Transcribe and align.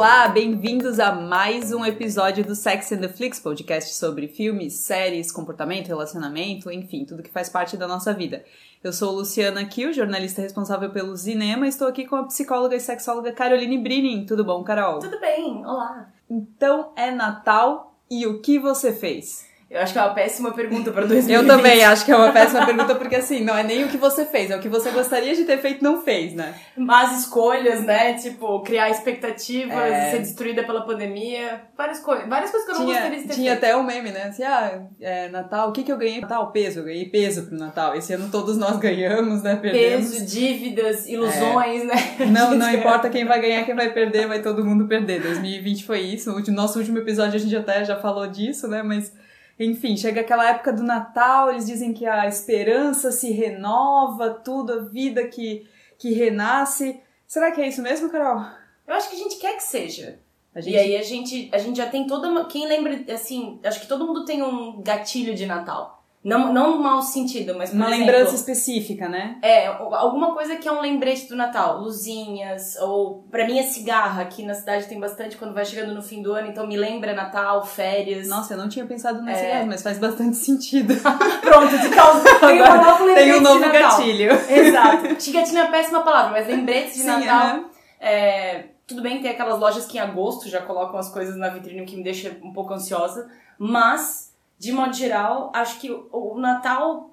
Olá, 0.00 0.28
bem-vindos 0.28 0.98
a 0.98 1.12
mais 1.12 1.74
um 1.74 1.84
episódio 1.84 2.42
do 2.42 2.54
Sex 2.54 2.90
and 2.90 3.02
the 3.02 3.08
Flix, 3.10 3.38
podcast 3.38 3.94
sobre 3.94 4.28
filmes, 4.28 4.72
séries, 4.72 5.30
comportamento, 5.30 5.88
relacionamento, 5.88 6.70
enfim, 6.70 7.04
tudo 7.04 7.22
que 7.22 7.28
faz 7.28 7.50
parte 7.50 7.76
da 7.76 7.86
nossa 7.86 8.14
vida. 8.14 8.42
Eu 8.82 8.94
sou 8.94 9.12
Luciana 9.12 9.62
Kiel, 9.66 9.92
jornalista 9.92 10.40
responsável 10.40 10.88
pelo 10.88 11.14
cinema, 11.18 11.66
e 11.66 11.68
estou 11.68 11.86
aqui 11.86 12.06
com 12.06 12.16
a 12.16 12.24
psicóloga 12.24 12.74
e 12.74 12.80
sexóloga 12.80 13.30
Caroline 13.30 13.76
Brinin. 13.76 14.24
Tudo 14.24 14.42
bom, 14.42 14.64
Carol? 14.64 15.00
Tudo 15.00 15.20
bem, 15.20 15.66
olá. 15.66 16.10
Então 16.30 16.92
é 16.96 17.10
Natal 17.10 17.94
e 18.10 18.26
o 18.26 18.40
que 18.40 18.58
você 18.58 18.94
fez? 18.94 19.49
Eu 19.70 19.80
acho 19.80 19.92
que 19.92 20.00
é 20.00 20.02
uma 20.02 20.12
péssima 20.12 20.52
pergunta 20.52 20.90
para 20.90 21.06
2020. 21.06 21.32
Eu 21.32 21.46
também 21.46 21.84
acho 21.84 22.04
que 22.04 22.10
é 22.10 22.16
uma 22.16 22.32
péssima 22.32 22.66
pergunta, 22.66 22.92
porque 22.96 23.14
assim, 23.14 23.44
não 23.44 23.56
é 23.56 23.62
nem 23.62 23.84
o 23.84 23.88
que 23.88 23.96
você 23.96 24.24
fez, 24.24 24.50
é 24.50 24.56
o 24.56 24.60
que 24.60 24.68
você 24.68 24.90
gostaria 24.90 25.32
de 25.32 25.44
ter 25.44 25.58
feito 25.58 25.84
não 25.84 26.02
fez, 26.02 26.34
né? 26.34 26.56
Más 26.76 27.20
escolhas, 27.20 27.84
né? 27.84 28.14
Tipo, 28.14 28.62
criar 28.62 28.90
expectativas, 28.90 29.76
é... 29.76 30.10
ser 30.10 30.18
destruída 30.18 30.64
pela 30.64 30.80
pandemia, 30.80 31.62
várias 31.78 32.00
coisas. 32.00 32.28
Várias 32.28 32.50
coisas 32.50 32.68
que 32.68 32.74
eu 32.74 32.78
não 32.80 32.86
tinha, 32.86 32.98
gostaria 32.98 33.18
de 33.20 33.28
ter 33.28 33.34
Tinha 33.34 33.52
feito. 33.52 33.64
até 33.64 33.76
um 33.76 33.84
meme, 33.84 34.10
né? 34.10 34.24
Assim, 34.24 34.42
ah, 34.42 34.82
é, 35.00 35.28
Natal, 35.28 35.68
o 35.68 35.72
que, 35.72 35.84
que 35.84 35.92
eu 35.92 35.96
ganhei? 35.96 36.20
Natal, 36.20 36.50
peso, 36.50 36.80
eu 36.80 36.84
ganhei 36.86 37.04
peso 37.04 37.46
pro 37.46 37.56
Natal. 37.56 37.94
Esse 37.94 38.12
ano 38.12 38.28
todos 38.28 38.56
nós 38.56 38.76
ganhamos, 38.76 39.44
né? 39.44 39.54
Perdemos. 39.54 40.10
Peso, 40.10 40.26
dívidas, 40.26 41.06
ilusões, 41.06 41.82
é... 41.82 41.86
né? 41.86 41.94
Não, 42.26 42.56
não 42.56 42.72
importa 42.72 43.08
quem 43.08 43.24
vai 43.24 43.40
ganhar, 43.40 43.64
quem 43.64 43.74
vai 43.74 43.92
perder, 43.92 44.26
vai 44.26 44.42
todo 44.42 44.64
mundo 44.64 44.86
perder. 44.86 45.22
2020 45.22 45.84
foi 45.84 46.00
isso. 46.00 46.32
No 46.32 46.52
nosso 46.54 46.78
último 46.78 46.98
episódio 46.98 47.36
a 47.36 47.38
gente 47.38 47.54
até 47.54 47.84
já 47.84 47.96
falou 47.96 48.26
disso, 48.26 48.66
né? 48.66 48.82
Mas 48.82 49.12
enfim, 49.60 49.94
chega 49.94 50.22
aquela 50.22 50.48
época 50.48 50.72
do 50.72 50.82
Natal, 50.82 51.50
eles 51.50 51.66
dizem 51.66 51.92
que 51.92 52.06
a 52.06 52.26
esperança 52.26 53.12
se 53.12 53.30
renova, 53.30 54.30
tudo, 54.30 54.72
a 54.72 54.78
vida 54.78 55.28
que, 55.28 55.68
que 55.98 56.14
renasce. 56.14 56.98
Será 57.26 57.52
que 57.52 57.60
é 57.60 57.68
isso 57.68 57.82
mesmo, 57.82 58.08
Carol? 58.08 58.42
Eu 58.86 58.94
acho 58.94 59.10
que 59.10 59.16
a 59.16 59.18
gente 59.18 59.36
quer 59.36 59.56
que 59.56 59.62
seja. 59.62 60.18
Gente... 60.56 60.70
E 60.70 60.78
aí 60.78 60.96
a 60.96 61.02
gente, 61.02 61.50
a 61.52 61.58
gente 61.58 61.76
já 61.76 61.86
tem 61.86 62.06
toda 62.06 62.28
uma. 62.28 62.46
Quem 62.46 62.66
lembra, 62.66 63.04
assim, 63.12 63.60
acho 63.62 63.80
que 63.80 63.86
todo 63.86 64.06
mundo 64.06 64.24
tem 64.24 64.42
um 64.42 64.80
gatilho 64.80 65.34
de 65.34 65.44
Natal. 65.44 65.99
Não, 66.22 66.52
não 66.52 66.76
no 66.76 66.82
mau 66.82 67.00
sentido, 67.00 67.56
mas 67.56 67.72
Uma 67.72 67.86
exemplo, 67.86 68.06
lembrança 68.06 68.34
específica, 68.34 69.08
né? 69.08 69.38
É, 69.40 69.66
alguma 69.68 70.34
coisa 70.34 70.56
que 70.56 70.68
é 70.68 70.72
um 70.72 70.82
lembrete 70.82 71.26
do 71.26 71.34
Natal. 71.34 71.80
Luzinhas, 71.80 72.76
ou 72.76 73.24
pra 73.30 73.46
mim 73.46 73.58
é 73.58 73.62
cigarra. 73.62 74.22
Aqui 74.22 74.44
na 74.44 74.52
cidade 74.52 74.86
tem 74.86 75.00
bastante 75.00 75.38
quando 75.38 75.54
vai 75.54 75.64
chegando 75.64 75.94
no 75.94 76.02
fim 76.02 76.20
do 76.20 76.34
ano, 76.34 76.48
então 76.48 76.66
me 76.66 76.76
lembra 76.76 77.14
Natal, 77.14 77.64
férias. 77.64 78.28
Nossa, 78.28 78.52
eu 78.52 78.58
não 78.58 78.68
tinha 78.68 78.84
pensado 78.84 79.22
na 79.22 79.32
é... 79.32 79.34
cigarra, 79.34 79.64
mas 79.64 79.82
faz 79.82 79.98
bastante 79.98 80.36
sentido. 80.38 80.94
Pronto, 81.40 81.78
de 81.78 81.88
causa 81.88 82.38
tem 82.38 82.62
um 82.62 82.82
novo 82.82 83.04
lembrete 83.04 83.30
Tem 83.30 83.38
um 83.38 83.40
novo 83.40 83.60
de 83.60 83.66
Natal. 83.66 83.98
gatilho. 83.98 84.32
Exato. 84.50 85.32
Gatilho 85.32 85.58
é 85.58 85.62
a 85.62 85.70
péssima 85.70 86.02
palavra, 86.02 86.32
mas 86.32 86.46
lembretes 86.46 86.96
de 86.96 87.00
Sim, 87.00 87.06
Natal. 87.06 87.56
Uhum. 87.56 87.64
É, 87.98 88.64
tudo 88.86 89.00
bem, 89.00 89.22
tem 89.22 89.30
aquelas 89.30 89.58
lojas 89.58 89.86
que 89.86 89.96
em 89.96 90.00
agosto 90.00 90.50
já 90.50 90.60
colocam 90.60 90.98
as 90.98 91.10
coisas 91.10 91.34
na 91.36 91.48
vitrine, 91.48 91.80
o 91.80 91.86
que 91.86 91.96
me 91.96 92.02
deixa 92.02 92.36
um 92.42 92.52
pouco 92.52 92.74
ansiosa, 92.74 93.30
mas 93.58 94.29
de 94.60 94.72
modo 94.72 94.92
geral, 94.92 95.50
acho 95.54 95.80
que 95.80 95.90
o 95.90 96.34
Natal, 96.36 97.08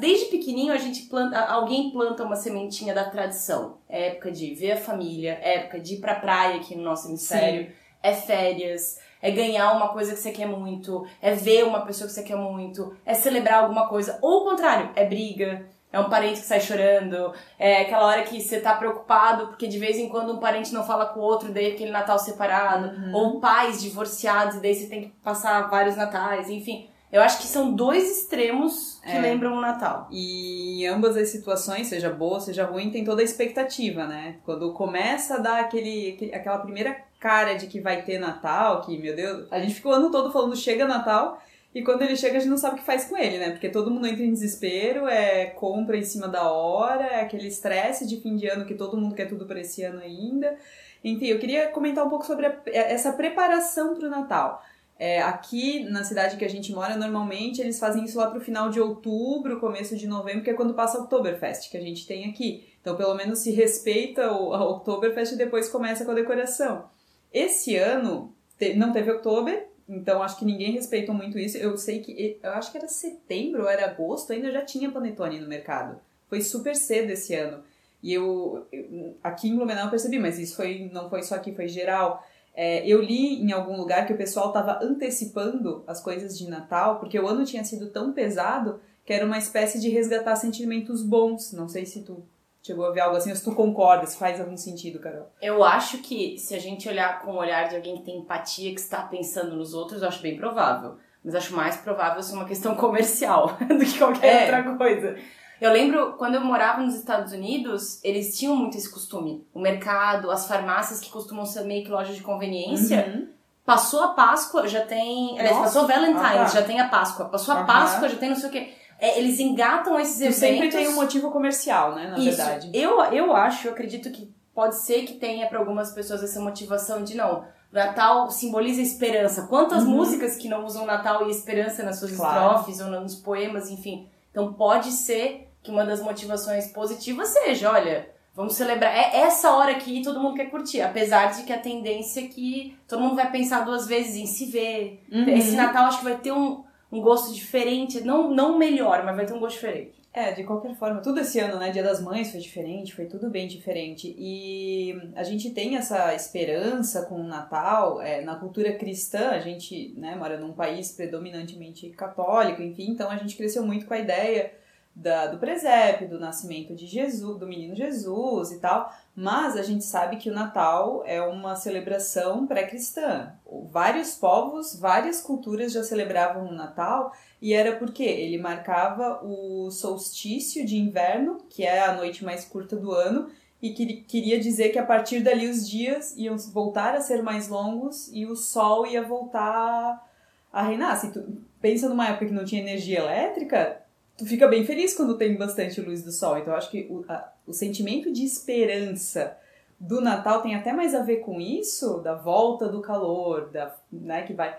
desde 0.00 0.26
pequenininho 0.26 0.72
a 0.72 0.78
gente 0.78 1.02
planta, 1.02 1.38
alguém 1.38 1.92
planta 1.92 2.24
uma 2.24 2.34
sementinha 2.34 2.92
da 2.92 3.08
tradição. 3.08 3.78
É 3.88 4.08
época 4.08 4.32
de 4.32 4.52
ver 4.56 4.72
a 4.72 4.76
família, 4.76 5.38
é 5.40 5.58
época 5.58 5.78
de 5.78 5.94
ir 5.94 6.00
pra 6.00 6.16
praia 6.16 6.56
aqui 6.56 6.74
no 6.74 6.82
nosso 6.82 7.08
hemisfério, 7.08 7.66
Sim. 7.66 7.72
é 8.02 8.12
férias, 8.12 8.98
é 9.22 9.30
ganhar 9.30 9.70
uma 9.70 9.90
coisa 9.90 10.12
que 10.12 10.18
você 10.18 10.32
quer 10.32 10.46
muito, 10.46 11.06
é 11.20 11.32
ver 11.32 11.64
uma 11.64 11.86
pessoa 11.86 12.08
que 12.08 12.14
você 12.14 12.24
quer 12.24 12.36
muito, 12.36 12.92
é 13.06 13.14
celebrar 13.14 13.62
alguma 13.62 13.88
coisa. 13.88 14.18
Ou 14.20 14.40
o 14.40 14.44
contrário, 14.50 14.90
é 14.96 15.04
briga, 15.04 15.64
é 15.92 16.00
um 16.00 16.08
parente 16.08 16.40
que 16.40 16.46
sai 16.46 16.60
chorando, 16.60 17.32
é 17.58 17.82
aquela 17.82 18.06
hora 18.06 18.22
que 18.22 18.40
você 18.40 18.60
tá 18.60 18.74
preocupado 18.74 19.48
porque 19.48 19.68
de 19.68 19.78
vez 19.78 19.98
em 19.98 20.08
quando 20.08 20.32
um 20.32 20.38
parente 20.38 20.72
não 20.72 20.84
fala 20.84 21.06
com 21.06 21.20
o 21.20 21.22
outro, 21.22 21.52
daí 21.52 21.72
aquele 21.72 21.90
Natal 21.90 22.18
separado, 22.18 22.96
uhum. 22.96 23.14
ou 23.14 23.40
pais 23.40 23.80
divorciados 23.80 24.56
e 24.56 24.60
daí 24.60 24.74
você 24.74 24.86
tem 24.86 25.02
que 25.02 25.08
passar 25.22 25.68
vários 25.68 25.96
natais, 25.96 26.48
enfim. 26.48 26.88
Eu 27.12 27.20
acho 27.20 27.42
que 27.42 27.46
são 27.46 27.74
dois 27.74 28.10
extremos 28.10 28.98
que 29.04 29.10
é. 29.10 29.20
lembram 29.20 29.52
o 29.52 29.60
Natal. 29.60 30.08
E 30.10 30.82
em 30.82 30.86
ambas 30.86 31.14
as 31.14 31.28
situações, 31.28 31.88
seja 31.88 32.08
boa, 32.08 32.40
seja 32.40 32.64
ruim, 32.64 32.90
tem 32.90 33.04
toda 33.04 33.20
a 33.20 33.24
expectativa, 33.24 34.06
né? 34.06 34.36
Quando 34.46 34.72
começa 34.72 35.34
a 35.34 35.38
dar 35.38 35.60
aquele, 35.60 36.14
aquele 36.14 36.34
aquela 36.34 36.58
primeira 36.58 36.96
cara 37.20 37.52
de 37.52 37.66
que 37.66 37.80
vai 37.80 38.00
ter 38.00 38.18
Natal, 38.18 38.80
que, 38.80 38.96
meu 38.96 39.14
Deus, 39.14 39.46
a 39.50 39.60
gente 39.60 39.74
fica 39.74 39.90
o 39.90 39.92
ano 39.92 40.10
todo 40.10 40.32
falando 40.32 40.56
chega 40.56 40.86
Natal, 40.86 41.38
e 41.74 41.82
quando 41.82 42.02
ele 42.02 42.16
chega, 42.16 42.36
a 42.36 42.40
gente 42.40 42.50
não 42.50 42.58
sabe 42.58 42.74
o 42.74 42.78
que 42.78 42.84
faz 42.84 43.06
com 43.06 43.16
ele, 43.16 43.38
né? 43.38 43.50
Porque 43.50 43.68
todo 43.68 43.90
mundo 43.90 44.06
entra 44.06 44.22
em 44.22 44.32
desespero, 44.32 45.06
é 45.06 45.46
compra 45.46 45.96
em 45.96 46.04
cima 46.04 46.28
da 46.28 46.50
hora, 46.50 47.04
é 47.04 47.20
aquele 47.22 47.48
estresse 47.48 48.06
de 48.06 48.20
fim 48.20 48.36
de 48.36 48.46
ano 48.46 48.66
que 48.66 48.74
todo 48.74 48.96
mundo 48.96 49.14
quer 49.14 49.26
tudo 49.26 49.46
para 49.46 49.60
esse 49.60 49.82
ano 49.82 50.00
ainda. 50.00 50.56
Enfim, 51.02 51.26
eu 51.26 51.38
queria 51.38 51.68
comentar 51.68 52.06
um 52.06 52.10
pouco 52.10 52.26
sobre 52.26 52.46
a, 52.46 52.62
essa 52.66 53.12
preparação 53.12 53.94
para 53.94 54.06
o 54.06 54.10
Natal. 54.10 54.62
É, 54.98 55.20
aqui 55.22 55.82
na 55.84 56.04
cidade 56.04 56.36
que 56.36 56.44
a 56.44 56.48
gente 56.48 56.72
mora, 56.72 56.94
normalmente 56.94 57.60
eles 57.60 57.78
fazem 57.78 58.04
isso 58.04 58.18
lá 58.18 58.30
pro 58.30 58.40
final 58.40 58.68
de 58.68 58.78
outubro, 58.78 59.58
começo 59.58 59.96
de 59.96 60.06
novembro, 60.06 60.44
que 60.44 60.50
é 60.50 60.54
quando 60.54 60.74
passa 60.74 60.98
o 60.98 61.04
Oktoberfest, 61.04 61.70
que 61.70 61.76
a 61.76 61.80
gente 61.80 62.06
tem 62.06 62.28
aqui. 62.28 62.68
Então, 62.80 62.96
pelo 62.96 63.14
menos 63.14 63.38
se 63.38 63.50
respeita 63.50 64.30
o 64.30 64.52
Oktoberfest 64.52 65.32
e 65.32 65.38
depois 65.38 65.68
começa 65.68 66.04
com 66.04 66.10
a 66.10 66.14
decoração. 66.14 66.84
Esse 67.32 67.76
ano 67.76 68.32
te, 68.58 68.74
não 68.74 68.92
teve 68.92 69.10
Oktober, 69.10 69.71
então 69.88 70.22
acho 70.22 70.38
que 70.38 70.44
ninguém 70.44 70.72
respeitou 70.72 71.14
muito 71.14 71.38
isso. 71.38 71.56
Eu 71.56 71.76
sei 71.76 72.00
que 72.00 72.38
eu 72.42 72.50
acho 72.52 72.70
que 72.70 72.78
era 72.78 72.88
setembro 72.88 73.62
ou 73.62 73.68
era 73.68 73.86
agosto, 73.86 74.32
ainda 74.32 74.50
já 74.50 74.62
tinha 74.62 74.90
panetone 74.90 75.40
no 75.40 75.48
mercado. 75.48 76.00
Foi 76.28 76.40
super 76.40 76.74
cedo 76.74 77.10
esse 77.10 77.34
ano. 77.34 77.62
E 78.02 78.12
eu, 78.12 78.66
eu 78.72 79.16
aqui 79.22 79.48
em 79.48 79.56
Blumenau 79.56 79.84
eu 79.84 79.90
percebi, 79.90 80.18
mas 80.18 80.38
isso 80.38 80.56
foi 80.56 80.90
não 80.92 81.08
foi 81.08 81.22
só 81.22 81.36
aqui, 81.36 81.54
foi 81.54 81.68
geral. 81.68 82.24
É, 82.54 82.86
eu 82.86 83.00
li 83.00 83.40
em 83.40 83.52
algum 83.52 83.76
lugar 83.76 84.06
que 84.06 84.12
o 84.12 84.16
pessoal 84.16 84.48
estava 84.48 84.84
antecipando 84.84 85.82
as 85.86 86.02
coisas 86.02 86.36
de 86.36 86.48
Natal, 86.48 86.98
porque 86.98 87.18
o 87.18 87.26
ano 87.26 87.44
tinha 87.44 87.64
sido 87.64 87.90
tão 87.90 88.12
pesado 88.12 88.80
que 89.04 89.12
era 89.12 89.24
uma 89.24 89.38
espécie 89.38 89.80
de 89.80 89.88
resgatar 89.88 90.36
sentimentos 90.36 91.02
bons. 91.02 91.52
Não 91.52 91.68
sei 91.68 91.86
se 91.86 92.02
tu 92.02 92.22
chegou 92.62 92.86
a 92.86 92.92
ver 92.92 93.00
algo 93.00 93.16
assim, 93.16 93.30
ou 93.30 93.36
se 93.36 93.44
tu 93.44 93.52
concorda, 93.52 94.06
se 94.06 94.16
faz 94.16 94.40
algum 94.40 94.56
sentido, 94.56 95.00
Carol. 95.00 95.28
Eu 95.42 95.64
acho 95.64 95.98
que 95.98 96.38
se 96.38 96.54
a 96.54 96.58
gente 96.58 96.88
olhar 96.88 97.20
com 97.20 97.32
o 97.32 97.36
olhar 97.36 97.68
de 97.68 97.76
alguém 97.76 97.96
que 97.96 98.04
tem 98.04 98.18
empatia, 98.18 98.72
que 98.72 98.80
está 98.80 99.02
pensando 99.02 99.56
nos 99.56 99.74
outros, 99.74 100.00
eu 100.00 100.08
acho 100.08 100.22
bem 100.22 100.36
provável. 100.36 100.96
Mas 101.24 101.34
acho 101.34 101.54
mais 101.54 101.76
provável 101.76 102.22
ser 102.22 102.34
uma 102.34 102.44
questão 102.44 102.74
comercial 102.76 103.56
do 103.58 103.84
que 103.84 103.98
qualquer 103.98 104.48
é. 104.48 104.56
outra 104.56 104.76
coisa. 104.76 105.16
Eu 105.60 105.72
lembro 105.72 106.14
quando 106.14 106.36
eu 106.36 106.40
morava 106.40 106.82
nos 106.82 106.94
Estados 106.94 107.32
Unidos, 107.32 108.02
eles 108.02 108.36
tinham 108.36 108.56
muito 108.56 108.76
esse 108.76 108.90
costume. 108.90 109.46
O 109.52 109.60
mercado, 109.60 110.30
as 110.30 110.46
farmácias 110.46 110.98
que 110.98 111.10
costumam 111.10 111.44
ser 111.44 111.64
meio 111.64 111.84
que 111.84 111.90
lojas 111.90 112.16
de 112.16 112.22
conveniência. 112.22 113.06
Uhum. 113.06 113.28
Passou 113.64 114.02
a 114.02 114.08
Páscoa, 114.08 114.66
já 114.66 114.84
tem. 114.84 115.38
Aliás, 115.38 115.56
passou 115.58 115.86
Valentine's, 115.86 116.20
ah, 116.20 116.32
tá. 116.32 116.46
já 116.46 116.62
tem 116.62 116.80
a 116.80 116.88
Páscoa. 116.88 117.26
Passou 117.26 117.54
a 117.54 117.60
uhum. 117.60 117.66
Páscoa, 117.66 118.08
já 118.08 118.16
tem 118.16 118.28
não 118.30 118.36
sei 118.36 118.48
o 118.48 118.52
quê 118.52 118.72
é, 119.02 119.18
eles 119.18 119.40
engatam 119.40 119.98
esses 119.98 120.18
tu 120.18 120.22
eventos. 120.22 120.38
sempre 120.38 120.68
tem 120.68 120.86
um 120.86 120.94
motivo 120.94 121.32
comercial, 121.32 121.92
né? 121.92 122.06
Na 122.06 122.18
Isso. 122.18 122.36
verdade. 122.36 122.70
Eu, 122.72 123.02
eu 123.06 123.34
acho, 123.34 123.66
eu 123.66 123.72
acredito 123.72 124.12
que 124.12 124.32
pode 124.54 124.76
ser 124.76 125.02
que 125.02 125.14
tenha 125.14 125.48
para 125.48 125.58
algumas 125.58 125.90
pessoas 125.90 126.22
essa 126.22 126.38
motivação 126.38 127.02
de 127.02 127.16
não. 127.16 127.44
Natal 127.72 128.30
simboliza 128.30 128.80
esperança. 128.80 129.48
Quantas 129.48 129.82
uhum. 129.82 129.90
músicas 129.90 130.36
que 130.36 130.48
não 130.48 130.64
usam 130.64 130.86
Natal 130.86 131.26
e 131.26 131.32
esperança 131.32 131.82
nas 131.82 131.98
suas 131.98 132.14
claro. 132.14 132.58
estrofes 132.58 132.80
ou 132.80 132.90
nos 132.90 133.16
poemas, 133.16 133.68
enfim. 133.68 134.06
Então 134.30 134.52
pode 134.52 134.92
ser 134.92 135.48
que 135.64 135.72
uma 135.72 135.84
das 135.84 136.00
motivações 136.00 136.68
positivas 136.68 137.30
seja, 137.30 137.72
olha, 137.72 138.08
vamos 138.36 138.54
celebrar. 138.54 138.94
É 138.94 139.22
essa 139.22 139.50
hora 139.50 139.74
que 139.74 140.00
todo 140.04 140.20
mundo 140.20 140.36
quer 140.36 140.46
curtir, 140.46 140.80
apesar 140.80 141.32
de 141.32 141.42
que 141.42 141.52
a 141.52 141.58
tendência 141.58 142.20
é 142.20 142.28
que 142.28 142.78
todo 142.86 143.02
mundo 143.02 143.16
vai 143.16 143.32
pensar 143.32 143.64
duas 143.64 143.84
vezes 143.84 144.14
em 144.14 144.26
se 144.26 144.46
ver. 144.46 145.02
Uhum. 145.10 145.28
Esse 145.28 145.56
Natal 145.56 145.86
acho 145.86 145.98
que 145.98 146.04
vai 146.04 146.18
ter 146.18 146.30
um 146.30 146.62
um 146.92 147.00
gosto 147.00 147.34
diferente, 147.34 148.02
não, 148.02 148.30
não 148.30 148.58
melhor, 148.58 149.02
mas 149.02 149.16
vai 149.16 149.24
ter 149.24 149.32
um 149.32 149.40
gosto 149.40 149.54
diferente. 149.54 150.02
É, 150.14 150.30
de 150.32 150.44
qualquer 150.44 150.74
forma, 150.74 151.00
tudo 151.00 151.20
esse 151.20 151.38
ano, 151.38 151.58
né? 151.58 151.70
Dia 151.70 151.82
das 151.82 152.02
Mães 152.02 152.30
foi 152.30 152.38
diferente, 152.38 152.94
foi 152.94 153.06
tudo 153.06 153.30
bem 153.30 153.48
diferente. 153.48 154.14
E 154.18 154.94
a 155.16 155.22
gente 155.22 155.50
tem 155.52 155.76
essa 155.76 156.14
esperança 156.14 157.06
com 157.06 157.14
o 157.14 157.26
Natal, 157.26 158.02
é, 158.02 158.20
na 158.20 158.36
cultura 158.36 158.74
cristã, 158.74 159.30
a 159.30 159.38
gente 159.38 159.94
né, 159.96 160.14
mora 160.14 160.38
num 160.38 160.52
país 160.52 160.92
predominantemente 160.92 161.88
católico, 161.88 162.60
enfim, 162.60 162.90
então 162.90 163.10
a 163.10 163.16
gente 163.16 163.36
cresceu 163.36 163.64
muito 163.64 163.86
com 163.86 163.94
a 163.94 163.98
ideia 163.98 164.52
da, 164.94 165.26
do 165.26 165.38
presépio, 165.38 166.08
do 166.08 166.20
nascimento 166.20 166.74
de 166.74 166.86
Jesus, 166.86 167.38
do 167.38 167.46
menino 167.46 167.74
Jesus 167.74 168.52
e 168.52 168.58
tal, 168.58 168.92
mas 169.16 169.56
a 169.56 169.62
gente 169.62 169.84
sabe 169.84 170.16
que 170.16 170.30
o 170.30 170.34
Natal 170.34 171.02
é 171.06 171.20
uma 171.22 171.56
celebração 171.56 172.46
pré-cristã. 172.46 173.32
Vários 173.70 174.14
povos, 174.14 174.78
várias 174.78 175.20
culturas 175.22 175.72
já 175.72 175.82
celebravam 175.82 176.46
o 176.46 176.52
Natal 176.52 177.12
e 177.40 177.54
era 177.54 177.76
porque 177.76 178.04
ele 178.04 178.38
marcava 178.38 179.24
o 179.24 179.70
solstício 179.70 180.64
de 180.64 180.76
inverno, 180.76 181.38
que 181.48 181.64
é 181.64 181.80
a 181.80 181.94
noite 181.94 182.24
mais 182.24 182.44
curta 182.44 182.76
do 182.76 182.92
ano, 182.92 183.30
e 183.60 183.72
que 183.72 184.02
queria 184.02 184.40
dizer 184.40 184.70
que 184.70 184.78
a 184.78 184.84
partir 184.84 185.20
dali 185.20 185.48
os 185.48 185.68
dias 185.68 186.16
iam 186.16 186.36
voltar 186.36 186.94
a 186.94 187.00
ser 187.00 187.22
mais 187.22 187.48
longos 187.48 188.10
e 188.12 188.26
o 188.26 188.34
sol 188.34 188.86
ia 188.86 189.02
voltar 189.02 190.04
a 190.52 190.62
reinar. 190.62 191.00
Se 191.00 191.12
tu 191.12 191.40
pensa 191.60 191.88
numa 191.88 192.08
época 192.08 192.26
que 192.26 192.32
não 192.32 192.44
tinha 192.44 192.60
energia 192.60 192.98
elétrica, 192.98 193.81
tu 194.22 194.28
fica 194.28 194.46
bem 194.46 194.64
feliz 194.64 194.94
quando 194.94 195.18
tem 195.18 195.36
bastante 195.36 195.80
luz 195.80 196.02
do 196.02 196.12
sol. 196.12 196.38
Então, 196.38 196.52
eu 196.52 196.56
acho 196.56 196.70
que 196.70 196.86
o, 196.88 197.04
a, 197.08 197.32
o 197.44 197.52
sentimento 197.52 198.12
de 198.12 198.24
esperança 198.24 199.36
do 199.80 200.00
Natal 200.00 200.42
tem 200.42 200.54
até 200.54 200.72
mais 200.72 200.94
a 200.94 201.02
ver 201.02 201.18
com 201.18 201.40
isso, 201.40 201.98
da 201.98 202.14
volta 202.14 202.68
do 202.68 202.80
calor, 202.80 203.50
da, 203.50 203.74
né, 203.90 204.22
que 204.22 204.32
vai... 204.32 204.56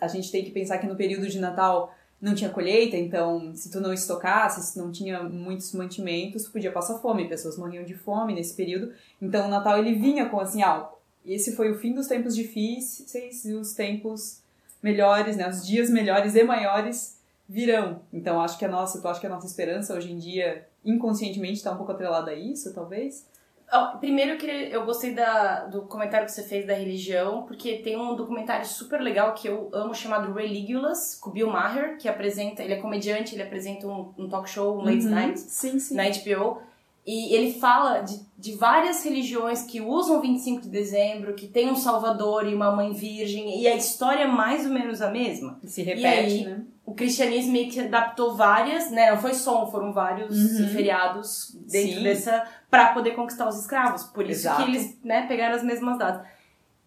A 0.00 0.06
gente 0.06 0.30
tem 0.30 0.44
que 0.44 0.52
pensar 0.52 0.78
que 0.78 0.86
no 0.86 0.94
período 0.94 1.26
de 1.26 1.40
Natal 1.40 1.92
não 2.20 2.36
tinha 2.36 2.50
colheita, 2.50 2.96
então 2.96 3.52
se 3.56 3.68
tu 3.68 3.80
não 3.80 3.92
estocasse, 3.92 4.62
se 4.62 4.78
não 4.78 4.92
tinha 4.92 5.24
muitos 5.24 5.72
mantimentos, 5.72 6.44
tu 6.44 6.52
podia 6.52 6.70
passar 6.70 7.00
fome, 7.00 7.28
pessoas 7.28 7.58
morriam 7.58 7.82
de 7.82 7.94
fome 7.94 8.32
nesse 8.32 8.54
período. 8.54 8.92
Então 9.20 9.46
o 9.46 9.50
Natal 9.50 9.76
ele 9.76 9.96
vinha 9.96 10.28
com 10.28 10.38
assim, 10.38 10.62
ah, 10.62 10.88
esse 11.26 11.56
foi 11.56 11.72
o 11.72 11.78
fim 11.78 11.92
dos 11.92 12.06
tempos 12.06 12.36
difíceis 12.36 13.44
e 13.44 13.54
os 13.54 13.74
tempos 13.74 14.40
melhores, 14.80 15.36
né, 15.36 15.48
os 15.48 15.66
dias 15.66 15.90
melhores 15.90 16.36
e 16.36 16.44
maiores 16.44 17.13
virão. 17.48 18.00
Então 18.12 18.40
acho 18.40 18.58
que 18.58 18.64
a 18.64 18.68
nossa, 18.68 19.00
tu 19.00 19.08
acha 19.08 19.20
que 19.20 19.26
a 19.26 19.30
nossa 19.30 19.46
esperança 19.46 19.94
hoje 19.94 20.12
em 20.12 20.18
dia 20.18 20.66
inconscientemente 20.84 21.54
está 21.54 21.72
um 21.72 21.76
pouco 21.76 21.92
atrelada 21.92 22.30
a 22.30 22.34
isso, 22.34 22.72
talvez? 22.74 23.26
Oh, 23.72 23.96
primeiro 23.98 24.32
eu, 24.32 24.38
queria, 24.38 24.68
eu 24.68 24.84
gostei 24.84 25.14
da, 25.14 25.64
do 25.64 25.82
comentário 25.82 26.26
que 26.26 26.32
você 26.32 26.42
fez 26.42 26.66
da 26.66 26.74
religião, 26.74 27.42
porque 27.44 27.78
tem 27.78 27.96
um 27.96 28.14
documentário 28.14 28.64
super 28.66 29.00
legal 29.00 29.32
que 29.34 29.48
eu 29.48 29.70
amo 29.72 29.94
chamado 29.94 30.32
Religulous, 30.32 31.14
com 31.20 31.30
Bill 31.30 31.48
Maher, 31.50 31.96
que 31.96 32.06
apresenta, 32.06 32.62
ele 32.62 32.74
é 32.74 32.76
comediante, 32.80 33.34
ele 33.34 33.42
apresenta 33.42 33.86
um, 33.86 34.12
um 34.18 34.28
talk 34.28 34.48
show, 34.48 34.76
um 34.78 34.84
late 34.84 35.04
Uhum. 35.06 35.10
night, 35.10 35.40
Sim, 35.40 35.78
sim. 35.78 35.94
na 35.96 36.04
HBO. 36.04 36.60
E 37.06 37.34
ele 37.34 37.52
fala 37.52 38.00
de, 38.00 38.18
de 38.38 38.54
várias 38.54 39.04
religiões 39.04 39.62
que 39.62 39.78
usam 39.80 40.20
25 40.22 40.62
de 40.62 40.68
dezembro, 40.70 41.34
que 41.34 41.46
tem 41.46 41.70
um 41.70 41.76
salvador 41.76 42.46
e 42.46 42.54
uma 42.54 42.70
mãe 42.74 42.92
virgem, 42.92 43.60
e 43.60 43.68
a 43.68 43.76
história 43.76 44.24
é 44.24 44.26
mais 44.26 44.64
ou 44.64 44.72
menos 44.72 45.02
a 45.02 45.10
mesma. 45.10 45.58
Se 45.64 45.82
repete, 45.82 46.06
aí, 46.06 46.44
né? 46.46 46.62
O 46.86 46.94
cristianismo 46.94 47.52
meio 47.52 47.70
que 47.70 47.80
adaptou 47.80 48.34
várias, 48.36 48.90
né? 48.90 49.10
Não 49.10 49.18
foi 49.18 49.34
só 49.34 49.64
um, 49.64 49.70
foram 49.70 49.92
vários 49.92 50.34
Uhum. 50.60 50.68
feriados 50.68 51.54
dentro 51.70 51.96
Sim. 51.98 52.02
dessa 52.04 52.46
para 52.70 52.92
poder 52.94 53.10
conquistar 53.12 53.48
os 53.48 53.58
escravos. 53.58 54.04
Por 54.04 54.24
isso 54.24 54.42
Exato. 54.42 54.62
que 54.64 54.70
eles, 54.70 54.98
né, 55.04 55.26
pegaram 55.26 55.54
as 55.56 55.62
mesmas 55.62 55.98
datas. 55.98 56.26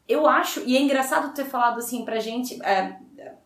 Eu 0.07 0.25
acho, 0.27 0.61
e 0.65 0.75
é 0.77 0.81
engraçado 0.81 1.33
ter 1.33 1.45
falado 1.45 1.77
assim 1.79 2.05
pra 2.05 2.19
gente, 2.19 2.59
é, 2.63 2.95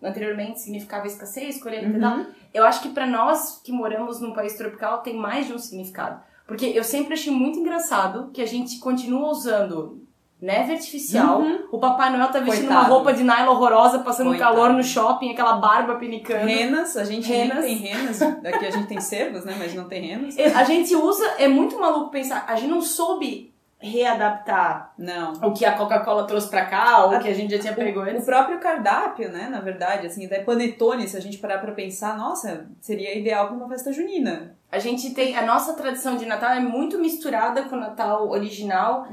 anteriormente 0.01 0.61
significava 0.61 1.07
escassez, 1.07 1.61
colheita 1.61 1.87
e 1.87 1.99
tal. 1.99 2.17
Uhum. 2.17 2.25
Eu 2.53 2.63
acho 2.65 2.81
que 2.81 2.89
pra 2.89 3.05
nós 3.07 3.61
que 3.63 3.71
moramos 3.71 4.19
num 4.21 4.33
país 4.33 4.55
tropical 4.55 4.99
tem 5.01 5.15
mais 5.17 5.47
de 5.47 5.53
um 5.53 5.57
significado. 5.59 6.21
Porque 6.47 6.65
eu 6.65 6.83
sempre 6.83 7.13
achei 7.13 7.31
muito 7.33 7.59
engraçado 7.59 8.29
que 8.33 8.41
a 8.41 8.45
gente 8.45 8.79
continua 8.79 9.29
usando 9.29 10.01
neve 10.41 10.73
artificial. 10.73 11.39
Uhum. 11.41 11.67
O 11.71 11.77
Papai 11.79 12.11
Noel 12.11 12.29
tá 12.31 12.39
vestindo 12.39 12.65
uma 12.65 12.73
Coitado. 12.77 12.93
roupa 12.93 13.13
de 13.13 13.23
nylon 13.23 13.51
horrorosa, 13.51 13.99
passando 13.99 14.29
Coitado. 14.31 14.55
calor 14.55 14.73
no 14.73 14.83
shopping, 14.83 15.31
aquela 15.31 15.53
barba 15.53 15.95
pinicando. 15.95 16.45
Renas, 16.47 16.97
a 16.97 17.03
gente 17.03 17.27
Renas. 17.31 17.63
tem 17.63 17.75
renas. 17.77 18.19
Daqui 18.41 18.65
a 18.65 18.71
gente 18.71 18.87
tem 18.87 18.99
cervos, 18.99 19.45
né? 19.45 19.55
Mas 19.57 19.73
não 19.75 19.87
tem 19.87 20.01
renas. 20.01 20.35
A 20.55 20.63
gente 20.63 20.95
usa, 20.95 21.25
é 21.37 21.47
muito 21.47 21.79
maluco 21.79 22.09
pensar, 22.09 22.43
a 22.47 22.55
gente 22.55 22.69
não 22.71 22.81
soube 22.81 23.51
readaptar 23.83 24.93
Não. 24.97 25.33
o 25.43 25.53
que 25.53 25.65
a 25.65 25.73
Coca-Cola 25.75 26.25
trouxe 26.27 26.49
pra 26.49 26.65
cá, 26.65 27.05
ou 27.05 27.15
o 27.15 27.19
que 27.19 27.27
a 27.27 27.33
gente 27.33 27.51
já 27.55 27.59
tinha 27.59 27.73
pego 27.73 27.99
O, 28.01 28.17
o 28.19 28.25
próprio 28.25 28.59
cardápio, 28.59 29.29
né? 29.31 29.47
Na 29.49 29.59
verdade, 29.59 30.05
assim, 30.07 30.25
até 30.25 30.39
panetone, 30.39 31.07
se 31.07 31.17
a 31.17 31.19
gente 31.19 31.37
parar 31.39 31.57
pra 31.59 31.71
pensar, 31.71 32.17
nossa, 32.17 32.67
seria 32.79 33.17
ideal 33.17 33.47
pra 33.47 33.55
uma 33.55 33.67
festa 33.67 33.91
junina. 33.91 34.55
A 34.71 34.79
gente 34.79 35.13
tem, 35.13 35.35
a 35.35 35.45
nossa 35.45 35.73
tradição 35.73 36.15
de 36.15 36.25
Natal 36.25 36.51
é 36.51 36.59
muito 36.59 36.97
misturada 36.97 37.63
com 37.63 37.75
o 37.75 37.79
Natal 37.79 38.29
original, 38.29 39.05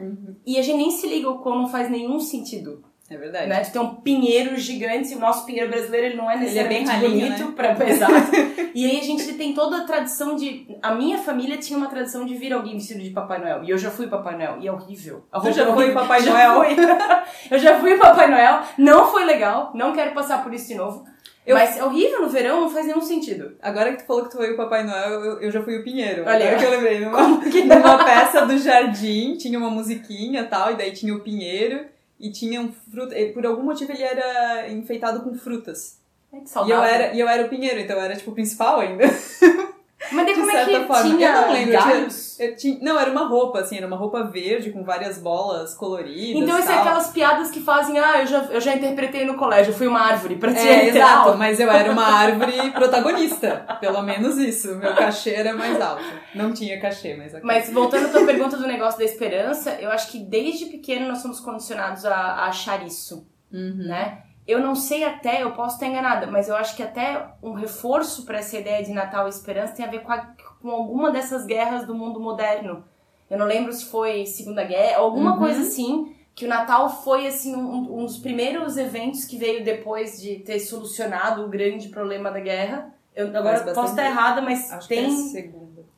e 0.46 0.56
a 0.58 0.62
gente 0.62 0.76
nem 0.76 0.90
se 0.90 1.08
liga 1.08 1.28
o 1.28 1.38
quão 1.38 1.58
não 1.62 1.68
faz 1.68 1.90
nenhum 1.90 2.20
sentido. 2.20 2.84
É 3.10 3.16
verdade. 3.16 3.46
Né? 3.46 3.60
Tu 3.60 3.72
tem 3.72 3.80
um 3.80 3.94
pinheiro 3.94 4.54
gigante, 4.58 5.14
o 5.14 5.18
nosso 5.18 5.46
pinheiro 5.46 5.70
brasileiro 5.70 6.08
ele 6.08 6.16
não 6.16 6.30
é 6.30 6.34
Ele 6.34 6.58
é 6.58 6.64
bem 6.64 6.80
necessariamente 6.80 6.90
ralinho, 6.90 7.26
bonito 7.26 7.44
né? 7.46 7.74
pra 7.74 7.88
exato. 7.88 8.30
e 8.74 8.84
aí 8.84 9.00
a 9.00 9.02
gente 9.02 9.32
tem 9.32 9.54
toda 9.54 9.78
a 9.78 9.84
tradição 9.84 10.36
de. 10.36 10.76
A 10.82 10.94
minha 10.94 11.16
família 11.16 11.56
tinha 11.56 11.78
uma 11.78 11.88
tradição 11.88 12.26
de 12.26 12.34
vir 12.34 12.52
alguém 12.52 12.74
vestido 12.74 13.00
de 13.00 13.08
Papai 13.08 13.38
Noel. 13.38 13.64
E 13.64 13.70
eu 13.70 13.78
já 13.78 13.90
fui 13.90 14.08
Papai 14.08 14.36
Noel. 14.36 14.58
E 14.60 14.68
é 14.68 14.72
horrível. 14.72 15.24
A 15.32 15.38
roupa 15.38 15.52
já 15.54 15.62
é 15.62 15.64
foi 15.64 15.74
horrível. 15.74 15.94
Papai 15.94 16.22
Já 16.22 16.32
Noel? 16.32 16.54
fui. 16.54 16.76
eu 17.50 17.58
já 17.58 17.80
fui 17.80 17.96
Papai 17.96 18.30
Noel. 18.30 18.60
Não 18.76 19.10
foi 19.10 19.24
legal. 19.24 19.70
Não 19.74 19.94
quero 19.94 20.12
passar 20.12 20.44
por 20.44 20.52
isso 20.52 20.68
de 20.68 20.74
novo. 20.74 21.02
Eu- 21.48 21.56
Mas 21.56 21.76
é 21.78 21.84
horrível 21.84 22.20
no 22.22 22.28
verão, 22.28 22.60
não 22.60 22.70
faz 22.70 22.86
nenhum 22.86 23.00
sentido. 23.00 23.56
Agora 23.62 23.92
que 23.92 24.02
tu 24.02 24.06
falou 24.06 24.24
que 24.24 24.30
tu 24.30 24.36
foi 24.36 24.52
o 24.52 24.56
Papai 24.56 24.84
Noel, 24.84 25.10
eu, 25.24 25.40
eu 25.40 25.50
já 25.50 25.62
fui 25.62 25.78
o 25.78 25.82
Pinheiro. 25.82 26.22
Olha, 26.26 26.34
Agora 26.46 26.56
que 26.58 26.64
eu 26.64 26.70
lembrei. 26.70 27.00
Numa, 27.00 27.40
que 27.50 27.62
numa 27.64 28.04
peça 28.04 28.44
do 28.44 28.58
jardim, 28.58 29.36
tinha 29.36 29.58
uma 29.58 29.70
musiquinha 29.70 30.42
e 30.42 30.46
tal, 30.46 30.72
e 30.72 30.76
daí 30.76 30.92
tinha 30.92 31.14
o 31.14 31.20
Pinheiro, 31.20 31.86
e 32.20 32.30
tinha 32.30 32.60
um 32.60 32.70
fruto. 32.92 33.14
e 33.14 33.32
Por 33.32 33.46
algum 33.46 33.62
motivo 33.62 33.90
ele 33.92 34.02
era 34.02 34.68
enfeitado 34.70 35.20
com 35.22 35.32
frutas. 35.34 35.98
É 36.32 36.36
que 36.40 36.68
E 36.68 36.70
eu, 36.70 36.82
era, 36.82 37.14
e 37.14 37.20
eu 37.20 37.26
era 37.28 37.44
o 37.44 37.48
Pinheiro, 37.48 37.80
então 37.80 37.96
eu 37.96 38.02
era 38.02 38.14
tipo 38.14 38.30
o 38.30 38.34
principal 38.34 38.80
ainda. 38.80 39.04
Mas 40.12 40.24
daí 40.26 40.34
de 40.34 40.40
como 40.40 40.50
é 40.52 40.64
que 40.64 40.84
forma. 40.86 41.02
tinha 41.16 41.28
Eu 41.28 41.40
não 41.42 41.52
lembro, 41.52 41.74
eu 41.74 41.80
tinha-? 41.82 42.08
Eu 42.38 42.56
tinha, 42.56 42.78
não, 42.80 43.00
era 43.00 43.10
uma 43.10 43.26
roupa, 43.26 43.58
assim, 43.58 43.76
era 43.76 43.86
uma 43.86 43.96
roupa 43.96 44.22
verde 44.24 44.70
com 44.70 44.84
várias 44.84 45.18
bolas 45.18 45.74
coloridas. 45.74 46.40
Então 46.42 46.56
isso 46.58 46.70
é 46.70 46.78
aquelas 46.78 47.10
piadas 47.10 47.50
que 47.50 47.60
fazem, 47.60 47.98
ah, 47.98 48.20
eu 48.20 48.26
já, 48.26 48.38
eu 48.44 48.60
já 48.60 48.74
interpretei 48.76 49.24
no 49.24 49.34
colégio, 49.34 49.72
eu 49.72 49.76
fui 49.76 49.88
uma 49.88 50.00
árvore, 50.00 50.36
pra 50.36 50.52
ti 50.54 50.60
É, 50.66 50.84
literal. 50.84 51.22
exato, 51.24 51.36
mas 51.38 51.58
eu 51.58 51.68
era 51.68 51.90
uma 51.90 52.04
árvore 52.06 52.70
protagonista. 52.70 53.66
Pelo 53.80 54.02
menos 54.02 54.38
isso. 54.38 54.76
Meu 54.76 54.94
cachê 54.94 55.30
era 55.30 55.54
mais 55.56 55.80
alto. 55.80 56.02
Não 56.34 56.52
tinha 56.52 56.80
cachê, 56.80 57.16
mas 57.16 57.32
ok. 57.34 57.40
Mas 57.44 57.70
voltando 57.72 58.06
à 58.06 58.08
tua 58.10 58.24
pergunta 58.24 58.56
do 58.56 58.66
negócio 58.68 58.98
da 58.98 59.04
esperança, 59.04 59.76
eu 59.80 59.90
acho 59.90 60.10
que 60.12 60.18
desde 60.20 60.66
pequeno 60.66 61.08
nós 61.08 61.18
somos 61.18 61.40
condicionados 61.40 62.04
a, 62.04 62.14
a 62.14 62.46
achar 62.46 62.86
isso, 62.86 63.26
Uhum. 63.52 63.86
né? 63.88 64.18
Eu 64.48 64.60
não 64.60 64.74
sei 64.74 65.04
até, 65.04 65.42
eu 65.42 65.52
posso 65.52 65.74
estar 65.74 65.86
enganada, 65.86 66.26
mas 66.26 66.48
eu 66.48 66.56
acho 66.56 66.74
que 66.74 66.82
até 66.82 67.22
um 67.42 67.52
reforço 67.52 68.24
para 68.24 68.38
essa 68.38 68.56
ideia 68.56 68.82
de 68.82 68.92
Natal 68.92 69.26
e 69.26 69.28
esperança 69.28 69.74
tem 69.74 69.84
a 69.84 69.90
ver 69.90 70.00
com, 70.00 70.10
a- 70.10 70.26
com 70.62 70.70
alguma 70.70 71.10
dessas 71.10 71.44
guerras 71.44 71.86
do 71.86 71.94
mundo 71.94 72.18
moderno. 72.18 72.82
Eu 73.30 73.38
não 73.38 73.44
lembro 73.44 73.70
se 73.72 73.84
foi 73.84 74.24
Segunda 74.24 74.64
Guerra, 74.64 75.00
alguma 75.00 75.32
Uhum. 75.32 75.38
coisa 75.38 75.60
assim, 75.60 76.14
que 76.34 76.46
o 76.46 76.48
Natal 76.48 76.88
foi 76.88 77.26
assim 77.26 77.54
um, 77.54 77.98
um 78.00 78.06
dos 78.06 78.16
primeiros 78.18 78.78
eventos 78.78 79.26
que 79.26 79.36
veio 79.36 79.62
depois 79.62 80.18
de 80.18 80.36
ter 80.36 80.58
solucionado 80.60 81.44
o 81.44 81.48
grande 81.48 81.88
problema 81.88 82.30
da 82.30 82.40
guerra. 82.40 82.90
Eu 83.14 83.26
agora 83.36 83.60
posso 83.74 83.90
estar 83.90 84.06
errada, 84.06 84.40
mas 84.40 84.72
Acho 84.72 84.88
tem 84.88 85.10
que 85.32 85.38
é 85.38 85.50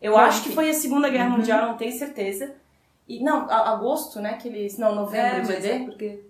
eu 0.02 0.12
Bom, 0.12 0.18
acho 0.18 0.42
que 0.42 0.52
foi 0.52 0.70
a 0.70 0.74
Segunda 0.74 1.08
Guerra 1.08 1.28
Uhum. 1.30 1.36
Mundial, 1.36 1.66
não 1.68 1.76
tenho 1.76 1.92
certeza. 1.92 2.52
E 3.06 3.22
não, 3.22 3.48
agosto, 3.50 4.18
né, 4.20 4.32
que 4.34 4.48
eles, 4.48 4.76
não, 4.78 4.94
novembro, 4.94 5.36
É, 5.52 5.54
mas 5.54 5.64
é 5.64 5.78
porque... 5.80 6.29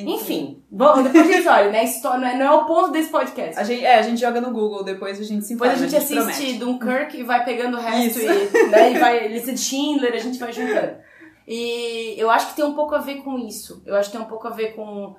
Enfim, 0.00 0.62
bom, 0.70 1.02
depois 1.02 1.28
a 1.28 1.32
gente 1.32 1.48
olha, 1.48 1.70
né, 1.70 1.84
história, 1.84 2.18
não 2.20 2.26
é, 2.28 2.36
não 2.36 2.46
é 2.46 2.52
o 2.52 2.64
ponto 2.66 2.90
desse 2.90 3.10
podcast. 3.10 3.58
A 3.60 3.64
gente, 3.64 3.84
é, 3.84 3.98
a 3.98 4.02
gente 4.02 4.20
joga 4.20 4.40
no 4.40 4.50
Google, 4.52 4.82
depois 4.82 5.20
a 5.20 5.22
gente 5.24 5.44
se 5.44 5.54
Depois 5.54 5.72
informa, 5.72 5.86
a 5.86 6.00
gente 6.00 6.30
assiste. 6.30 6.58
Dunkirk 6.58 7.16
e 7.18 7.22
vai 7.22 7.44
pegando 7.44 7.76
o 7.76 7.80
resto 7.80 8.18
Isso. 8.20 8.56
e, 8.56 8.66
né, 8.68 8.92
e 8.92 8.98
vai, 8.98 9.28
lista 9.28 9.52
de 9.52 9.60
Schindler, 9.60 10.14
a 10.14 10.18
gente 10.18 10.38
vai 10.38 10.52
juntando. 10.52 10.96
E 11.46 12.14
eu 12.18 12.30
acho 12.30 12.48
que 12.48 12.56
tem 12.56 12.64
um 12.64 12.74
pouco 12.74 12.94
a 12.94 12.98
ver 12.98 13.16
com 13.22 13.38
isso. 13.38 13.82
Eu 13.84 13.94
acho 13.96 14.10
que 14.10 14.16
tem 14.16 14.24
um 14.24 14.28
pouco 14.28 14.46
a 14.48 14.50
ver 14.50 14.74
com, 14.74 15.14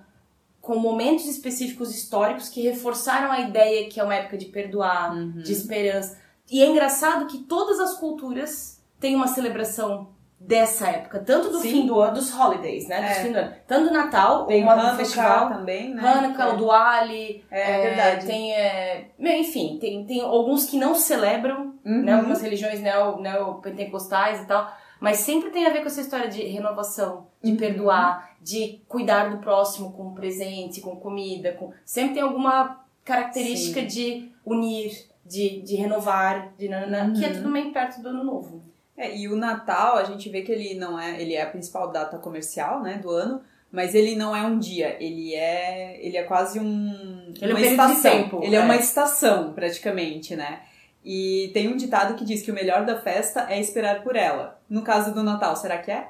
com 0.60 0.76
momentos 0.80 1.28
específicos 1.28 1.94
históricos 1.96 2.50
que 2.50 2.62
reforçaram 2.62 3.32
a 3.32 3.42
ideia 3.42 3.88
que 3.88 4.00
é 4.00 4.04
uma 4.04 4.16
época 4.16 4.38
de 4.38 4.46
perdoar, 4.46 5.14
Uhum. 5.16 5.34
de 5.44 5.52
esperança. 5.52 6.18
E 6.52 6.62
é 6.62 6.66
engraçado 6.66 7.28
que 7.28 7.40
todas 7.40 7.80
as 7.80 7.94
culturas 8.00 8.82
têm 9.00 9.16
uma 9.16 9.28
celebração 9.28 10.15
dessa 10.48 10.88
época, 10.90 11.20
tanto 11.20 11.50
do 11.50 11.60
Sim. 11.60 11.70
fim 11.72 11.88
do 11.88 12.00
ano, 12.00 12.14
dos 12.14 12.32
holidays, 12.32 12.88
né? 12.88 12.98
É. 13.12 13.14
fim 13.24 13.32
do 13.32 13.38
ano. 13.40 13.52
Tanto 13.68 13.88
do 13.88 13.94
Natal, 13.94 14.46
Tem 14.46 14.64
o 14.64 14.68
um 14.68 14.70
Hanukkah 14.70 14.96
festival, 14.98 15.50
também, 15.50 15.94
né? 15.96 16.08
Hanukkah, 16.08 16.54
o 16.54 16.58
Diwali, 16.58 17.44
É, 17.50 17.82
verdade. 17.82 18.26
tem, 18.28 18.54
é, 18.54 19.10
enfim, 19.20 19.78
tem, 19.82 20.06
tem 20.06 20.22
alguns 20.22 20.66
que 20.70 20.78
não 20.78 20.94
celebram, 20.94 21.74
Uhum. 21.84 22.04
né? 22.04 22.14
Algumas 22.14 22.42
religiões 22.42 22.80
neo, 22.80 23.18
neopentecostais 23.20 24.42
e 24.42 24.46
tal. 24.46 24.72
Mas 25.00 25.18
sempre 25.18 25.50
tem 25.50 25.66
a 25.66 25.70
ver 25.72 25.82
com 25.82 25.88
essa 25.88 26.02
história 26.02 26.28
de 26.30 26.42
renovação, 26.44 27.28
de 27.44 27.52
Uhum. 27.52 27.58
perdoar, 27.58 28.32
de 28.42 28.82
cuidar 28.88 29.30
do 29.30 29.38
próximo 29.40 29.92
com 29.94 30.14
presente, 30.14 30.80
com 30.82 30.96
comida. 30.96 31.54
Com... 31.54 31.72
Sempre 31.84 32.16
tem 32.16 32.24
alguma 32.24 32.82
característica 33.04 33.82
Sim. 33.82 33.88
de 33.88 34.32
unir, 34.46 34.92
de, 35.26 35.62
de 35.62 35.76
renovar, 35.76 36.54
de 36.58 36.70
nananã, 36.70 37.14
que 37.14 37.26
é 37.26 37.30
Uhum. 37.30 37.34
tudo 37.36 37.50
meio 37.50 37.72
perto 37.72 38.02
do 38.02 38.10
ano 38.10 38.24
novo. 38.24 38.62
É, 38.98 39.16
e 39.16 39.28
o 39.28 39.36
Natal, 39.36 39.98
a 39.98 40.04
gente 40.04 40.30
vê 40.30 40.42
que 40.42 40.52
ele 40.52 40.76
não 40.76 41.00
é, 41.00 41.22
ele 41.22 41.34
é 41.34 41.42
a 41.42 41.50
principal 41.50 41.92
data 41.92 42.18
comercial, 42.18 42.82
né, 42.82 42.98
do 42.98 43.10
ano, 43.10 43.42
mas 43.72 43.94
ele 43.94 44.16
não 44.16 44.36
é 44.36 44.42
um 44.42 44.58
dia, 44.58 44.96
ele 45.00 45.36
é, 45.36 46.00
ele 46.02 46.16
é 46.16 46.24
quase 46.24 46.60
um 46.60 47.34
Ele 47.42 47.52
é 47.52 47.56
um 47.56 47.58
uma 47.58 47.60
período 47.60 47.88
de 47.88 47.94
estação. 47.94 48.12
tempo, 48.12 48.40
ele 48.42 48.56
é. 48.56 48.60
é. 48.60 48.64
uma 48.64 48.76
estação, 48.78 49.54
praticamente, 49.54 50.36
né? 50.36 50.62
E 51.04 51.52
tem 51.54 51.68
um 51.68 51.76
ditado 51.76 52.16
que 52.16 52.24
diz 52.24 52.42
que 52.42 52.50
o 52.50 52.54
melhor 52.54 52.86
da 52.86 53.00
festa 53.00 53.46
é 53.50 53.60
esperar 53.60 54.02
por 54.02 54.16
ela. 54.16 54.60
No 54.70 54.82
caso 54.82 55.14
do 55.14 55.22
Natal, 55.22 55.56
será 55.56 55.78
que 55.78 55.92
é? 55.92 56.08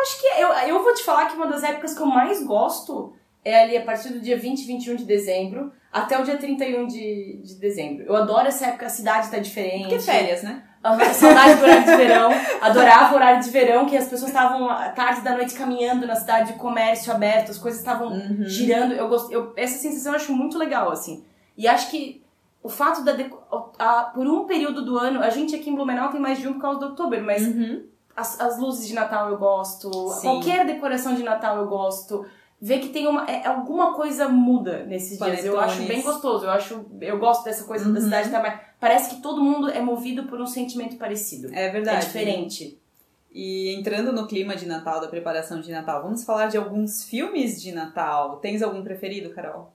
Acho 0.00 0.20
que 0.20 0.26
eu, 0.26 0.48
eu 0.48 0.82
vou 0.82 0.94
te 0.94 1.02
falar 1.02 1.26
que 1.26 1.34
uma 1.34 1.48
das 1.48 1.62
épocas 1.64 1.94
que 1.94 2.00
eu 2.00 2.06
mais 2.06 2.44
gosto 2.44 3.16
é 3.44 3.62
ali 3.62 3.76
a 3.76 3.82
partir 3.82 4.10
do 4.10 4.20
dia 4.20 4.38
20, 4.38 4.64
21 4.64 4.96
de 4.96 5.04
dezembro 5.04 5.72
até 5.92 6.18
o 6.18 6.22
dia 6.22 6.36
31 6.36 6.86
de, 6.86 7.40
de 7.42 7.54
dezembro. 7.56 8.04
Eu 8.04 8.14
adoro 8.14 8.46
essa 8.46 8.66
época, 8.66 8.86
a 8.86 8.90
cidade 8.90 9.30
tá 9.30 9.38
diferente. 9.38 9.88
Porque 9.88 9.98
férias, 9.98 10.42
né? 10.42 10.62
Saudade 11.12 11.54
do 11.56 11.62
horário 11.64 11.84
de 11.84 11.96
verão. 11.96 12.30
Adorava 12.60 13.12
o 13.12 13.16
horário 13.16 13.42
de 13.42 13.50
verão, 13.50 13.86
que 13.86 13.96
as 13.96 14.04
pessoas 14.08 14.30
estavam 14.30 14.68
à 14.70 14.88
tarde 14.90 15.20
da 15.22 15.32
noite 15.32 15.54
caminhando 15.54 16.06
na 16.06 16.14
cidade, 16.14 16.52
de 16.52 16.58
comércio 16.58 17.12
aberto, 17.12 17.50
as 17.50 17.58
coisas 17.58 17.80
estavam 17.80 18.08
Uhum. 18.08 18.44
girando. 18.44 18.92
Eu 18.92 19.08
gosto, 19.08 19.32
eu, 19.32 19.52
essa 19.56 19.78
sensação 19.78 20.12
eu 20.12 20.16
acho 20.16 20.32
muito 20.32 20.56
legal, 20.56 20.90
assim. 20.90 21.24
E 21.56 21.66
acho 21.66 21.90
que 21.90 22.22
o 22.62 22.68
fato 22.68 23.02
da 23.04 23.12
deco- 23.12 23.42
a- 23.78 24.10
por 24.14 24.26
um 24.26 24.44
período 24.44 24.84
do 24.84 24.96
ano, 24.98 25.22
a 25.22 25.30
gente 25.30 25.54
aqui 25.54 25.70
em 25.70 25.74
Blumenau 25.74 26.10
tem 26.10 26.20
mais 26.20 26.38
de 26.38 26.46
um 26.48 26.54
por 26.54 26.62
causa 26.62 26.78
do 26.80 26.86
outubro, 26.86 27.22
mas 27.24 27.42
Uhum. 27.46 27.82
as, 28.16 28.40
as 28.40 28.58
luzes 28.58 28.86
de 28.86 28.94
Natal 28.94 29.28
eu 29.30 29.38
gosto, 29.38 29.90
Sim. 30.10 30.22
qualquer 30.22 30.64
decoração 30.66 31.14
de 31.14 31.22
Natal 31.22 31.56
eu 31.58 31.66
gosto. 31.66 32.24
Ver 32.60 32.80
que 32.80 32.88
tem 32.88 33.06
uma. 33.06 33.24
É, 33.30 33.46
alguma 33.46 33.94
coisa 33.94 34.28
muda 34.28 34.84
nesses 34.84 35.16
dias. 35.18 35.44
Eu 35.44 35.58
acho 35.60 35.76
Panetones. 35.76 35.88
bem 35.88 36.02
gostoso. 36.02 36.44
Eu 36.44 36.50
acho. 36.50 36.86
Eu 37.00 37.18
gosto 37.18 37.44
dessa 37.44 37.64
coisa 37.64 37.84
da 37.84 37.98
Uhum. 37.98 38.04
cidade 38.04 38.30
também. 38.30 38.52
Parece 38.80 39.14
que 39.14 39.22
todo 39.22 39.40
mundo 39.42 39.68
é 39.70 39.80
movido 39.80 40.24
por 40.24 40.40
um 40.40 40.46
sentimento 40.46 40.96
parecido. 40.96 41.48
É 41.54 41.68
verdade. 41.68 41.98
É 41.98 42.00
diferente. 42.06 42.76
E 43.32 43.74
entrando 43.78 44.12
no 44.12 44.26
clima 44.26 44.56
de 44.56 44.66
Natal, 44.66 45.00
da 45.00 45.06
preparação 45.06 45.60
de 45.60 45.70
Natal, 45.70 46.02
vamos 46.02 46.24
falar 46.24 46.46
de 46.48 46.56
alguns 46.56 47.04
filmes 47.04 47.62
de 47.62 47.70
Natal. 47.70 48.38
Tens 48.38 48.60
algum 48.62 48.82
preferido, 48.82 49.30
Carol? 49.30 49.72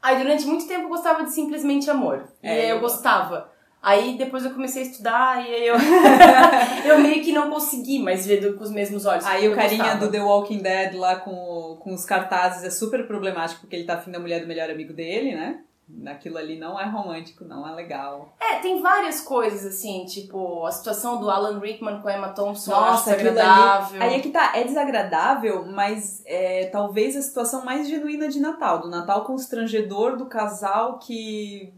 Aí 0.00 0.16
durante 0.16 0.46
muito 0.46 0.66
tempo 0.66 0.84
eu 0.84 0.88
gostava 0.88 1.24
de 1.24 1.32
Simplesmente 1.32 1.90
Amor. 1.90 2.26
É, 2.42 2.68
e 2.68 2.70
eu- 2.70 2.80
gostava. 2.80 3.50
Aí 3.82 4.18
depois 4.18 4.44
eu 4.44 4.50
comecei 4.50 4.82
a 4.82 4.86
estudar 4.86 5.48
e 5.48 5.54
aí 5.54 5.66
eu, 5.66 5.76
eu 6.84 6.98
meio 6.98 7.22
que 7.22 7.32
não 7.32 7.48
consegui 7.48 7.98
mais 8.00 8.26
ver 8.26 8.56
com 8.56 8.64
os 8.64 8.70
mesmos 8.70 9.06
olhos. 9.06 9.24
Aí 9.24 9.48
o 9.48 9.54
carinha 9.54 9.84
gostava. 9.84 10.06
do 10.06 10.10
The 10.10 10.20
Walking 10.20 10.58
Dead 10.58 10.94
lá 10.94 11.16
com, 11.16 11.78
com 11.80 11.94
os 11.94 12.04
cartazes 12.04 12.64
é 12.64 12.70
super 12.70 13.06
problemático 13.06 13.60
porque 13.60 13.76
ele 13.76 13.84
tá 13.84 13.94
afim 13.94 14.10
da 14.10 14.18
mulher 14.18 14.40
do 14.40 14.46
melhor 14.46 14.68
amigo 14.68 14.92
dele, 14.92 15.34
né? 15.34 15.60
Aquilo 16.06 16.36
ali 16.36 16.58
não 16.58 16.78
é 16.78 16.84
romântico, 16.84 17.46
não 17.46 17.66
é 17.66 17.74
legal. 17.74 18.34
É, 18.38 18.56
tem 18.56 18.82
várias 18.82 19.22
coisas 19.22 19.64
assim, 19.64 20.04
tipo 20.04 20.66
a 20.66 20.70
situação 20.70 21.18
do 21.18 21.30
Alan 21.30 21.58
Rickman 21.58 22.02
com 22.02 22.08
a 22.08 22.14
Emma 22.14 22.28
Thompson, 22.28 22.72
Nossa, 22.72 23.12
aquilo 23.12 23.30
desagradável. 23.30 24.02
Aí 24.02 24.14
é 24.14 24.20
que 24.20 24.28
tá, 24.28 24.52
é 24.54 24.64
desagradável, 24.64 25.64
mas 25.64 26.22
é 26.26 26.66
talvez 26.66 27.16
a 27.16 27.22
situação 27.22 27.64
mais 27.64 27.88
genuína 27.88 28.28
de 28.28 28.38
Natal, 28.38 28.80
do 28.80 28.90
Natal 28.90 29.24
constrangedor 29.24 30.16
do 30.16 30.26
casal 30.26 30.98
que 30.98 31.72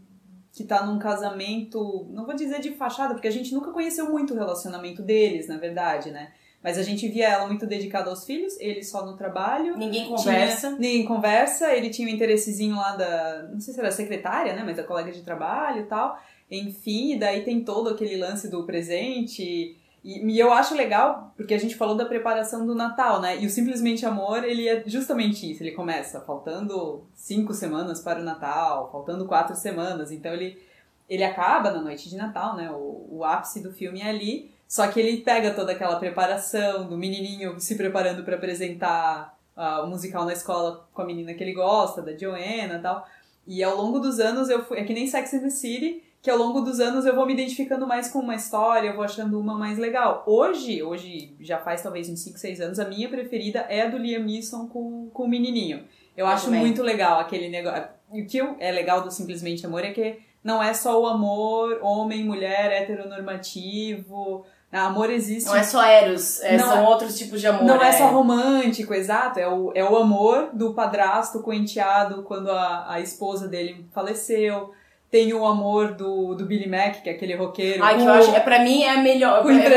que 0.53 0.63
tá 0.63 0.85
num 0.85 0.99
casamento, 0.99 2.07
não 2.09 2.25
vou 2.25 2.35
dizer 2.35 2.59
de 2.59 2.71
fachada, 2.71 3.13
porque 3.13 3.27
a 3.27 3.31
gente 3.31 3.53
nunca 3.53 3.71
conheceu 3.71 4.09
muito 4.09 4.33
o 4.33 4.37
relacionamento 4.37 5.01
deles, 5.01 5.47
na 5.47 5.57
verdade, 5.57 6.11
né? 6.11 6.31
Mas 6.63 6.77
a 6.77 6.83
gente 6.83 7.07
via 7.07 7.29
ela 7.29 7.47
muito 7.47 7.65
dedicada 7.65 8.09
aos 8.09 8.23
filhos, 8.23 8.59
ele 8.59 8.83
só 8.83 9.03
no 9.05 9.17
trabalho. 9.17 9.75
Ninguém 9.77 10.07
conversa. 10.07 10.67
Tinha, 10.67 10.79
ninguém 10.79 11.05
conversa, 11.05 11.73
ele 11.73 11.89
tinha 11.89 12.07
um 12.07 12.11
interessezinho 12.11 12.75
lá 12.75 12.95
da, 12.95 13.49
não 13.51 13.59
sei 13.59 13.73
se 13.73 13.79
era 13.79 13.91
secretária, 13.91 14.53
né, 14.53 14.61
mas 14.63 14.77
da 14.77 14.83
colega 14.83 15.11
de 15.11 15.21
trabalho 15.21 15.81
e 15.81 15.85
tal. 15.85 16.19
Enfim, 16.51 17.13
e 17.13 17.19
daí 17.19 17.43
tem 17.43 17.63
todo 17.63 17.89
aquele 17.89 18.17
lance 18.17 18.49
do 18.49 18.63
presente. 18.63 19.75
E, 20.03 20.33
e 20.33 20.39
eu 20.39 20.51
acho 20.51 20.75
legal, 20.75 21.33
porque 21.37 21.53
a 21.53 21.59
gente 21.59 21.75
falou 21.75 21.95
da 21.95 22.05
preparação 22.05 22.65
do 22.65 22.73
Natal, 22.73 23.21
né? 23.21 23.39
E 23.39 23.45
o 23.45 23.49
Simplesmente 23.49 24.05
Amor, 24.05 24.43
ele 24.43 24.67
é 24.67 24.83
justamente 24.85 25.49
isso. 25.49 25.61
Ele 25.61 25.71
começa 25.71 26.21
faltando 26.21 27.03
cinco 27.13 27.53
semanas 27.53 28.01
para 28.01 28.19
o 28.19 28.23
Natal, 28.23 28.89
faltando 28.91 29.25
quatro 29.25 29.55
semanas. 29.55 30.11
Então 30.11 30.33
ele, 30.33 30.61
ele 31.09 31.23
acaba 31.23 31.71
na 31.71 31.81
noite 31.81 32.09
de 32.09 32.17
Natal, 32.17 32.55
né? 32.55 32.71
O, 32.71 33.07
o 33.11 33.23
ápice 33.23 33.61
do 33.61 33.71
filme 33.71 34.01
é 34.01 34.09
ali. 34.09 34.51
Só 34.67 34.87
que 34.87 34.99
ele 34.99 35.17
pega 35.17 35.53
toda 35.53 35.73
aquela 35.73 35.97
preparação 35.97 36.87
do 36.87 36.97
menininho 36.97 37.59
se 37.59 37.75
preparando 37.75 38.23
para 38.23 38.37
apresentar 38.37 39.37
ah, 39.55 39.83
o 39.83 39.87
musical 39.87 40.25
na 40.25 40.33
escola 40.33 40.87
com 40.93 41.01
a 41.01 41.05
menina 41.05 41.33
que 41.33 41.43
ele 41.43 41.53
gosta, 41.53 42.01
da 42.01 42.17
Joanna 42.17 42.77
e 42.77 42.81
tal. 42.81 43.05
E 43.45 43.63
ao 43.63 43.75
longo 43.75 43.99
dos 43.99 44.19
anos 44.19 44.49
eu 44.49 44.63
fui. 44.63 44.79
É 44.79 44.83
que 44.83 44.93
nem 44.93 45.07
Sex 45.07 45.33
and 45.33 45.41
the 45.41 45.49
City, 45.49 46.03
que 46.21 46.29
ao 46.29 46.37
longo 46.37 46.61
dos 46.61 46.79
anos 46.79 47.05
eu 47.05 47.15
vou 47.15 47.25
me 47.25 47.33
identificando 47.33 47.87
mais 47.87 48.09
com 48.09 48.19
uma 48.19 48.35
história, 48.35 48.89
eu 48.89 48.95
vou 48.95 49.03
achando 49.03 49.39
uma 49.39 49.55
mais 49.57 49.77
legal. 49.79 50.23
Hoje, 50.27 50.83
hoje 50.83 51.35
já 51.39 51.57
faz 51.57 51.81
talvez 51.81 52.07
uns 52.09 52.19
5, 52.19 52.37
6 52.37 52.61
anos, 52.61 52.79
a 52.79 52.85
minha 52.85 53.09
preferida 53.09 53.65
é 53.69 53.81
a 53.81 53.87
do 53.89 53.97
Liam 53.97 54.23
Neeson 54.23 54.67
com, 54.67 55.09
com 55.13 55.23
o 55.23 55.27
menininho. 55.27 55.79
Eu 56.15 56.25
Eu 56.25 56.27
acho 56.27 56.45
também. 56.45 56.59
muito 56.59 56.83
legal 56.83 57.19
aquele 57.19 57.49
negócio. 57.49 57.85
O 58.09 58.25
que 58.25 58.39
é 58.59 58.71
legal 58.71 59.01
do 59.01 59.09
Simplesmente 59.09 59.65
Amor 59.65 59.83
é 59.83 59.91
que 59.91 60.19
não 60.43 60.61
é 60.61 60.73
só 60.73 60.99
o 61.01 61.07
amor 61.07 61.79
homem, 61.81 62.23
mulher, 62.23 62.71
heteronormativo. 62.71 64.45
Amor 64.71 65.09
existe 65.09 65.47
Não 65.49 65.55
é 65.57 65.63
só 65.63 65.83
Eros, 65.83 66.39
é, 66.41 66.55
Não 66.57 66.65
são 66.65 66.77
é- 66.77 66.87
outros 66.87 67.17
tipos 67.17 67.41
de 67.41 67.47
amor. 67.47 67.65
não 67.65 67.81
é 67.83 67.91
só 67.91 68.07
romântico, 68.07 68.93
exato. 68.93 69.37
É 69.39 69.47
o, 69.47 69.71
é 69.75 69.83
o 69.83 69.97
amor 69.97 70.49
do 70.53 70.73
padrasto 70.73 71.41
com 71.41 71.51
o 71.51 71.53
enteado 71.53 72.23
quando 72.23 72.49
a, 72.49 72.93
a 72.93 72.99
esposa 73.01 73.47
dele 73.49 73.85
faleceu. 73.93 74.71
Tem 75.11 75.33
o 75.33 75.45
amor 75.45 75.93
do, 75.95 76.33
do 76.35 76.45
Billy 76.45 76.69
Mack, 76.69 77.01
que 77.01 77.09
é 77.09 77.13
aquele 77.13 77.35
roqueiro. 77.35 77.83
Ai, 77.83 77.97
que 77.97 78.03
eu 78.03 78.09
acho, 78.13 78.31
é, 78.33 78.39
pra 78.39 78.59
mim 78.59 78.81
é 78.83 78.91
a 78.91 78.97
melhor. 79.01 79.45
o 79.45 79.49
é 79.49 79.53
verdade, 79.53 79.67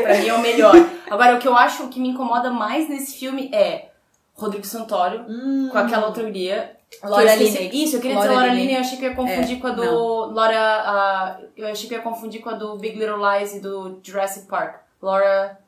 empresário. 0.00 0.02
pra 0.04 0.16
mim 0.18 0.28
é 0.28 0.34
o 0.34 0.40
melhor. 0.40 0.74
Agora, 1.10 1.34
o 1.34 1.38
que 1.40 1.48
eu 1.48 1.56
acho 1.56 1.88
que 1.88 1.98
me 2.00 2.08
incomoda 2.10 2.50
mais 2.52 2.88
nesse 2.88 3.16
filme 3.18 3.50
é 3.52 3.88
Rodrigo 4.34 4.64
Santoro 4.64 5.24
Hum, 5.28 5.68
com 5.70 5.76
aquela 5.78 6.06
outra 6.06 6.22
guria. 6.22 6.76
Laura 7.02 7.34
Linney. 7.34 7.70
Isso, 7.82 7.96
eu 7.96 8.00
queria 8.00 8.14
Laura 8.16 8.28
dizer 8.30 8.40
Laura 8.40 8.54
Linney. 8.54 8.74
Eu 8.76 8.80
achei 8.80 8.98
que 8.98 9.04
eu 9.04 9.10
ia 9.10 9.16
confundir 9.16 9.56
É, 9.56 9.60
com 9.60 9.66
a 9.66 9.70
do. 9.72 10.24
Laura. 10.32 10.56
a- 10.60 11.38
eu 11.56 11.66
achei 11.66 11.88
que 11.88 11.94
eu 11.94 11.98
ia 11.98 12.04
confundir 12.04 12.40
com 12.40 12.50
a 12.50 12.54
do 12.54 12.76
Big 12.76 12.96
Little 12.96 13.16
Lies 13.18 13.52
e 13.56 13.60
do 13.60 13.98
Jurassic 14.00 14.46
Park. 14.46 14.76
Laura. 15.02 15.58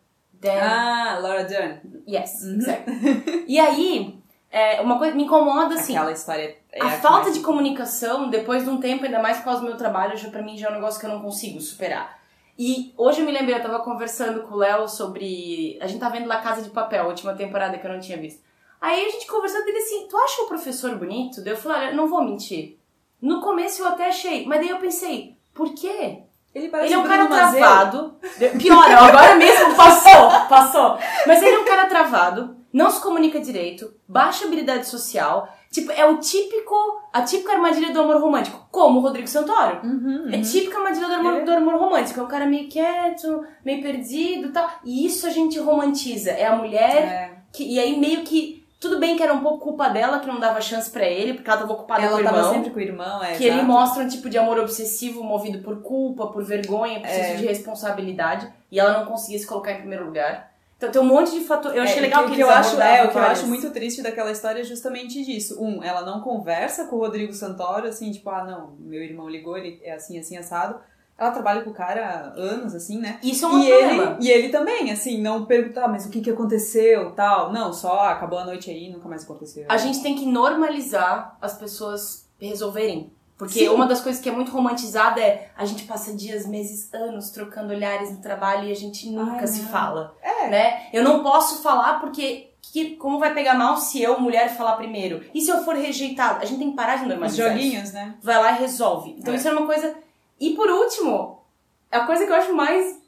Dan. 0.40 0.52
Ah, 0.61 1.18
Laura 1.21 1.42
Dern. 1.45 1.80
Yes, 2.06 2.42
Uhum. 2.45 2.56
exactly. 2.59 3.45
E 3.49 3.59
aí, 3.59 4.18
é, 4.50 4.81
uma 4.81 4.99
coisa 4.99 5.15
me 5.15 5.25
incomoda 5.25 5.75
assim. 5.75 5.97
Aquela 5.97 6.12
história 6.12 6.57
é 6.73 6.83
a 6.83 6.91
que 6.91 6.97
falta 7.00 7.25
mais- 7.25 7.35
de 7.35 7.41
comunicação, 7.41 8.29
depois 8.31 8.65
de 8.65 8.71
um 8.71 8.79
tempo, 8.79 9.05
ainda 9.05 9.21
mais 9.21 9.38
por 9.38 9.45
causa 9.45 9.61
do 9.61 9.67
meu 9.67 9.76
trabalho, 9.76 10.17
já, 10.17 10.29
pra 10.31 10.43
mim 10.43 10.57
já 10.57 10.69
é 10.69 10.71
um 10.71 10.75
negócio 10.75 10.99
que 11.00 11.07
eu 11.07 11.11
não 11.11 11.21
consigo 11.21 11.61
superar. 11.61 12.19
E 12.59 12.95
hoje 12.97 13.21
eu 13.21 13.26
me 13.26 13.33
lembrei, 13.33 13.55
eu 13.55 13.62
tava 13.62 13.81
conversando 13.81 14.41
com 14.43 14.55
o 14.55 14.59
Léo 14.59 14.88
sobre. 14.88 15.79
A 15.81 15.87
gente 15.87 16.00
tá 16.00 16.09
vendo 16.09 16.26
La 16.26 16.41
Casa 16.41 16.62
de 16.62 16.71
Papel, 16.71 17.05
a 17.05 17.07
última 17.09 17.35
temporada 17.35 17.76
que 17.76 17.87
eu 17.87 17.93
não 17.93 18.00
tinha 18.00 18.17
visto. 18.17 18.41
Aí 18.81 19.05
a 19.07 19.11
gente 19.11 19.26
conversando 19.26 19.65
dele 19.67 19.79
assim: 19.79 20.07
Tu 20.09 20.17
acha 20.17 20.43
o 20.43 20.47
professor 20.49 20.95
bonito? 20.97 21.43
Daí 21.43 21.53
eu 21.53 21.57
falei: 21.57 21.88
Olha, 21.88 21.95
não 21.95 22.09
vou 22.09 22.25
mentir. 22.25 22.79
No 23.21 23.41
começo 23.43 23.83
eu 23.83 23.88
até 23.88 24.09
achei, 24.09 24.47
mas 24.47 24.59
daí 24.61 24.71
eu 24.71 24.79
pensei: 24.79 25.37
Por 25.53 25.75
quê? 25.75 26.23
Ele 26.55 26.69
parece 26.71 26.88
Ele 26.88 26.95
é 26.95 26.99
um 26.99 27.07
cara 27.07 27.26
travado. 27.26 28.15
Pior, 28.59 28.91
agora 28.91 29.35
mesmo 29.37 29.75
passou, 29.76 30.31
passou. 30.49 30.99
Mas 31.26 31.43
ele 31.43 31.57
é 31.57 31.59
um 31.59 31.65
cara 31.67 31.85
travado, 31.87 32.55
não 32.76 32.90
se 32.90 33.00
comunica 33.00 33.40
direito, 33.40 33.92
baixa 34.06 34.45
habilidade 34.45 34.87
social. 34.87 35.49
Tipo, 35.73 35.90
é 35.92 36.04
o 36.06 36.18
típico, 36.18 36.75
a 37.12 37.23
típica 37.23 37.52
armadilha 37.52 37.92
do 37.92 38.00
amor 38.00 38.21
romântico, 38.21 38.66
como 38.71 38.99
o 38.99 39.02
Rodrigo 39.02 39.26
Santoro. 39.28 39.80
Uhum, 39.85 40.28
É 40.30 40.37
uhum. 40.37 40.42
típica 40.42 40.76
armadilha 40.78 41.06
do 41.06 41.14
amor, 41.14 41.33
Ele 41.33 41.40
é- 41.40 41.45
do 41.45 41.52
amor 41.52 41.75
romântico. 41.76 42.21
É 42.21 42.23
um 42.23 42.28
cara 42.28 42.47
meio 42.47 42.68
quieto, 42.68 43.45
meio 43.64 43.83
perdido 43.83 44.49
e 44.49 44.52
tal. 44.52 44.68
E 44.85 45.06
isso 45.06 45.26
a 45.26 45.30
gente 45.30 45.59
romantiza. 45.59 46.30
É 46.30 46.47
a 46.47 46.54
mulher 46.56 46.97
É. 46.97 47.30
que. 47.52 47.64
E 47.64 47.78
aí 47.80 47.99
meio 47.99 48.23
que. 48.23 48.64
Tudo 48.78 48.99
bem 48.99 49.16
que 49.16 49.23
era 49.23 49.33
um 49.33 49.40
pouco 49.40 49.59
culpa 49.64 49.88
dela, 49.88 50.21
que 50.21 50.26
não 50.26 50.38
dava 50.38 50.61
chance 50.61 50.90
pra 50.90 51.06
ele, 51.06 51.33
porque 51.33 51.49
ela 51.49 51.61
tava 51.61 51.73
ocupada 51.73 52.02
com 52.02 52.09
Ela 52.09 52.21
o 52.21 52.25
tava 52.25 52.37
irmão. 52.37 52.52
sempre 52.52 52.71
com 52.71 52.78
o 52.78 52.83
irmão, 52.83 53.25
é. 53.25 53.33
Que 53.35 53.45
ele 53.45 53.54
exato. 53.56 53.66
mostra 53.66 54.02
um 54.04 54.09
tipo 54.09 54.28
de 54.28 54.37
amor 54.37 54.59
obsessivo 54.59 55.25
movido 55.25 55.61
por 55.61 55.80
culpa, 55.80 56.26
por 56.26 56.45
vergonha, 56.45 57.00
por 57.00 57.09
senso 57.09 57.30
É. 57.33 57.37
de 57.37 57.47
responsabilidade. 57.47 58.52
E 58.71 58.78
ela 58.78 58.99
não 58.99 59.06
conseguia 59.06 59.38
se 59.38 59.47
colocar 59.47 59.73
em 59.73 59.78
primeiro 59.78 60.04
lugar. 60.04 60.52
Então 60.76 60.90
tem 60.90 61.00
um 61.00 61.06
monte 61.06 61.30
de 61.30 61.40
fator. 61.40 61.75
Eu 61.75 61.83
achei 61.83 61.99
É, 61.99 62.02
legal 62.02 62.25
o 62.25 62.28
que, 62.28 62.35
que, 62.35 62.42
eu 62.42 62.50
acho 62.50 62.80
é 62.80 63.04
o 63.04 63.11
que 63.11 63.16
eu 63.16 63.23
acho 63.23 63.47
muito 63.47 63.71
triste 63.71 64.02
daquela 64.02 64.30
história 64.30 64.61
é 64.61 64.64
justamente 64.64 65.25
disso. 65.25 65.62
Um, 65.62 65.83
ela 65.83 66.02
não 66.02 66.21
conversa 66.21 66.85
com 66.85 66.97
o 66.97 66.99
Rodrigo 66.99 67.33
Santoro 67.33 67.87
assim, 67.87 68.11
tipo, 68.11 68.28
ah, 68.28 68.45
não, 68.45 68.76
meu 68.78 69.02
irmão 69.02 69.28
ligou, 69.28 69.56
ele 69.56 69.80
é 69.83 69.95
assim 69.95 70.18
assim 70.18 70.37
assado. 70.37 70.78
Ela 71.18 71.30
trabalha 71.30 71.62
com 71.62 71.71
o 71.71 71.75
cara 71.75 72.06
há 72.06 72.38
anos 72.38 72.75
assim, 72.75 72.99
né? 72.99 73.18
Isso 73.23 73.47
é 73.47 73.49
um 73.49 73.59
e 73.59 73.68
problema. 73.68 74.02
ele, 74.02 74.16
e 74.21 74.30
ele 74.30 74.49
também, 74.50 74.92
assim, 74.92 75.23
não 75.23 75.47
perguntar, 75.47 75.88
mas 75.88 76.04
o 76.04 76.11
que 76.11 76.21
que 76.21 76.30
aconteceu, 76.30 77.12
tal. 77.12 77.50
Não, 77.54 77.73
só 77.73 78.00
ah, 78.00 78.11
acabou 78.11 78.38
a 78.38 78.45
noite 78.45 78.71
aí, 78.71 78.92
nunca 78.92 79.09
mais 79.09 79.25
aconteceu. 79.25 79.64
A 79.66 79.78
gente 79.78 80.02
tem 80.02 80.14
que 80.14 80.26
normalizar 80.26 81.38
as 81.40 81.56
pessoas 81.56 82.28
resolverem. 82.38 83.15
Porque 83.38 83.61
Sim. 83.61 83.69
uma 83.69 83.85
das 83.87 84.00
coisas 84.00 84.21
que 84.23 84.28
é 84.28 84.33
muito 84.33 84.50
romantizada 84.50 85.21
é 85.21 85.50
a 85.57 85.64
gente 85.66 85.85
passa 85.85 86.14
dias, 86.14 86.47
meses, 86.47 86.93
anos 86.95 87.31
trocando 87.31 87.73
olhares 87.73 88.11
no 88.11 88.19
trabalho 88.23 88.66
e 88.69 88.73
a 88.73 88.75
gente 88.76 89.11
nunca 89.11 89.40
Ai, 89.40 89.47
se 89.47 89.62
não. 89.62 89.69
fala. 89.69 90.16
É. 90.23 90.49
Né? 90.49 90.87
Eu 90.93 91.05
não 91.05 91.23
posso 91.23 91.62
falar 91.62 92.00
porque 92.00 92.50
que, 92.62 92.97
como 92.97 93.19
vai 93.19 93.35
pegar 93.35 93.55
mal 93.55 93.76
se 93.76 94.00
eu, 94.02 94.19
mulher, 94.19 94.57
falar 94.57 94.73
primeiro? 94.76 95.23
E 95.35 95.40
se 95.40 95.50
eu 95.50 95.62
for 95.64 95.75
rejeitado? 95.76 96.43
A 96.43 96.45
gente 96.47 96.59
tem 96.59 96.71
que 96.71 96.76
parar 96.76 96.97
de 96.97 97.02
Os 97.02 97.09
normalizar. 97.09 97.47
isso. 97.49 97.57
joguinhos, 97.64 97.93
né? 97.93 98.14
vai 98.23 98.37
lá 98.43 98.52
e 98.52 98.59
resolve. 98.59 99.14
Então 99.19 99.35
É. 99.35 99.37
isso 99.37 99.47
é 99.49 99.52
uma 99.52 99.66
coisa. 99.66 99.95
E 100.40 100.50
por 100.55 100.69
último, 100.71 101.43
a 101.90 102.00
coisa 102.00 102.25
que 102.25 102.33
eu 102.33 102.37
acho 102.37 102.55
mais. 102.55 102.99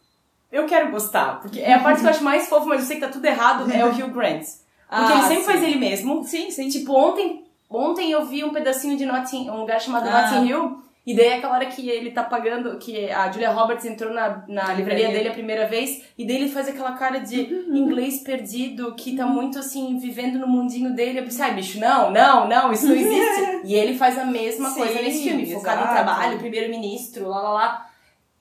Eu 0.51 0.65
quero 0.67 0.91
gostar, 0.91 1.41
porque 1.41 1.61
é 1.61 1.75
a 1.75 1.81
parte 1.83 2.01
que 2.01 2.07
eu 2.07 2.11
acho 2.11 2.25
mais 2.25 2.49
fofa, 2.49 2.65
mas 2.67 2.81
eu 2.81 2.87
sei 2.87 2.97
que 2.97 3.03
tá 3.07 3.13
tudo 3.13 3.25
errado, 3.27 3.71
é 3.71 3.85
o 3.85 3.89
Hugh 3.93 4.13
Grant. 4.13 4.45
Porque 4.89 5.13
ele 5.13 5.21
Ah, 5.21 5.23
sempre 5.23 5.37
sim. 5.37 5.43
faz 5.45 5.63
ele 5.63 5.77
mesmo. 5.77 6.25
Sim, 6.25 6.51
sim. 6.51 6.69
Tipo, 6.71 6.95
ontem, 6.95 7.45
ontem 7.71 8.11
eu 8.11 8.27
vi 8.27 8.45
um 8.45 8.51
pedacinho 8.53 8.97
de 8.97 9.05
Notting, 9.07 9.51
um 9.51 9.61
lugar 9.61 9.81
chamado 9.81 10.09
Ah. 10.09 10.31
Notting 10.31 10.49
Hill, 10.49 10.83
e 11.09 11.15
daí 11.15 11.29
é 11.29 11.35
aquela 11.37 11.55
hora 11.55 11.65
que 11.65 11.89
ele 11.89 12.11
tá 12.11 12.23
pagando, 12.23 12.77
que 12.77 13.11
a 13.11 13.33
Julia 13.33 13.51
Roberts 13.51 13.87
entrou 13.87 14.13
na, 14.13 14.45
na 14.47 14.75
livraria 14.75 15.09
dele 15.09 15.29
a 15.29 15.33
primeira 15.33 15.67
vez, 15.67 16.03
e 16.19 16.27
daí 16.27 16.37
ele 16.37 16.51
faz 16.51 16.69
aquela 16.69 16.93
cara 16.93 17.19
de 17.19 17.41
inglês 17.71 18.21
perdido, 18.23 18.95
que 18.95 19.17
tá 19.17 19.25
muito 19.25 19.59
assim, 19.59 19.99
vivendo 19.99 20.39
no 20.39 20.47
mundinho 20.47 20.95
dele. 20.95 21.21
Eu 21.21 21.25
pensei, 21.25 21.47
ai 21.47 21.55
bicho, 21.55 21.81
não, 21.81 22.11
não, 22.11 22.47
não, 22.47 22.71
isso 22.71 22.87
não 22.87 22.95
existe. 22.95 23.61
e 23.65 23.75
ele 23.75 23.97
faz 23.97 24.19
a 24.19 24.25
mesma 24.27 24.69
Sim, 24.69 24.81
coisa 24.81 25.01
nesse 25.01 25.23
filme, 25.23 25.51
focado 25.51 25.81
em 25.81 25.85
exato. 25.85 25.95
trabalho, 25.95 26.39
primeiro-ministro, 26.39 27.27
lá 27.27 27.41
lá 27.41 27.51
lá. 27.53 27.87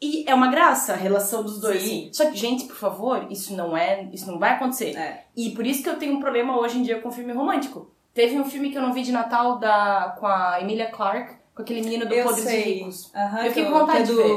E 0.01 0.25
é 0.27 0.35
uma 0.35 0.49
graça 0.51 0.91
a 0.91 0.97
relação 0.97 1.43
dos 1.43 1.61
dois. 1.61 1.81
Sim. 1.81 2.09
Só 2.11 2.29
que, 2.29 2.37
gente, 2.37 2.65
por 2.65 2.75
favor, 2.75 3.27
isso 3.29 3.55
não 3.55 3.77
é. 3.77 4.09
Isso 4.11 4.29
não 4.29 4.37
vai 4.37 4.51
acontecer. 4.51 4.95
É. 4.95 5.23
E 5.35 5.51
por 5.51 5.65
isso 5.65 5.81
que 5.81 5.89
eu 5.89 5.97
tenho 5.97 6.15
um 6.15 6.19
problema 6.19 6.59
hoje 6.59 6.77
em 6.77 6.83
dia 6.83 6.99
com 6.99 7.09
filme 7.09 7.31
romântico. 7.31 7.89
Teve 8.17 8.39
um 8.39 8.45
filme 8.45 8.71
que 8.71 8.77
eu 8.79 8.81
não 8.81 8.91
vi 8.93 9.03
de 9.03 9.11
Natal 9.11 9.59
da, 9.59 10.15
com 10.19 10.25
a 10.25 10.57
Emilia 10.59 10.87
Clarke, 10.89 11.35
com 11.53 11.61
aquele 11.61 11.83
menino 11.83 12.03
do 12.07 12.15
Eu 12.15 12.25
Podres 12.25 12.47
e. 12.47 12.57
Ricos. 12.57 13.11
Aham, 13.15 13.43
Eu 13.43 13.47
fiquei 13.49 13.63
que 13.63 13.71
com 13.71 13.77
vontade 13.77 14.11
que 14.11 14.19
é 14.19 14.23
de 14.23 14.29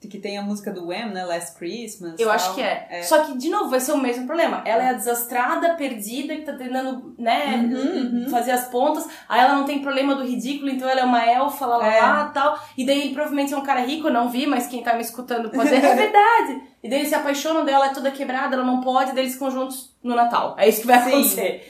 do 0.00 0.08
que 0.08 0.18
tem 0.18 0.38
a 0.38 0.42
música 0.42 0.70
do 0.72 0.86
Wham, 0.86 1.06
né? 1.06 1.24
Last 1.24 1.58
Christmas. 1.58 2.20
Eu 2.20 2.26
tal. 2.28 2.36
acho 2.36 2.54
que 2.54 2.62
é. 2.62 3.02
Só 3.02 3.24
que, 3.24 3.36
de 3.36 3.50
novo, 3.50 3.68
vai 3.68 3.80
ser 3.80 3.90
o 3.90 3.98
mesmo 3.98 4.26
problema. 4.26 4.62
Ela 4.64 4.84
é 4.84 4.88
a 4.90 4.92
desastrada, 4.92 5.74
perdida, 5.74 6.36
que 6.36 6.42
tá 6.42 6.52
tentando, 6.52 7.12
né, 7.18 7.56
Uhum, 7.56 8.22
uhum. 8.22 8.28
fazer 8.30 8.52
as 8.52 8.68
pontas. 8.68 9.08
Aí 9.28 9.40
ela 9.40 9.54
não 9.56 9.64
tem 9.64 9.82
problema 9.82 10.14
do 10.14 10.22
ridículo, 10.24 10.70
então 10.70 10.88
ela 10.88 11.00
é 11.00 11.04
uma 11.04 11.26
elfa, 11.26 11.66
lá, 11.66 11.78
lá, 11.78 11.92
É. 11.92 12.00
lá, 12.00 12.24
tal. 12.26 12.58
E 12.78 12.86
daí 12.86 13.00
ele 13.00 13.12
provavelmente 13.12 13.52
é 13.52 13.56
um 13.56 13.62
cara 13.64 13.80
rico, 13.80 14.06
eu 14.06 14.12
não 14.12 14.28
vi, 14.28 14.46
mas 14.46 14.68
quem 14.68 14.84
tá 14.84 14.94
me 14.94 15.02
escutando 15.02 15.50
pode 15.50 15.68
dizer, 15.68 15.84
é 15.84 15.94
verdade. 15.96 16.62
E 16.80 16.88
daí 16.88 17.00
eles 17.00 17.08
se 17.08 17.14
apaixonam 17.16 17.64
dela, 17.64 17.86
é 17.86 17.92
toda 17.92 18.12
quebrada, 18.12 18.54
ela 18.54 18.64
não 18.64 18.80
pode, 18.80 19.12
daí 19.12 19.24
eles 19.24 19.34
ficam 19.34 19.50
juntos 19.50 19.94
no 20.00 20.14
Natal. 20.14 20.54
É 20.56 20.68
isso 20.68 20.82
que 20.82 20.86
vai 20.86 21.02
Sim. 21.02 21.60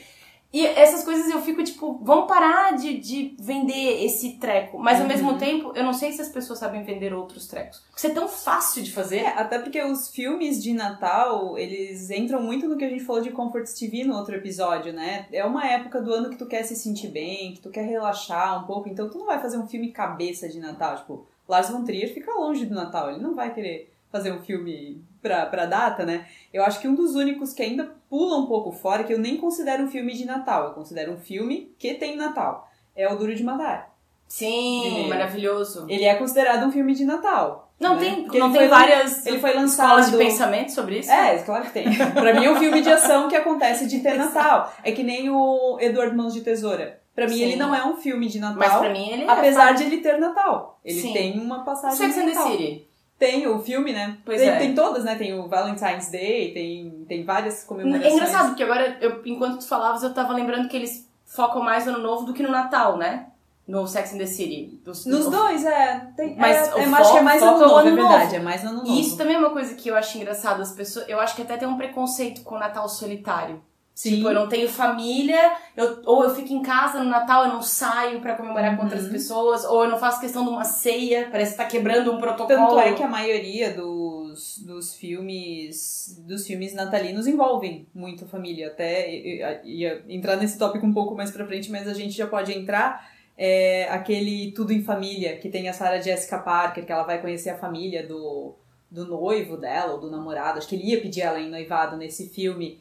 E 0.53 0.67
essas 0.67 1.05
coisas 1.05 1.31
eu 1.31 1.41
fico 1.43 1.63
tipo, 1.63 2.01
vamos 2.03 2.27
parar 2.27 2.77
de, 2.77 2.99
de 2.99 3.37
vender 3.39 4.05
esse 4.05 4.33
treco. 4.33 4.79
Mas 4.79 4.97
ao 4.97 5.03
Uhum. 5.03 5.09
mesmo 5.09 5.39
tempo, 5.39 5.73
eu 5.77 5.85
não 5.85 5.93
sei 5.93 6.11
se 6.13 6.21
as 6.21 6.29
pessoas 6.29 6.59
sabem 6.59 6.83
vender 6.83 7.15
outros 7.15 7.47
trecos. 7.47 7.79
Porque 7.79 7.99
isso 7.99 8.07
é 8.09 8.11
tão 8.11 8.27
fácil 8.27 8.83
de 8.83 8.91
fazer. 8.93 9.19
É, 9.19 9.29
até 9.29 9.61
porque 9.61 9.81
os 9.81 10.09
filmes 10.09 10.61
de 10.61 10.73
Natal, 10.73 11.57
eles 11.57 12.11
entram 12.11 12.43
muito 12.43 12.69
no 12.69 12.77
que 12.77 12.85
a 12.85 12.89
gente 12.89 13.05
falou 13.05 13.23
de 13.23 13.31
Comfort 13.31 13.67
TV 13.79 14.03
no 14.03 14.17
outro 14.17 14.35
episódio, 14.35 14.93
né? 14.93 15.27
É 15.33 15.45
uma 15.45 15.65
época 15.67 16.01
do 16.03 16.13
ano 16.13 16.31
que 16.31 16.37
tu 16.37 16.47
quer 16.47 16.65
se 16.65 16.75
sentir 16.75 17.09
bem, 17.09 17.53
que 17.55 17.61
tu 17.61 17.71
quer 17.71 17.87
relaxar 17.87 18.61
um 18.63 18.67
pouco, 18.67 18.89
então 18.89 19.09
tu 19.09 19.19
não 19.19 19.27
vai 19.27 19.41
fazer 19.41 19.57
um 19.57 19.69
filme 19.69 19.93
cabeça 19.93 20.49
de 20.49 20.59
Natal, 20.59 20.97
tipo, 20.97 21.27
Lars 21.49 21.69
von 21.71 21.85
Trier 21.85 22.13
fica 22.13 22.33
longe 22.33 22.67
do 22.67 22.75
Natal, 22.75 23.11
ele 23.11 23.21
não 23.21 23.35
vai 23.35 23.55
querer 23.55 23.89
fazer 24.11 24.33
um 24.33 24.41
filme 24.43 25.03
pra, 25.23 25.47
pra 25.47 25.67
data, 25.67 26.05
né? 26.05 26.27
Eu 26.53 26.65
acho 26.65 26.81
que 26.81 26.89
um 26.89 26.95
dos 26.95 27.15
únicos 27.15 27.53
que 27.53 27.63
ainda 27.63 27.95
pula 28.09 28.37
um 28.39 28.47
pouco 28.47 28.73
fora, 28.73 29.05
que 29.05 29.13
eu 29.13 29.19
nem 29.19 29.37
considero 29.37 29.85
um 29.85 29.91
filme 29.91 30.13
de 30.13 30.25
Natal, 30.25 30.65
eu 30.65 30.71
considero 30.73 31.13
um 31.13 31.19
filme 31.19 31.73
que 31.79 31.95
tem 31.95 32.17
Natal, 32.17 32.69
é 32.97 33.09
o 33.13 33.17
Duro 33.17 33.35
de 33.35 33.45
Matar. 33.45 33.91
Sim, 34.27 34.81
Primeiro. 34.83 35.09
maravilhoso. 35.09 35.87
Ele 35.89 36.05
é 36.05 36.15
considerado 36.15 36.65
um 36.65 36.71
filme 36.71 36.95
de 36.95 37.05
Natal. 37.05 37.73
Não 37.81 37.95
né? 37.97 38.01
tem, 38.01 38.23
Porque 38.25 38.39
não 38.39 38.49
ele 38.51 38.59
tem 38.59 38.69
várias 38.69 39.27
Ele 39.27 39.39
foi 39.41 39.55
lançado... 39.55 39.99
escolas 40.01 40.11
de 40.11 40.17
pensamento 40.19 40.71
sobre 40.71 40.99
isso? 40.99 41.11
É, 41.11 41.39
claro 41.39 41.65
que 41.65 41.73
tem. 41.73 41.87
pra 42.13 42.35
mim 42.35 42.45
é 42.45 42.51
um 42.51 42.57
filme 42.57 42.81
de 42.83 42.91
ação 42.91 43.29
que 43.29 43.35
acontece 43.35 43.89
de 43.89 44.01
ter 44.01 44.17
Natal. 44.19 44.73
É 44.85 44.93
que 44.93 45.03
nem 45.03 45.31
o 45.31 45.79
Edward 45.81 46.15
Mãos 46.15 46.35
de 46.35 46.43
Tesoura. 46.43 47.01
Pra 47.15 47.27
mim 47.27 47.35
Sim. 47.37 47.43
ele 47.43 47.57
não 47.57 47.75
é 47.75 47.85
um 47.85 47.97
filme 47.97 48.29
de 48.29 48.39
Natal, 48.39 48.59
Mas 48.59 48.79
pra 48.79 48.91
mim 48.91 49.11
ele 49.11 49.25
é. 49.25 49.29
apesar 49.31 49.73
de 49.73 49.83
ele 49.85 49.99
ter 49.99 50.19
Natal. 50.19 50.79
Ele 50.85 51.01
Sim. 51.01 51.13
tem 51.13 51.41
uma 51.41 51.65
passagem 51.65 51.97
Sex 51.99 52.15
de 52.15 52.21
and 52.21 52.25
the 52.27 52.35
Natal. 52.35 52.51
City. 52.53 52.89
Tem 53.21 53.47
o 53.47 53.59
filme, 53.61 53.93
né? 53.93 54.17
Pois 54.25 54.41
tem, 54.41 54.49
é. 54.49 54.57
tem 54.57 54.75
todas, 54.75 55.05
né? 55.05 55.15
Tem 55.15 55.39
o 55.39 55.47
Valentine's 55.47 56.11
Day, 56.11 56.53
tem, 56.55 57.05
tem 57.07 57.23
várias 57.23 57.63
É 57.63 57.67
comemorações. 57.67 58.13
engraçado, 58.15 58.47
porque 58.49 58.63
agora, 58.63 58.97
eu, 59.01 59.21
enquanto 59.27 59.59
tu 59.59 59.69
falavas, 59.69 60.03
eu 60.03 60.13
tava 60.15 60.33
lembrando 60.33 60.69
que 60.69 60.77
eles 60.77 61.07
focam 61.27 61.63
mais 61.63 61.85
no 61.87 61.93
ano 61.93 62.03
novo 62.03 62.25
do 62.25 62.33
que 62.33 62.43
no 62.43 62.51
Natal, 62.51 62.97
né? 62.97 63.27
No 63.69 63.87
Sex 63.87 64.15
and 64.15 64.19
the 64.19 64.27
City. 64.27 64.81
Dos- 64.83 65.05
Nos 65.07 65.27
do- 65.27 65.31
dois, 65.33 65.65
é. 65.65 66.09
Tem, 66.17 66.35
Mas 66.35 66.57
é, 66.57 66.75
o 66.75 66.79
é, 66.79 66.87
eu 66.87 66.95
acho 66.97 67.13
que 67.13 67.19
é 67.19 67.23
mais 67.23 67.43
ano 67.43 67.57
é 67.57 67.61
novo, 67.61 67.79
é 67.79 67.83
ano 67.89 67.95
verdade. 67.97 68.25
novo. 68.25 68.35
É 68.37 68.39
mais 68.41 68.65
ano 68.65 68.77
novo. 68.79 68.89
E 68.89 69.01
isso 69.01 69.17
também 69.17 69.37
é 69.37 69.39
uma 69.39 69.51
coisa 69.51 69.75
que 69.75 69.89
eu 69.91 69.95
acho 69.97 70.17
engraçado. 70.19 70.61
As 70.63 70.73
pessoas, 70.73 71.07
eu 71.09 71.21
acho 71.21 71.37
que 71.37 71.43
até 71.43 71.57
tem 71.59 71.69
um 71.69 71.77
preconceito 71.77 72.41
com 72.43 72.55
o 72.57 72.59
Natal 72.59 72.89
solitário. 72.89 73.63
Sim. 74.01 74.17
Tipo, 74.17 74.29
eu 74.29 74.35
não 74.35 74.49
tenho 74.49 74.67
família, 74.67 75.53
eu, 75.77 76.01
ou 76.07 76.25
eu 76.25 76.35
fico 76.35 76.51
em 76.55 76.63
casa 76.63 77.03
no 77.05 77.11
Natal, 77.11 77.45
eu 77.45 77.53
não 77.53 77.61
saio 77.61 78.19
pra 78.23 78.35
comemorar 78.35 78.75
com 78.75 78.79
Uhum. 78.83 78.89
outras 78.89 79.07
pessoas, 79.09 79.63
ou 79.67 79.85
eu 79.85 79.91
não 79.91 79.99
faço 79.99 80.19
questão 80.23 80.43
de 80.43 80.49
uma 80.49 80.65
ceia, 80.65 81.29
parece 81.31 81.51
que 81.53 81.59
tá 81.59 81.67
quebrando 81.67 82.11
um 82.11 82.19
protocolo. 82.19 82.49
Tanto 82.69 82.79
é 82.79 82.95
que 82.95 83.03
a 83.03 83.09
maioria 83.09 83.75
dos, 83.75 84.59
dos 84.61 84.95
filmes 84.95 86.19
dos 86.27 86.47
filmes 86.47 86.73
natalinos 86.73 87.27
envolvem 87.27 87.87
muito 87.95 88.25
a 88.25 88.27
família. 88.27 88.69
Até 88.69 89.15
ia, 89.15 89.61
ia 89.65 90.03
entrar 90.09 90.37
nesse 90.37 90.57
tópico 90.59 90.87
um 90.87 90.95
pouco 90.95 91.15
mais 91.15 91.31
pra 91.31 91.47
frente, 91.47 91.71
mas 91.71 91.87
a 91.87 91.93
gente 91.93 92.17
já 92.17 92.27
pode 92.27 92.57
entrar. 92.57 93.07
É, 93.37 93.87
aquele 93.91 94.53
Tudo 94.53 94.73
em 94.73 94.83
Família, 94.83 95.37
que 95.37 95.49
tem 95.51 95.69
a 95.69 95.73
Sarah 95.75 96.01
Jessica 96.01 96.39
Parker, 96.39 96.85
que 96.87 96.93
ela 96.93 97.05
vai 97.05 97.21
conhecer 97.21 97.51
a 97.51 97.57
família 97.57 98.07
do, 98.07 98.55
do 98.91 99.07
noivo 99.07 99.57
dela, 99.57 99.93
ou 99.93 100.01
do 100.01 100.11
namorado. 100.11 100.59
Acho 100.59 100.69
que 100.69 100.75
ele 100.75 100.91
ia 100.91 101.01
pedir 101.01 101.21
ela 101.23 101.39
em 101.41 101.51
noivado 101.51 101.97
nesse 101.99 102.29
filme. 102.31 102.79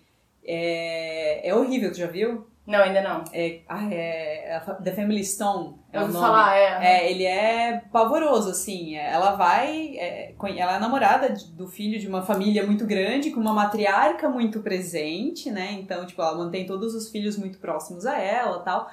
É, 0.51 1.47
é 1.49 1.55
horrível, 1.55 1.91
tu 1.91 1.97
já 1.97 2.07
viu? 2.07 2.47
Não, 2.67 2.79
ainda 2.83 3.01
não. 3.01 3.23
É, 3.33 3.61
ah, 3.67 3.87
é 3.91 4.61
fa- 4.63 4.75
The 4.75 4.91
Family 4.91 5.23
Stone. 5.25 5.75
É 5.91 5.97
Eu 5.97 6.01
o 6.01 6.03
ouvi 6.03 6.13
nome. 6.13 6.25
falar, 6.27 6.55
é. 6.55 6.85
É, 6.85 7.11
ele 7.11 7.25
é 7.25 7.81
pavoroso, 7.91 8.51
assim. 8.51 8.95
É, 8.95 9.11
Ela 9.11 9.31
vai. 9.35 9.95
é, 9.97 10.35
ela 10.55 10.75
é 10.75 10.79
namorada 10.79 11.33
do 11.53 11.67
filho 11.67 11.99
de 11.99 12.07
uma 12.07 12.21
família 12.21 12.63
muito 12.67 12.85
grande, 12.85 13.31
com 13.31 13.39
uma 13.39 13.53
matriarca 13.53 14.29
muito 14.29 14.59
presente, 14.61 15.49
né? 15.49 15.71
Então, 15.81 16.05
tipo, 16.05 16.21
ela 16.21 16.37
mantém 16.37 16.65
todos 16.67 16.93
os 16.93 17.09
filhos 17.09 17.37
muito 17.39 17.57
próximos 17.57 18.05
a 18.05 18.19
ela 18.19 18.59
tal. 18.59 18.87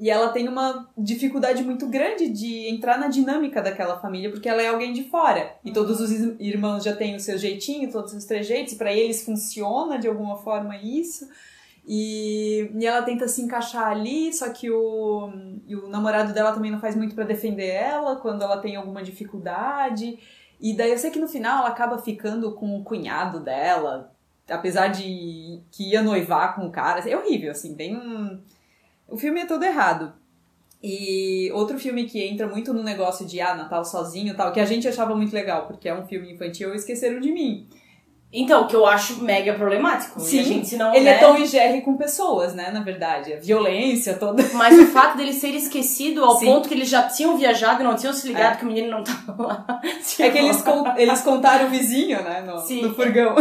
E 0.00 0.08
ela 0.08 0.30
tem 0.30 0.48
uma 0.48 0.88
dificuldade 0.96 1.62
muito 1.62 1.86
grande 1.86 2.30
de 2.30 2.70
entrar 2.70 2.98
na 2.98 3.08
dinâmica 3.08 3.60
daquela 3.60 4.00
família, 4.00 4.30
porque 4.30 4.48
ela 4.48 4.62
é 4.62 4.68
alguém 4.68 4.94
de 4.94 5.04
fora. 5.04 5.54
E 5.62 5.70
todos 5.70 6.00
os 6.00 6.10
irmãos 6.40 6.82
já 6.82 6.96
têm 6.96 7.14
o 7.14 7.20
seu 7.20 7.36
jeitinho, 7.36 7.92
todos 7.92 8.14
os 8.14 8.24
trejeitos, 8.24 8.72
e 8.72 8.76
pra 8.76 8.90
eles 8.90 9.22
funciona 9.22 9.98
de 9.98 10.08
alguma 10.08 10.38
forma 10.38 10.74
isso. 10.78 11.28
E, 11.86 12.70
e 12.74 12.86
ela 12.86 13.02
tenta 13.02 13.28
se 13.28 13.42
encaixar 13.42 13.88
ali, 13.88 14.32
só 14.32 14.48
que 14.50 14.70
o, 14.70 15.30
o 15.68 15.88
namorado 15.88 16.32
dela 16.32 16.52
também 16.52 16.70
não 16.70 16.80
faz 16.80 16.96
muito 16.96 17.14
pra 17.14 17.24
defender 17.24 17.68
ela 17.68 18.16
quando 18.16 18.42
ela 18.42 18.56
tem 18.56 18.76
alguma 18.76 19.02
dificuldade. 19.02 20.18
E 20.58 20.74
daí 20.74 20.92
eu 20.92 20.98
sei 20.98 21.10
que 21.10 21.18
no 21.18 21.28
final 21.28 21.58
ela 21.58 21.68
acaba 21.68 21.98
ficando 21.98 22.52
com 22.52 22.78
o 22.78 22.84
cunhado 22.84 23.40
dela, 23.40 24.12
apesar 24.48 24.88
de 24.88 25.60
que 25.70 25.90
ia 25.90 26.00
noivar 26.02 26.54
com 26.54 26.66
o 26.66 26.70
cara. 26.70 27.06
É 27.06 27.14
horrível, 27.14 27.50
assim, 27.50 27.74
tem 27.74 27.96
um. 27.96 28.40
O 29.10 29.16
filme 29.18 29.40
é 29.40 29.46
todo 29.46 29.62
errado. 29.64 30.12
E 30.82 31.50
outro 31.52 31.78
filme 31.78 32.04
que 32.04 32.22
entra 32.24 32.46
muito 32.46 32.72
no 32.72 32.82
negócio 32.82 33.26
de 33.26 33.38
ah, 33.40 33.54
Natal 33.54 33.84
sozinho 33.84 34.34
tal, 34.34 34.50
que 34.52 34.60
a 34.60 34.64
gente 34.64 34.88
achava 34.88 35.14
muito 35.14 35.32
legal, 35.34 35.66
porque 35.66 35.88
é 35.88 35.94
um 35.94 36.06
filme 36.06 36.32
infantil, 36.32 36.74
Esqueceram 36.74 37.20
de 37.20 37.30
Mim. 37.30 37.68
Então, 38.32 38.62
o 38.62 38.66
que 38.68 38.76
eu 38.76 38.86
acho 38.86 39.24
mega 39.24 39.52
problemático. 39.54 40.20
Sim, 40.20 40.38
a 40.38 40.42
gente, 40.44 40.76
não, 40.76 40.94
Ele 40.94 41.04
né? 41.06 41.16
é 41.16 41.18
Tom 41.18 41.36
e 41.36 41.44
Jerry 41.46 41.80
com 41.82 41.96
pessoas, 41.96 42.54
né, 42.54 42.70
na 42.70 42.80
verdade. 42.80 43.32
A 43.34 43.40
violência 43.40 44.14
toda. 44.14 44.40
Mas 44.54 44.78
o 44.78 44.86
fato 44.86 45.16
dele 45.16 45.32
ser 45.32 45.48
esquecido 45.48 46.24
ao 46.24 46.36
Sim. 46.38 46.46
ponto 46.46 46.68
que 46.68 46.74
eles 46.74 46.88
já 46.88 47.02
tinham 47.08 47.36
viajado 47.36 47.80
e 47.82 47.84
não 47.84 47.96
tinham 47.96 48.12
se 48.14 48.28
ligado 48.28 48.54
É. 48.54 48.56
que 48.58 48.64
o 48.64 48.68
menino 48.68 48.88
não 48.88 49.02
tava 49.02 49.42
lá. 49.42 49.80
É 50.20 50.30
que 50.30 50.38
eles, 50.38 50.62
con- 50.62 50.94
eles 50.96 51.20
contaram 51.22 51.66
o 51.66 51.70
vizinho, 51.70 52.22
né, 52.22 52.40
no, 52.42 52.58
Sim. 52.60 52.82
no 52.82 52.94
furgão. 52.94 53.34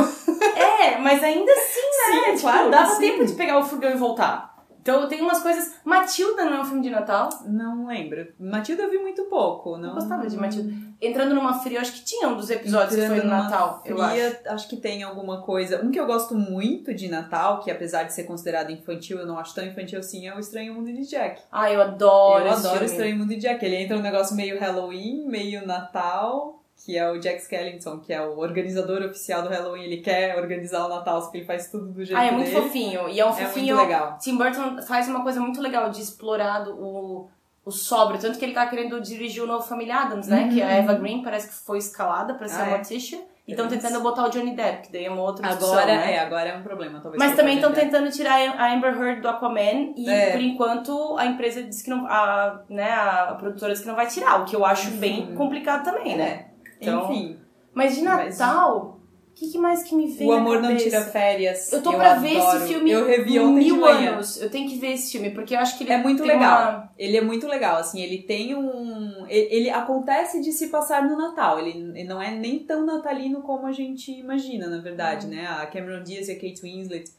É, 0.56 0.98
mas 0.98 1.24
ainda 1.24 1.52
assim, 1.52 1.82
né? 1.82 2.12
Sim, 2.26 2.26
tipo, 2.32 2.42
claro 2.42 2.72
dava 2.72 2.96
tempo 2.96 3.24
de 3.26 3.34
pegar 3.34 3.60
o 3.60 3.64
furgão 3.64 3.92
e 3.92 3.96
voltar. 3.96 4.49
Então 4.82 5.08
tem 5.08 5.22
umas 5.22 5.42
coisas. 5.42 5.76
Matilda 5.84 6.46
não 6.46 6.54
é 6.58 6.62
um 6.62 6.66
filme 6.66 6.82
de 6.82 6.90
Natal. 6.90 7.30
Não 7.46 7.88
lembro. 7.88 8.28
Matilda 8.40 8.84
eu 8.84 8.90
vi 8.90 8.98
muito 8.98 9.24
pouco. 9.26 9.78
Não 9.78 9.90
Eu 9.90 9.96
gostava 9.96 10.28
de 10.28 10.38
Matilda. 10.38 10.74
Entrando 11.02 11.34
numa 11.34 11.60
fria, 11.60 11.80
acho 11.80 11.94
que 11.94 12.04
tinha 12.04 12.28
um 12.28 12.36
dos 12.36 12.50
episódios 12.50 12.96
que 12.96 13.08
foi 13.08 13.18
Entrando 13.18 13.32
no 13.32 13.44
Natal, 13.44 13.82
eu 13.86 14.02
acho. 14.02 14.14
Fria, 14.14 14.42
acho 14.48 14.68
que 14.68 14.78
tem 14.78 15.02
alguma 15.02 15.42
coisa. 15.42 15.84
Um 15.84 15.92
que 15.92 16.00
eu 16.00 16.06
gosto 16.06 16.36
muito 16.36 16.94
de 16.94 17.08
Natal, 17.08 17.62
que 17.62 17.72
apesar 17.72 18.04
de 18.04 18.14
ser 18.14 18.24
considerado 18.24 18.70
infantil, 18.72 19.18
eu 19.20 19.26
não 19.26 19.40
acho 19.40 19.56
tão 19.56 19.66
infantil 19.66 20.00
assim, 20.00 20.28
é 20.28 20.36
o 20.36 20.40
Estranho 20.40 20.74
Mundo 20.74 20.92
de 20.92 21.08
Jack. 21.08 21.42
Ah, 21.50 21.72
eu 21.72 21.82
adoro 21.82 22.46
eu 22.46 22.52
esse 22.52 22.60
adoro 22.60 22.76
o 22.76 22.80
filme. 22.80 22.92
Estranho 22.92 23.18
Mundo 23.18 23.30
de 23.30 23.38
Jack. 23.38 23.64
Ele 23.64 23.78
entra 23.78 23.98
um 23.98 24.02
negócio 24.02 24.36
meio 24.36 24.60
Halloween, 24.60 25.26
meio 25.26 25.66
Natal, 25.66 26.59
que 26.84 26.98
é 26.98 27.12
o 27.12 27.20
Jack 27.20 27.42
Skellington, 27.42 28.00
que 28.00 28.14
é 28.14 28.22
o 28.22 28.38
organizador 28.40 29.02
oficial 29.04 29.42
do 29.42 29.50
Halloween. 29.50 29.84
Ele 29.84 29.98
quer 29.98 30.38
organizar 30.38 30.86
o 30.86 30.90
Natal, 30.90 31.22
só 31.22 31.30
que 31.30 31.38
ele 31.40 31.46
faz 31.46 31.70
tudo 31.70 31.88
do 31.92 32.06
jeito 32.06 32.18
Ah, 32.20 32.26
é 32.26 32.32
muito 32.32 32.50
dele. 32.50 32.62
fofinho. 32.62 33.10
E 33.10 33.20
é 33.20 33.26
um 33.26 33.30
É 33.30 33.34
fofinho. 33.46 33.76
muito 33.76 33.88
legal. 33.90 34.18
Tim 34.20 34.38
Burton 34.38 34.82
faz 34.84 35.08
uma 35.08 35.22
coisa 35.24 35.40
muito 35.40 35.62
legal 35.62 35.90
de 35.90 36.02
explorar 36.02 36.68
o, 36.70 37.28
o 37.66 37.72
sóbrio. 37.72 38.20
Tanto 38.20 38.40
que 38.40 38.46
ele 38.46 38.54
tá 38.54 38.66
querendo 38.68 39.00
dirigir 39.02 39.44
o 39.44 39.48
novo 39.48 39.64
Family 39.68 39.92
Adams, 39.92 40.28
né? 40.28 40.44
Uhum. 40.44 40.50
Que 40.50 40.62
a 40.62 40.70
Eva 40.72 40.94
Green 40.94 41.22
parece 41.22 41.50
que 41.50 41.54
foi 41.54 41.78
escalada 41.80 42.34
pra 42.36 42.48
ser 42.48 42.62
Ah, 42.62 42.64
a 42.64 42.68
é? 42.68 42.70
Morticia. 42.72 43.20
E 43.48 43.52
estão 43.54 43.68
tentando 43.68 44.00
botar 44.02 44.28
o 44.28 44.30
Johnny 44.30 44.56
Depp, 44.56 44.84
que 44.86 44.94
daí 44.94 45.06
é 45.06 45.10
uma 45.10 45.24
outra 45.24 45.48
discussão, 45.48 45.74
Agora 45.80 45.88
né? 45.96 46.14
é, 46.14 46.20
agora 46.20 46.50
é 46.50 46.56
um 46.56 46.62
problema, 46.62 47.00
talvez. 47.02 47.18
Mas 47.18 47.36
também 47.36 47.56
estão 47.56 47.72
tentando 47.74 48.08
tirar 48.12 48.36
a 48.60 48.72
Amber 48.72 48.94
Heard 48.96 49.22
do 49.22 49.28
Aquaman 49.28 49.94
e 49.98 50.08
É. 50.08 50.32
por 50.34 50.40
enquanto 50.40 51.18
a 51.18 51.26
empresa 51.26 51.64
disse 51.64 51.84
que 51.84 51.90
não, 51.90 52.06
a, 52.06 52.62
né, 52.70 52.92
a 52.92 53.36
produtora 53.40 53.72
disse 53.72 53.82
que 53.84 53.90
não 53.90 53.96
vai 53.96 54.06
tirar, 54.06 54.40
o 54.40 54.46
que 54.46 54.56
eu 54.56 54.64
acho 54.64 54.92
bem 54.92 55.34
complicado 55.34 55.84
também, 55.84 56.16
né? 56.16 56.46
Então, 56.80 57.12
Enfim, 57.12 57.38
Mas 57.74 57.96
de 57.96 58.02
Natal, 58.02 59.00
o 59.30 59.34
que, 59.36 59.52
que 59.52 59.58
mais 59.58 59.84
que 59.84 59.96
me 59.96 60.08
vem 60.08 60.28
o 60.28 60.32
amor 60.34 60.62
não 60.62 60.76
tira 60.76 61.02
férias. 61.02 61.72
Eu 61.72 61.82
tô 61.82 61.94
pra 61.94 62.16
ver 62.16 62.38
adoro. 62.38 62.58
esse 62.58 62.68
filme 62.74 62.92
Eu 62.92 63.06
revi 63.06 63.40
ontem 63.40 63.64
de 63.66 63.72
mil 63.72 63.86
anos. 63.86 64.42
Eu 64.42 64.50
tenho 64.50 64.70
que 64.70 64.78
ver 64.78 64.94
esse 64.94 65.12
filme, 65.14 65.30
porque 65.32 65.56
eu 65.56 65.60
acho 65.60 65.78
que 65.78 65.84
ele 65.86 65.94
É 65.94 65.98
muito 65.98 66.24
legal. 66.24 66.70
uma- 66.70 66.92
Ele 66.98 67.16
é 67.18 67.22
muito 67.22 67.48
legal, 67.48 67.78
assim, 67.78 68.02
ele 68.02 68.24
tem 68.24 68.54
um. 68.56 69.26
Ele, 69.28 69.48
ele 69.56 69.70
acontece 69.70 70.42
de 70.42 70.52
se 70.52 70.68
passar 70.68 71.08
no 71.08 71.18
Natal. 71.18 71.60
Ele, 71.60 71.70
ele 71.98 72.04
não 72.04 72.22
é 72.22 72.32
nem 72.32 72.60
tão 72.60 72.86
natalino 72.86 73.42
como 73.42 73.66
a 73.66 73.72
gente 73.72 74.12
imagina, 74.12 74.68
na 74.68 74.80
verdade, 74.82 75.26
Uhum. 75.28 75.34
né? 75.34 75.48
A 75.48 75.66
Cameron 75.68 76.04
Diaz 76.04 76.28
e 76.28 76.32
a 76.34 76.36
Kate 76.36 76.62
Winslet, 76.62 77.10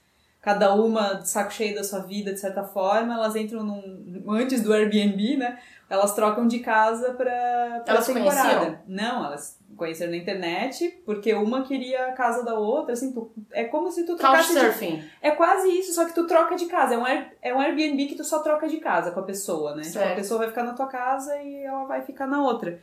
cada 0.43 0.75
uma 0.75 1.15
de 1.15 1.29
saco 1.29 1.53
cheio 1.53 1.75
da 1.75 1.85
sua 1.85 2.01
vida, 2.01 2.33
de 2.35 2.41
certa 2.41 2.63
forma, 2.65 3.15
elas 3.15 3.35
entram 3.37 3.63
num. 3.63 4.23
Antes 4.29 4.63
do 4.63 4.73
Airbnb, 4.75 5.37
né? 5.39 5.59
Elas 5.91 6.15
trocam 6.15 6.47
de 6.47 6.61
casa 6.61 7.13
pra, 7.15 7.83
pra 7.85 7.95
Elas 7.95 8.07
temporada. 8.07 8.49
conheciam? 8.61 8.79
Não, 8.87 9.25
elas 9.27 9.59
conheceram 9.77 10.13
na 10.13 10.17
internet, 10.19 11.03
porque 11.05 11.35
uma 11.35 11.65
queria 11.65 12.07
a 12.07 12.13
casa 12.13 12.45
da 12.45 12.55
outra, 12.55 12.93
assim, 12.93 13.13
tu- 13.13 13.33
é 13.51 13.65
como 13.65 13.91
se 13.91 14.07
tu 14.07 14.15
trocasse 14.17 14.55
de 14.55 14.61
Couchsurfing. 14.61 15.03
é 15.21 15.31
quase 15.33 15.69
isso, 15.69 15.93
só 15.95 16.05
que 16.05 16.15
tu 16.15 16.27
troca 16.27 16.55
de 16.55 16.67
casa. 16.67 16.95
É 16.95 16.99
um, 16.99 17.05
Air- 17.05 17.33
é 17.43 17.53
um 17.55 17.59
Airbnb 17.61 18.07
que 18.07 18.15
tu 18.15 18.23
só 18.25 18.39
troca 18.39 18.69
de 18.69 18.77
casa 18.79 19.11
com 19.11 19.19
a 19.21 19.25
pessoa, 19.25 19.75
né? 19.75 19.83
Tipo, 19.83 19.99
a 19.99 20.15
pessoa 20.15 20.39
vai 20.39 20.49
ficar 20.49 20.63
na 20.63 20.75
tua 20.75 20.87
casa 20.87 21.37
e 21.43 21.65
ela 21.65 21.85
vai 21.85 22.03
ficar 22.03 22.27
na 22.29 22.41
outra. 22.43 22.79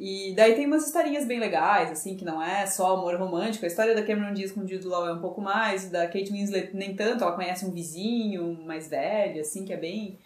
E 0.00 0.32
daí 0.36 0.54
tem 0.54 0.64
umas 0.64 0.86
historinhas 0.86 1.26
bem 1.26 1.40
legais, 1.40 1.90
assim, 1.90 2.16
que 2.16 2.24
não 2.24 2.40
é 2.40 2.64
só 2.66 2.94
amor 2.94 3.16
romântico. 3.16 3.64
A 3.64 3.68
história 3.68 3.96
da 3.96 4.02
Cameron 4.04 4.32
Diaz 4.32 4.52
com 4.52 4.60
o 4.60 4.66
Jude 4.68 4.86
Law 4.86 5.08
é 5.08 5.12
um 5.12 5.20
pouco 5.20 5.40
mais, 5.40 5.90
da 5.90 6.06
Kate 6.06 6.30
Winslet 6.30 6.70
nem 6.72 6.94
tanto, 6.94 7.24
ela 7.24 7.32
conhece 7.32 7.66
um 7.66 7.72
vizinho 7.72 8.56
mais 8.64 8.88
velho, 8.88 9.40
assim, 9.40 9.64
que 9.64 9.72
é 9.72 9.76
bem 9.76 10.16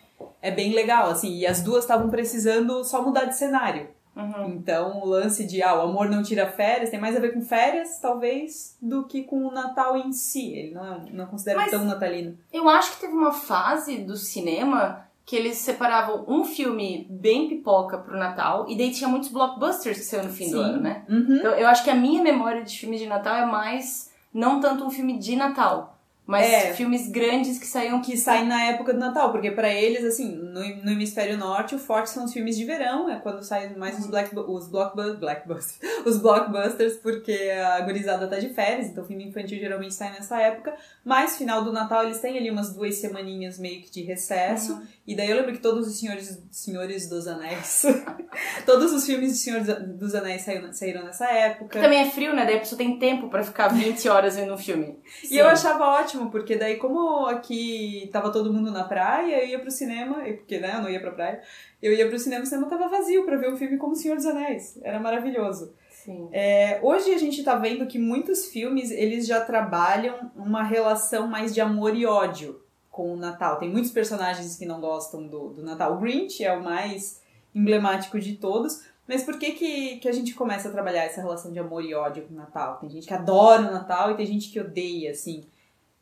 é 0.40 0.50
bem 0.50 0.72
legal, 0.72 1.08
assim. 1.10 1.36
E 1.38 1.46
as 1.46 1.62
duas 1.62 1.84
estavam 1.84 2.08
precisando 2.10 2.84
só 2.84 3.02
mudar 3.02 3.24
de 3.26 3.36
cenário. 3.36 3.88
Uhum. 4.14 4.48
Então, 4.48 5.00
o 5.00 5.06
lance 5.06 5.44
de, 5.46 5.62
ah, 5.62 5.74
o 5.74 5.80
amor 5.82 6.08
não 6.10 6.22
tira 6.22 6.46
férias, 6.46 6.90
tem 6.90 7.00
mais 7.00 7.16
a 7.16 7.20
ver 7.20 7.32
com 7.32 7.40
férias, 7.40 7.98
talvez, 7.98 8.76
do 8.80 9.04
que 9.04 9.22
com 9.24 9.46
o 9.46 9.50
Natal 9.50 9.96
em 9.96 10.12
si. 10.12 10.52
Ele 10.52 10.74
não, 10.74 10.84
é, 10.84 11.00
não 11.10 11.26
considera 11.26 11.60
Mas- 11.60 11.70
tão 11.70 11.84
natalino. 11.84 12.36
Eu 12.52 12.68
acho 12.68 12.92
que 12.92 13.00
teve 13.00 13.14
uma 13.14 13.32
fase 13.32 13.98
do 13.98 14.16
cinema 14.16 15.06
que 15.24 15.36
eles 15.36 15.56
separavam 15.58 16.24
um 16.28 16.44
filme 16.44 17.06
bem 17.08 17.48
pipoca 17.48 17.96
pro 17.96 18.18
Natal 18.18 18.66
e 18.68 18.76
daí 18.76 18.90
tinha 18.90 19.08
muitos 19.08 19.30
blockbusters 19.30 19.96
que 19.98 20.04
saiu 20.04 20.24
no 20.24 20.30
fim 20.30 20.50
do 20.50 20.58
Sim. 20.58 20.64
ano, 20.64 20.80
né? 20.82 21.04
Uhum. 21.08 21.36
Então, 21.36 21.52
eu 21.52 21.68
acho 21.68 21.84
que 21.84 21.90
a 21.90 21.94
minha 21.94 22.22
memória 22.22 22.62
de 22.62 22.76
filmes 22.78 23.00
de 23.00 23.06
Natal 23.06 23.36
é 23.36 23.46
mais 23.46 24.10
não 24.34 24.60
tanto 24.60 24.84
um 24.84 24.90
filme 24.90 25.18
de 25.18 25.36
Natal, 25.36 25.91
mas 26.32 26.52
É. 26.52 26.72
filmes 26.74 27.08
grandes 27.08 27.58
que 27.58 27.66
saíam 27.66 28.00
Que 28.02 28.16
saem 28.16 28.46
na 28.46 28.62
época 28.64 28.92
do 28.92 28.98
Natal, 28.98 29.30
porque 29.30 29.50
pra 29.50 29.68
eles, 29.72 30.04
assim, 30.04 30.34
no, 30.34 30.60
no 30.84 30.90
hemisfério 30.90 31.36
norte, 31.38 31.74
o 31.74 31.78
forte 31.78 32.10
são 32.10 32.24
os 32.24 32.32
filmes 32.32 32.56
de 32.56 32.64
verão, 32.64 33.08
é 33.08 33.16
quando 33.20 33.42
saem 33.42 33.76
mais 33.76 33.98
os, 33.98 34.06
black, 34.06 34.34
os 34.36 34.68
blockbu- 34.68 35.18
blackbusters, 35.18 35.78
os 36.04 36.18
blockbusters, 36.18 36.96
porque 36.96 37.32
a 37.32 37.80
gurizada 37.82 38.26
tá 38.26 38.38
de 38.38 38.48
férias, 38.48 38.88
então 38.88 39.04
o 39.04 39.06
filme 39.06 39.24
infantil 39.24 39.58
geralmente 39.58 39.94
sai 39.94 40.10
nessa 40.12 40.40
época, 40.40 40.74
mas 41.04 41.36
final 41.36 41.62
do 41.64 41.72
Natal 41.72 42.02
eles 42.04 42.18
têm 42.20 42.36
ali 42.38 42.50
umas 42.50 42.72
duas 42.74 42.94
semaninhas 42.96 43.58
meio 43.58 43.80
que 43.82 43.90
de 43.90 44.02
recesso, 44.02 44.72
Uhum. 44.72 44.82
E 45.04 45.16
daí 45.16 45.30
eu 45.30 45.36
lembro 45.36 45.52
que 45.52 45.58
todos 45.58 45.88
os 45.88 45.98
senhores, 45.98 46.40
senhores 46.50 47.08
dos 47.08 47.26
anéis, 47.26 47.82
todos 48.64 48.92
os 48.92 49.04
filmes 49.04 49.32
de 49.32 49.38
Senhores 49.38 49.66
dos 49.98 50.14
Anéis 50.14 50.42
saíram, 50.42 50.72
saíram 50.72 51.04
nessa 51.04 51.28
época. 51.28 51.80
Também 51.80 52.02
é 52.02 52.10
frio, 52.10 52.32
né? 52.32 52.44
Daí 52.44 52.56
a 52.56 52.60
pessoa 52.60 52.78
tem 52.78 52.98
tempo 53.00 53.28
pra 53.28 53.42
ficar 53.42 53.66
20 53.68 54.08
horas 54.08 54.36
vendo 54.36 54.54
um 54.54 54.58
filme. 54.58 54.96
E 55.28 55.36
eu 55.36 55.48
achava 55.48 55.84
ótimo, 55.88 56.30
porque 56.30 56.56
daí, 56.56 56.76
como 56.76 57.26
aqui 57.26 58.08
tava 58.12 58.30
todo 58.30 58.52
mundo 58.52 58.70
na 58.70 58.84
praia, 58.84 59.42
eu 59.42 59.48
ia 59.48 59.58
pro 59.58 59.72
cinema, 59.72 60.20
porque 60.36 60.60
né, 60.60 60.74
eu 60.76 60.82
não 60.82 60.88
ia 60.88 61.00
pra 61.00 61.10
praia, 61.10 61.42
eu 61.82 61.92
ia 61.92 62.08
pro 62.08 62.18
cinema, 62.18 62.44
o 62.44 62.46
cinema 62.46 62.68
tava 62.68 62.88
vazio 62.88 63.24
pra 63.24 63.36
ver 63.36 63.52
um 63.52 63.56
filme 63.56 63.78
como 63.78 63.96
Senhor 63.96 64.14
dos 64.14 64.26
Anéis. 64.26 64.78
Era 64.84 65.00
maravilhoso. 65.00 65.74
Sim. 65.90 66.28
É, 66.32 66.78
hoje 66.80 67.12
a 67.12 67.18
gente 67.18 67.42
tá 67.42 67.56
vendo 67.56 67.86
que 67.88 67.98
muitos 67.98 68.46
filmes, 68.46 68.92
eles 68.92 69.26
já 69.26 69.40
trabalham 69.40 70.30
uma 70.36 70.62
relação 70.62 71.26
mais 71.26 71.52
de 71.52 71.60
amor 71.60 71.96
e 71.96 72.06
ódio 72.06 72.61
com 72.92 73.14
o 73.14 73.16
Natal. 73.16 73.58
Tem 73.58 73.68
muitos 73.68 73.90
personagens 73.90 74.56
que 74.56 74.66
não 74.66 74.80
gostam 74.80 75.26
do, 75.26 75.48
do 75.48 75.62
Natal. 75.64 75.94
O 75.94 75.98
Grinch 75.98 76.44
é 76.44 76.54
o 76.54 76.62
mais 76.62 77.20
emblemático 77.54 78.20
de 78.20 78.36
todos. 78.36 78.84
Mas 79.08 79.24
por 79.24 79.38
que, 79.38 79.52
que, 79.52 79.96
que 79.96 80.08
a 80.08 80.12
gente 80.12 80.34
começa 80.34 80.68
a 80.68 80.72
trabalhar 80.72 81.04
essa 81.04 81.20
relação 81.20 81.52
de 81.52 81.58
amor 81.58 81.84
e 81.84 81.94
ódio 81.94 82.22
com 82.22 82.34
o 82.34 82.36
Natal? 82.36 82.78
Tem 82.78 82.88
gente 82.88 83.06
que 83.06 83.14
adora 83.14 83.62
o 83.62 83.72
Natal 83.72 84.10
e 84.10 84.16
tem 84.16 84.26
gente 84.26 84.50
que 84.50 84.60
odeia, 84.60 85.10
assim. 85.10 85.44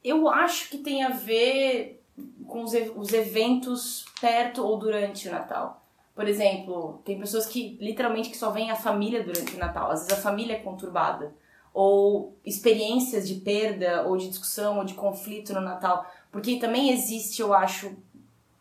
Eu 0.05 0.29
acho 0.29 0.68
que 0.68 0.79
tem 0.79 1.03
a 1.03 1.11
ver 1.11 2.03
com 2.46 2.62
os, 2.62 2.72
os 2.96 3.12
eventos 3.12 4.05
perto 4.20 4.62
ou 4.62 4.76
durante 4.76 5.29
o 5.29 5.33
Natal. 5.33 5.83
Por 6.14 6.29
exemplo, 6.29 7.00
tem 7.05 7.18
pessoas 7.18 7.46
que 7.46 7.79
literalmente 7.81 8.31
que 8.31 8.37
só 8.37 8.50
veem 8.50 8.70
a 8.70 8.76
família 8.76 9.22
durante 9.22 9.55
o 9.55 9.59
Natal. 9.59 9.90
Às 9.90 10.00
vezes 10.00 10.12
a 10.12 10.22
família 10.22 10.55
é 10.55 10.61
conturbada. 10.61 11.33
Ou 11.72 12.37
experiências 12.44 13.29
de 13.29 13.37
perda, 13.37 14.03
ou 14.07 14.16
de 14.16 14.29
discussão, 14.29 14.79
ou 14.79 14.85
de 14.85 14.94
conflito 14.94 15.55
no 15.55 15.61
Natal. 15.61 16.05
Porque 16.30 16.56
também 16.56 16.92
existe, 16.92 17.40
eu 17.42 17.52
acho, 17.52 17.92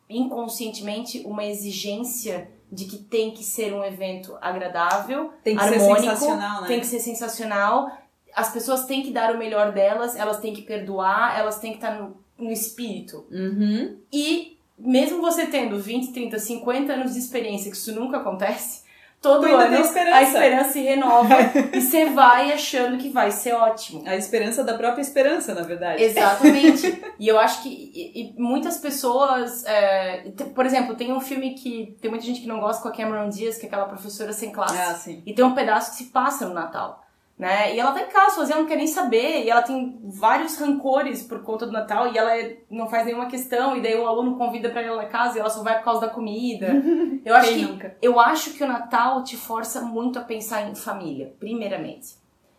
inconscientemente, 0.10 1.22
uma 1.26 1.46
exigência 1.46 2.50
de 2.72 2.86
que 2.86 2.98
tem 2.98 3.32
que 3.32 3.44
ser 3.44 3.74
um 3.74 3.84
evento 3.84 4.38
agradável, 4.42 5.32
Tem 5.44 5.56
que 5.56 5.62
harmônico, 5.62 5.96
ser 5.96 6.02
sensacional, 6.02 6.62
né? 6.62 6.68
tem 6.68 6.80
que 6.80 6.86
ser 6.86 7.00
sensacional. 7.00 7.98
As 8.34 8.52
pessoas 8.52 8.86
têm 8.86 9.02
que 9.02 9.12
dar 9.12 9.34
o 9.34 9.38
melhor 9.38 9.72
delas, 9.72 10.16
elas 10.16 10.40
têm 10.40 10.54
que 10.54 10.62
perdoar, 10.62 11.38
elas 11.38 11.60
têm 11.60 11.72
que 11.72 11.78
estar 11.78 12.00
no, 12.00 12.16
no 12.38 12.52
espírito. 12.52 13.26
Uhum. 13.32 13.98
E 14.14 14.58
mesmo 14.78 15.20
você 15.22 15.48
tendo 15.48 15.80
20, 15.80 16.14
30, 16.14 16.40
50 16.40 16.94
anos 16.94 17.14
de 17.14 17.20
experiência, 17.20 17.72
que 17.72 17.78
isso 17.78 17.94
nunca 17.94 18.18
acontece, 18.18 18.84
todo 19.22 19.46
ano 19.46 19.76
esperança. 19.76 20.18
a 20.18 20.24
esperança 20.24 20.72
se 20.72 20.82
renova 20.82 21.36
e 21.74 21.82
você 21.82 22.06
vai 22.06 22.52
achando 22.52 22.98
que 22.98 23.10
vai 23.10 23.32
ser 23.32 23.54
ótimo. 23.54 24.04
A 24.06 24.16
esperança 24.16 24.64
da 24.64 24.76
própria 24.76 25.02
esperança, 25.02 25.54
na 25.54 25.62
verdade. 25.62 26.02
Exatamente. 26.04 27.02
e 27.20 27.28
eu 27.28 27.40
acho 27.40 27.64
que 27.64 27.70
e, 27.70 28.22
e 28.22 28.42
muitas 28.42 28.78
pessoas. 28.78 29.66
é, 29.66 30.32
por 30.56 30.66
exemplo, 30.66 30.96
tem 30.96 31.12
um 31.12 31.20
filme 31.20 31.54
que 31.54 31.98
tem 32.02 32.10
muita 32.10 32.26
gente 32.26 32.42
que 32.42 32.48
não 32.48 32.60
gosta 32.60 32.82
com 32.82 32.88
a 32.88 32.92
Cameron 32.92 33.30
Diaz, 33.30 33.58
que 33.58 33.66
é 33.66 33.68
aquela 33.68 33.86
professora 33.86 34.32
sem 34.32 34.52
classe. 34.52 34.78
Ah, 34.78 34.94
sim. 34.94 35.22
E 35.26 35.34
tem 35.34 35.44
um 35.44 35.54
pedaço 35.54 35.92
que 35.92 35.98
se 35.98 36.06
passa 36.06 36.48
no 36.48 36.54
Natal. 36.54 37.04
Né? 37.40 37.74
E 37.74 37.80
ela 37.80 37.94
tá 37.94 38.02
em 38.02 38.08
casa 38.10 38.36
sozinha, 38.36 38.56
ela 38.56 38.64
não 38.64 38.70
quer 38.70 38.76
nem 38.76 38.86
saber. 38.86 39.46
E 39.46 39.50
ela 39.50 39.62
tem 39.62 39.98
vários 40.04 40.58
rancores 40.58 41.24
por 41.24 41.42
conta 41.42 41.66
do 41.66 41.72
Natal. 41.72 42.12
E 42.14 42.18
ela 42.18 42.38
é- 42.38 42.58
não 42.70 42.90
faz 42.90 43.06
nenhuma 43.06 43.28
questão. 43.28 43.78
E 43.78 43.82
daí 43.82 43.96
o 43.98 44.06
aluno 44.06 44.38
convida 44.38 44.68
ir 44.68 44.90
lá 44.90 44.98
na 44.98 45.06
casa 45.06 45.38
e 45.38 45.40
ela 45.40 45.50
só 45.50 45.64
vai 45.64 45.78
por 45.78 45.86
causa 45.86 46.02
da 46.02 46.10
comida. 46.10 46.68
Eu 47.24 47.34
acho 47.34 47.50
Quem 47.50 47.66
que 47.66 47.72
nunca? 47.72 47.98
eu 48.02 48.20
acho 48.20 48.54
que 48.54 48.64
o 48.64 48.68
Natal 48.68 49.24
te 49.24 49.38
força 49.38 49.82
muito 49.82 50.20
a 50.20 50.22
pensar 50.22 50.70
em 50.70 50.76
família, 50.76 51.34
primeiramente. 51.40 52.16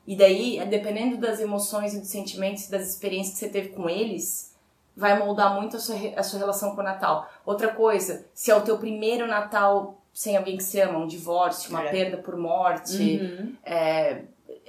E 0.07 0.17
daí, 0.17 0.59
dependendo 0.67 1.19
das 1.19 1.41
emoções 1.41 1.93
e 1.95 2.01
dos 2.01 2.09
sentimentos 2.09 2.67
e 2.67 2.71
das 2.71 2.89
experiências 2.89 3.35
que 3.35 3.41
você 3.41 3.49
teve 3.51 3.69
com 3.71 3.89
eles, 3.89 4.57
vai 4.97 5.19
moldar 5.19 5.55
muito 5.55 5.77
a 5.77 5.79
sua, 5.79 5.97
a 6.17 6.23
sua 6.23 6.39
relação 6.39 6.75
com 6.75 6.81
o 6.81 6.85
Natal. 6.85 7.29
Outra 7.45 7.69
coisa, 7.69 8.27
se 8.35 8.51
é 8.51 8.55
o 8.57 8.61
teu 8.63 8.77
primeiro 8.79 9.27
Natal 9.27 9.99
sem 10.13 10.37
alguém 10.37 10.57
que 10.57 10.63
se 10.65 10.81
ama, 10.81 10.99
um 10.99 11.07
divórcio, 11.07 11.71
uma 11.71 11.85
É. 11.85 11.91
perda 11.91 12.17
por 12.19 12.37
morte, 12.37 13.19
Uhum. 13.23 13.55
é, 13.65 14.23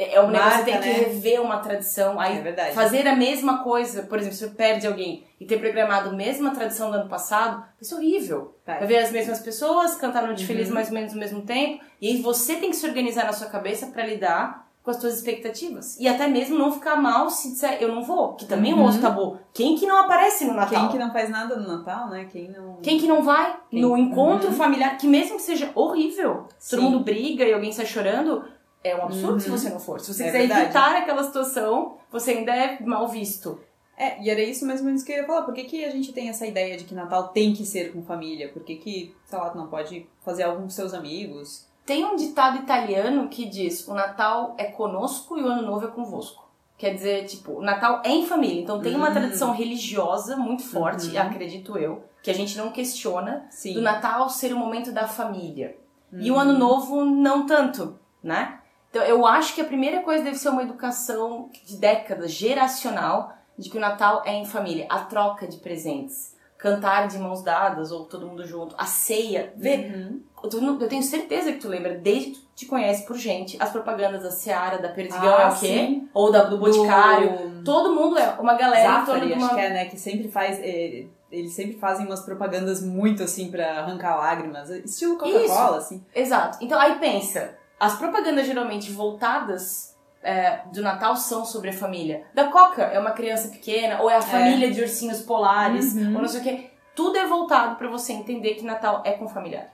é 0.04 0.22
um 0.22 0.30
negócio 0.30 0.60
que 0.60 0.66
tem 0.72 0.80
que 0.80 0.88
né? 0.88 0.94
rever 0.94 1.42
uma 1.42 1.58
tradição. 1.60 2.20
Aí 2.20 2.38
É 2.38 2.42
verdade. 2.42 2.74
fazer 2.74 3.08
a 3.08 3.16
mesma 3.16 3.64
coisa, 3.64 4.04
por 4.04 4.18
exemplo, 4.18 4.36
se 4.38 4.46
você 4.48 4.54
perde 4.56 4.88
alguém 4.88 5.24
e 5.40 5.46
ter 5.46 5.60
programado 5.60 6.10
a 6.10 6.14
mesma 6.14 6.52
tradição 6.52 6.90
do 6.92 6.98
ano 6.98 7.10
passado, 7.10 7.58
vai 7.60 7.68
ser 7.82 7.96
horrível. 7.96 8.56
Vai. 8.66 8.80
Vai 8.80 8.88
ver 8.88 8.98
as 9.00 9.12
mesmas 9.12 9.40
pessoas, 9.40 9.96
cantar 9.96 10.24
Noite 10.24 10.42
Uhum. 10.42 10.48
Feliz 10.48 10.70
mais 10.70 10.88
ou 10.88 10.94
menos 10.94 11.14
no 11.14 11.20
mesmo 11.20 11.42
tempo, 11.42 11.84
e 12.02 12.08
aí 12.10 12.22
você 12.22 12.56
tem 12.56 12.70
que 12.70 12.76
se 12.76 12.86
organizar 12.88 13.26
na 13.26 13.34
sua 13.34 13.48
cabeça 13.48 13.88
pra 13.88 14.06
lidar 14.06 14.70
com 14.84 14.90
as 14.90 14.98
suas 14.98 15.16
expectativas. 15.18 15.96
E 16.00 16.08
até 16.08 16.28
mesmo 16.28 16.58
não 16.58 16.72
ficar 16.72 16.96
mal 16.96 17.30
se 17.30 17.52
disser 17.52 17.78
eu 17.80 17.90
não 17.94 18.04
vou, 18.04 18.34
que 18.34 18.46
também 18.46 18.72
é 18.72 18.76
um 18.76 18.80
Uhum. 18.80 18.86
outro 18.86 19.00
tabu. 19.00 19.38
Quem 19.54 19.76
que 19.76 19.86
não 19.86 19.98
aparece 20.00 20.44
no 20.46 20.54
Natal? 20.56 20.70
Quem 20.82 20.90
que 20.90 20.98
não 20.98 21.12
faz 21.14 21.30
nada 21.30 21.56
no 21.56 21.78
Natal, 21.78 22.10
né? 22.10 22.28
Quem 22.32 22.50
não. 22.50 22.78
Quem 22.82 22.98
que 22.98 23.06
não 23.08 23.22
vai 23.22 23.56
Quem? 23.70 23.80
no 23.82 23.96
encontro 23.96 24.48
Uhum. 24.50 24.56
familiar, 24.56 24.98
que 24.98 25.06
mesmo 25.08 25.36
que 25.36 25.44
seja 25.44 25.70
horrível, 25.76 26.48
Sim. 26.58 26.76
todo 26.78 26.82
mundo 26.84 27.00
briga 27.02 27.44
e 27.46 27.54
alguém 27.54 27.72
sai 27.72 27.86
chorando, 27.86 28.44
é 28.84 28.96
um 28.96 29.04
absurdo 29.04 29.34
Uhum. 29.34 29.40
se 29.40 29.50
você 29.50 29.70
não 29.70 29.80
for. 29.80 30.00
Se 30.00 30.14
você 30.14 30.24
É 30.24 30.26
quiser 30.28 30.38
verdade. 30.40 30.62
evitar 30.64 30.96
aquela 30.98 31.24
situação, 31.24 31.98
você 32.12 32.32
ainda 32.32 32.56
é 32.56 32.80
mal 32.82 33.08
visto. 33.08 33.60
É, 33.98 34.20
e 34.24 34.30
era 34.30 34.42
isso 34.42 34.66
mais 34.66 34.80
ou 34.80 34.86
menos 34.88 35.04
que 35.04 35.12
eu 35.12 35.18
ia 35.18 35.26
falar. 35.28 35.44
Por 35.44 35.54
que, 35.54 35.66
que 35.66 35.86
a 35.86 35.92
gente 35.92 36.12
tem 36.12 36.30
essa 36.30 36.46
ideia 36.48 36.76
de 36.78 36.86
que 36.86 36.96
Natal 36.96 37.28
tem 37.28 37.54
que 37.54 37.64
ser 37.66 37.94
com 37.94 38.02
família? 38.02 38.50
Por 38.50 38.64
que, 38.64 38.76
que 38.78 39.16
sei 39.26 39.38
lá, 39.38 39.50
tu 39.50 39.58
não 39.58 39.68
pode 39.68 40.08
fazer 40.26 40.44
algo 40.44 40.62
com 40.64 40.70
seus 40.70 40.94
amigos? 40.94 41.68
Tem 41.86 42.04
um 42.06 42.16
ditado 42.16 42.58
italiano 42.58 43.28
que 43.28 43.46
diz: 43.46 43.88
o 43.88 43.94
Natal 43.94 44.56
é 44.58 44.66
conosco 44.66 45.38
e 45.38 45.44
o 45.44 45.48
Ano 45.48 45.62
Novo 45.62 45.86
é 45.86 45.92
convosco. 45.92 46.50
Quer 46.78 46.96
dizer, 46.96 47.26
tipo, 47.26 47.52
o 47.60 47.62
Natal 47.62 48.02
é 48.04 48.10
em 48.10 48.26
família. 48.26 48.60
Então 48.62 48.82
tem 48.82 48.96
uma 48.96 49.10
Hum. 49.10 49.14
tradição 49.14 49.52
religiosa 49.52 50.36
muito 50.36 50.64
forte, 50.64 51.10
Uhum. 51.16 51.22
acredito 51.22 51.78
eu, 51.78 52.04
que 52.24 52.32
a 52.32 52.34
gente 52.34 52.58
não 52.58 52.72
questiona, 52.72 53.46
Sim. 53.52 53.74
do 53.76 53.82
Natal 53.82 54.28
ser 54.30 54.52
o 54.52 54.58
momento 54.58 54.92
da 54.92 55.08
família. 55.08 55.78
E 56.12 56.32
o 56.32 56.34
Uhum. 56.34 56.40
Ano 56.40 56.58
Novo 56.58 57.06
não 57.06 57.46
tanto, 57.46 58.00
né? 58.24 58.58
Então 58.92 59.02
eu 59.04 59.26
acho 59.26 59.56
que 59.56 59.62
a 59.62 59.66
primeira 59.66 60.02
coisa 60.02 60.24
deve 60.24 60.38
ser 60.38 60.50
uma 60.50 60.62
educação 60.64 61.50
de 61.66 61.78
décadas, 61.78 62.32
geracional, 62.32 63.34
de 63.58 63.70
que 63.70 63.78
o 63.78 63.82
Natal 63.82 64.22
é 64.26 64.34
em 64.34 64.46
família. 64.46 64.86
A 64.90 65.00
troca 65.00 65.48
de 65.48 65.58
presentes. 65.58 66.36
Cantar 66.58 67.08
de 67.08 67.18
mãos 67.18 67.42
dadas 67.42 67.92
ou 67.92 68.06
todo 68.06 68.28
mundo 68.28 68.46
junto. 68.46 68.76
A 68.78 68.86
ceia. 68.86 69.52
Vê, 69.56 69.78
Uhum. 69.78 70.22
eu, 70.44 70.88
tenho 70.88 71.02
certeza 71.02 71.52
que 71.54 71.60
tu 71.60 71.68
lembra, 71.68 71.96
desde 71.96 72.32
que 72.32 72.38
tu 72.40 72.48
te 72.56 72.66
conhece 72.68 73.08
por 73.08 73.18
gente, 73.18 73.58
as 73.60 73.72
propagandas 73.72 74.22
da 74.22 74.30
Seara, 74.30 74.78
da 74.78 74.90
Perdigão 74.90 75.36
Ah, 75.38 75.42
é 75.44 75.48
o 75.48 75.50
quê? 75.52 75.56
sim. 75.56 76.10
Ou 76.14 76.32
da, 76.32 76.44
do 76.44 76.60
Boticário. 76.60 77.50
Do... 77.50 77.64
Todo 77.64 77.96
mundo 77.96 78.18
é 78.20 78.30
uma 78.40 78.54
galera 78.54 79.02
em 79.02 79.06
torno 79.06 79.22
Zafari, 79.22 79.28
de 79.28 79.34
uma... 79.40 79.56
que 79.56 79.60
é, 79.60 79.70
né? 79.72 79.86
Que 79.86 79.98
sempre 79.98 80.28
faz. 80.28 80.60
é, 80.62 81.06
eles 81.32 81.54
sempre 81.54 81.78
fazem 81.80 82.06
umas 82.06 82.20
propagandas 82.22 82.84
muito 82.84 83.24
assim 83.24 83.50
pra 83.50 83.80
arrancar 83.80 84.18
lágrimas. 84.18 84.70
Estilo 84.70 85.18
Coca-Cola, 85.18 85.78
assim. 85.78 86.04
Exato. 86.14 86.58
Então 86.62 86.78
aí 86.80 87.00
pensa, 87.00 87.58
as 87.82 87.96
propagandas 87.98 88.46
geralmente 88.46 88.92
voltadas 88.92 89.96
é, 90.24 90.60
do 90.72 90.82
Natal 90.82 91.16
são 91.16 91.44
sobre 91.44 91.70
a 91.72 91.74
família. 91.74 92.24
Da 92.34 92.46
Coca 92.46 92.84
é 92.84 93.00
uma 93.00 93.12
criança 93.12 93.50
pequena, 93.50 94.02
ou 94.02 94.10
é 94.10 94.16
a 94.18 94.22
família 94.22 94.70
de 94.72 94.80
ursinhos 94.82 95.22
polares, 95.22 95.96
Uhum. 95.96 96.16
ou 96.16 96.22
não 96.22 96.28
sei 96.28 96.42
o 96.42 96.44
quê. 96.44 96.70
Tudo 96.96 97.18
é 97.18 97.26
voltado 97.26 97.76
pra 97.78 97.90
você 97.90 98.14
entender 98.14 98.54
que 98.56 98.64
Natal 98.64 99.02
é 99.04 99.14
com 99.14 99.28
familiar. 99.28 99.68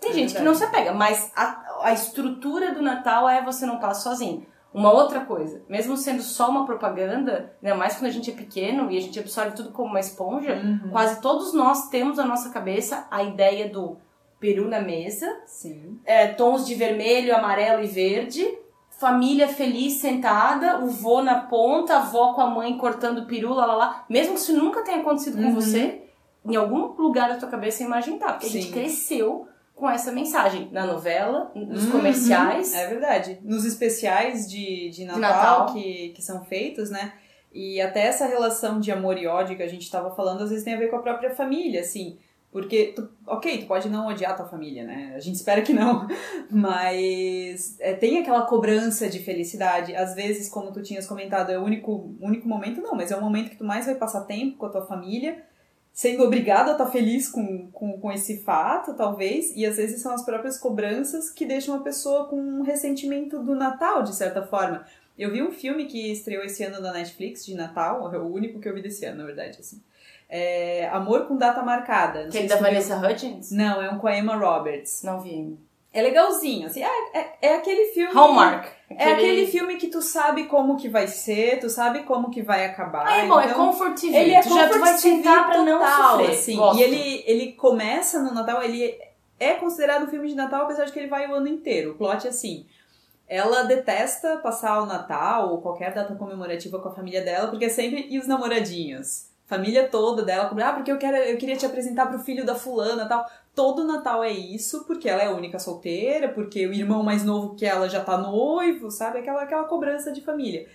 Tem 0.00 0.10
É 0.12 0.14
gente 0.14 0.34
que 0.34 0.40
não 0.42 0.54
se 0.54 0.64
apega, 0.64 0.92
mas 0.94 1.30
a, 1.36 1.62
a 1.82 1.92
estrutura 1.92 2.72
do 2.72 2.80
Natal 2.80 3.28
é 3.28 3.42
você 3.42 3.66
não 3.66 3.78
passa 3.78 4.00
sozinho. 4.08 4.46
Uma 4.72 4.92
outra 4.92 5.20
coisa, 5.26 5.60
mesmo 5.68 5.96
sendo 5.96 6.22
só 6.22 6.48
uma 6.48 6.64
propaganda, 6.64 7.52
ainda 7.62 7.74
mais 7.74 7.94
quando 7.96 8.06
a 8.06 8.10
gente 8.12 8.30
é 8.30 8.34
pequeno 8.34 8.90
e 8.90 8.96
a 8.96 9.00
gente 9.00 9.18
absorve 9.18 9.50
tudo 9.56 9.70
como 9.72 9.90
uma 9.90 10.00
esponja, 10.00 10.54
Uhum. 10.54 10.90
quase 10.92 11.20
todos 11.20 11.52
nós 11.52 11.88
temos 11.88 12.16
na 12.16 12.24
nossa 12.24 12.50
cabeça 12.50 13.04
a 13.10 13.22
ideia 13.22 13.68
do 13.68 13.98
peru 14.40 14.66
na 14.68 14.80
mesa, 14.80 15.26
Sim. 15.46 16.00
é, 16.04 16.26
tons 16.28 16.66
de 16.66 16.74
vermelho, 16.74 17.36
amarelo 17.36 17.84
e 17.84 17.86
verde, 17.86 18.48
família 18.98 19.46
feliz 19.46 19.94
sentada, 19.94 20.78
o 20.82 20.86
vô 20.88 21.22
na 21.22 21.42
ponta, 21.42 21.94
a 21.94 21.98
avó 21.98 22.32
com 22.34 22.40
a 22.40 22.46
mãe 22.46 22.76
cortando 22.78 23.26
peru, 23.26 23.52
lá, 23.54 23.66
lá, 23.66 23.74
lá. 23.74 24.04
Mesmo 24.08 24.34
que 24.34 24.40
isso 24.40 24.56
nunca 24.56 24.82
tenha 24.82 24.98
acontecido 24.98 25.36
com 25.36 25.44
Uhum. 25.48 25.54
você, 25.54 26.02
em 26.44 26.56
algum 26.56 26.86
lugar 27.00 27.28
da 27.28 27.36
tua 27.36 27.48
cabeça 27.48 27.82
a 27.82 27.86
imagem 27.86 28.18
tá. 28.18 28.32
Porque 28.32 28.46
a 28.46 28.50
gente 28.50 28.66
Sim. 28.66 28.72
cresceu 28.72 29.46
com 29.74 29.88
essa 29.88 30.12
mensagem. 30.12 30.68
Na 30.72 30.84
novela, 30.86 31.50
nos 31.54 31.84
Uhum. 31.86 31.92
comerciais. 31.92 32.74
É 32.74 32.86
verdade. 32.88 33.38
Nos 33.42 33.64
especiais 33.64 34.50
de, 34.50 34.90
de 34.90 35.04
Natal, 35.04 35.20
Natal. 35.20 35.66
Que, 35.72 36.10
que 36.10 36.20
são 36.22 36.44
feitos, 36.44 36.90
né? 36.90 37.12
E 37.52 37.80
até 37.80 38.02
essa 38.06 38.26
relação 38.26 38.78
de 38.78 38.92
amor 38.92 39.16
e 39.18 39.26
ódio 39.26 39.56
que 39.56 39.62
a 39.62 39.66
gente 39.68 39.90
tava 39.90 40.10
falando, 40.14 40.42
às 40.42 40.50
vezes 40.50 40.64
tem 40.64 40.74
a 40.74 40.78
ver 40.78 40.88
com 40.88 40.96
a 40.96 41.02
própria 41.02 41.30
família, 41.34 41.80
assim. 41.80 42.18
Porque, 42.52 42.92
tu, 42.96 43.08
ok, 43.26 43.58
tu 43.58 43.66
pode 43.66 43.88
não 43.88 44.08
odiar 44.08 44.36
tua 44.36 44.46
família, 44.46 44.84
né? 44.84 45.12
A 45.14 45.20
gente 45.20 45.36
espera 45.36 45.62
que 45.62 45.72
não. 45.72 46.08
Mas 46.50 47.76
é, 47.78 47.94
tem 47.94 48.18
aquela 48.18 48.42
cobrança 48.42 49.08
de 49.08 49.20
felicidade. 49.20 49.94
Às 49.94 50.14
vezes, 50.14 50.48
como 50.48 50.72
tu 50.72 50.82
tinhas 50.82 51.06
comentado, 51.06 51.50
é 51.50 51.58
o 51.58 51.62
único, 51.62 52.12
único 52.20 52.48
momento, 52.48 52.80
não, 52.80 52.94
mas 52.94 53.12
é 53.12 53.16
o 53.16 53.20
momento 53.20 53.50
que 53.50 53.56
tu 53.56 53.64
mais 53.64 53.86
vai 53.86 53.94
passar 53.94 54.22
tempo 54.22 54.56
com 54.56 54.66
a 54.66 54.70
tua 54.70 54.84
família, 54.84 55.44
sendo 55.92 56.24
obrigado 56.24 56.70
a 56.70 56.72
estar 56.72 56.86
feliz 56.86 57.28
com, 57.28 57.70
com, 57.70 58.00
com 58.00 58.10
esse 58.10 58.42
fato, 58.42 58.94
talvez. 58.94 59.54
E 59.54 59.64
às 59.64 59.76
vezes 59.76 60.02
são 60.02 60.12
as 60.12 60.24
próprias 60.24 60.58
cobranças 60.58 61.30
que 61.30 61.46
deixam 61.46 61.76
a 61.76 61.80
pessoa 61.80 62.26
com 62.26 62.36
um 62.36 62.62
ressentimento 62.62 63.40
do 63.44 63.54
Natal, 63.54 64.02
de 64.02 64.12
certa 64.12 64.42
forma. 64.42 64.84
Eu 65.16 65.30
vi 65.30 65.40
um 65.40 65.52
filme 65.52 65.84
que 65.84 66.10
estreou 66.10 66.42
esse 66.42 66.64
ano 66.64 66.80
na 66.80 66.92
Netflix, 66.92 67.46
de 67.46 67.54
Natal, 67.54 68.12
é 68.12 68.18
o 68.18 68.26
único 68.26 68.58
que 68.58 68.68
eu 68.68 68.74
vi 68.74 68.82
desse 68.82 69.04
ano, 69.04 69.18
na 69.18 69.26
verdade, 69.26 69.58
assim. 69.60 69.80
É 70.30 70.88
Amor 70.92 71.26
com 71.26 71.36
Data 71.36 71.60
Marcada. 71.62 72.20
Não 72.20 72.28
Aquele 72.28 72.48
sei 72.48 72.48
da 72.48 72.56
tu 72.56 72.62
viu. 72.62 72.68
Vanessa 72.68 72.96
Hudgens? 72.96 73.50
Não, 73.50 73.82
é 73.82 73.90
um 73.90 73.98
com 73.98 74.06
a 74.06 74.16
Emma 74.16 74.36
Roberts. 74.36 75.02
Não 75.02 75.20
vi. 75.20 75.58
É 75.92 76.02
legalzinho, 76.02 76.68
assim, 76.68 76.84
é, 76.84 77.18
é, 77.18 77.38
é 77.42 77.54
aquele 77.56 77.86
filme... 77.86 78.14
Hallmark. 78.14 78.68
É 78.90 79.10
aquele 79.10 79.46
filme 79.48 79.74
que 79.74 79.88
tu 79.88 80.00
sabe 80.00 80.44
como 80.44 80.76
que 80.76 80.88
vai 80.88 81.08
ser, 81.08 81.58
tu 81.58 81.68
sabe 81.68 82.04
como 82.04 82.30
que 82.30 82.42
vai 82.42 82.64
acabar. 82.64 83.06
Ah, 83.08 83.16
é 83.16 83.26
bom, 83.26 83.40
é 83.40 83.46
então... 83.46 83.56
comfort 83.56 83.98
TV. 83.98 84.16
Ele 84.16 84.34
é 84.34 84.40
tu 84.40 84.54
já 84.54 84.68
tu 84.68 84.78
vai 84.78 84.92
comfort 84.92 84.98
sentar 84.98 85.46
pra 85.48 85.64
não 85.64 85.80
sofrer. 85.84 86.30
assim. 86.30 86.56
Gosto. 86.56 86.78
E 86.78 86.82
ele, 86.82 87.24
ele 87.26 87.52
começa 87.54 88.22
no 88.22 88.32
Natal, 88.32 88.62
ele 88.62 88.96
é 89.40 89.54
considerado 89.54 90.04
um 90.04 90.08
filme 90.08 90.28
de 90.28 90.36
Natal, 90.36 90.62
apesar 90.62 90.84
de 90.84 90.92
que 90.92 90.98
ele 91.00 91.08
vai 91.08 91.28
o 91.28 91.34
ano 91.34 91.48
inteiro. 91.48 91.90
O 91.90 91.94
plot 91.94 92.24
é 92.24 92.30
assim. 92.30 92.66
Ela 93.26 93.62
detesta 93.62 94.36
passar 94.36 94.80
o 94.82 94.86
Natal 94.86 95.50
ou 95.50 95.60
qualquer 95.60 95.92
data 95.92 96.14
comemorativa 96.14 96.78
com 96.78 96.88
a 96.88 96.94
família 96.94 97.22
dela, 97.22 97.48
porque 97.48 97.64
é 97.64 97.68
sempre. 97.68 98.06
E 98.08 98.18
os 98.18 98.28
namoradinhos? 98.28 99.29
Família 99.50 99.88
toda 99.88 100.22
dela, 100.22 100.48
ah, 100.48 100.72
porque 100.72 100.92
eu, 100.92 100.96
quero, 100.96 101.16
eu 101.16 101.36
queria 101.36 101.56
te 101.56 101.66
apresentar 101.66 102.06
pro 102.06 102.20
filho 102.20 102.46
da 102.46 102.54
fulana 102.54 103.08
tal. 103.08 103.28
Todo 103.52 103.82
Natal 103.82 104.22
é 104.22 104.30
isso, 104.30 104.84
porque 104.84 105.08
ela 105.08 105.24
é 105.24 105.26
a 105.26 105.32
única 105.32 105.58
solteira, 105.58 106.28
porque 106.28 106.68
o 106.68 106.72
irmão 106.72 107.02
mais 107.02 107.24
novo 107.24 107.56
que 107.56 107.66
ela 107.66 107.88
já 107.88 107.98
tá 107.98 108.16
noivo, 108.16 108.92
sabe? 108.92 109.18
Aquela, 109.18 109.42
aquela 109.42 109.64
cobrança 109.64 110.12
de 110.12 110.20
família. 110.20 110.68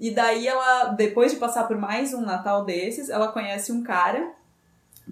E 0.00 0.10
daí 0.10 0.48
ela, 0.48 0.84
depois 0.86 1.32
de 1.32 1.38
passar 1.38 1.68
por 1.68 1.76
mais 1.76 2.14
um 2.14 2.22
Natal 2.22 2.64
desses, 2.64 3.10
ela 3.10 3.28
conhece 3.28 3.70
um 3.70 3.82
cara 3.82 4.32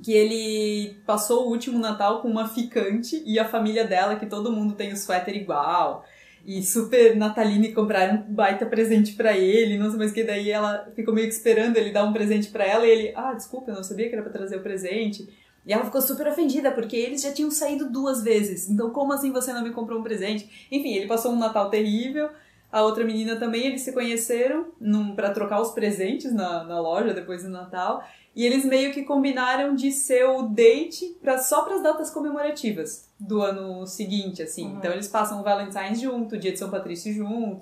que 0.03 0.11
ele 0.11 0.97
passou 1.05 1.45
o 1.45 1.51
último 1.51 1.79
Natal 1.79 2.23
com 2.23 2.29
uma 2.29 2.49
ficante 2.49 3.23
e 3.27 3.39
a 3.39 3.47
família 3.47 3.85
dela, 3.85 4.17
que 4.17 4.25
todo 4.25 4.51
mundo 4.51 4.73
tem 4.73 4.91
o 4.91 4.97
suéter 4.97 5.37
igual. 5.37 6.03
E 6.45 6.63
super 6.63 7.17
natalina 7.17 7.67
e 7.67 7.73
compraram 7.73 8.25
um 8.29 8.35
baita 8.35 8.67
presente 8.67 9.15
pra 9.15 9.37
ele, 9.37 9.79
não 9.79 9.89
sei 9.89 9.99
mais 9.99 10.11
o 10.11 10.15
que. 10.15 10.25
Daí 10.25 10.51
ela 10.51 10.91
ficou 10.95 11.15
meio 11.15 11.29
que 11.29 11.35
esperando 11.35 11.77
ele 11.77 11.93
dar 11.93 12.05
um 12.05 12.13
presente 12.13 12.49
pra 12.49 12.65
ela 12.65 12.87
e 12.87 12.91
ele, 12.91 13.13
ah, 13.15 13.33
desculpa, 13.33 13.71
eu 13.71 13.77
não 13.77 13.85
sabia 13.85 14.09
que 14.09 14.15
era 14.15 14.23
pra 14.23 14.33
trazer 14.33 14.57
o 14.57 14.63
presente. 14.63 15.29
E 15.65 15.73
ela 15.73 15.85
ficou 15.85 16.03
super 16.03 16.27
ofendida, 16.27 16.73
porque 16.73 16.97
eles 16.97 17.23
já 17.23 17.33
tinham 17.33 17.51
saído 17.51 17.89
duas 17.89 18.23
vezes. 18.23 18.69
Então, 18.69 18.91
como 18.91 19.13
assim 19.13 19.31
você 19.31 19.53
não 19.53 19.63
me 19.63 19.71
comprou 19.71 20.01
um 20.01 20.03
presente? 20.03 20.69
Enfim, 20.71 20.95
ele 20.95 21.07
passou 21.07 21.33
um 21.33 21.39
Natal 21.39 21.71
terrível. 21.71 22.31
A 22.71 22.83
outra 22.83 23.05
menina 23.05 23.37
também, 23.37 23.67
eles 23.67 23.83
se 23.83 23.93
conheceram 23.93 24.67
pra 25.15 25.31
trocar 25.31 25.61
os 25.61 25.71
presentes 25.71 26.33
na, 26.33 26.65
na 26.65 26.81
loja 26.81 27.15
depois 27.15 27.45
do 27.45 27.51
Natal. 27.51 28.03
E 28.35 28.47
eles 28.47 28.65
meio 28.65 28.93
que 28.93 29.03
combinaram 29.03 29.75
de 29.75 29.93
ser 29.93 30.25
o 30.25 30.43
date 30.43 31.17
pra, 31.21 31.37
só 31.39 31.63
pras 31.63 31.83
datas 31.83 32.11
comemorativas 32.11 33.09
do 33.21 33.43
ano 33.43 33.87
seguinte, 33.87 34.43
assim. 34.43 34.67
Uhum. 34.67 34.77
Então 34.79 34.91
eles 34.93 35.07
passam 35.07 35.41
o 35.41 35.43
Valentine's 35.43 36.01
junto, 36.01 36.35
o 36.35 36.39
dia 36.39 36.51
de 36.53 36.59
São 36.59 36.71
Patrício 36.71 37.13
junto. 37.13 37.61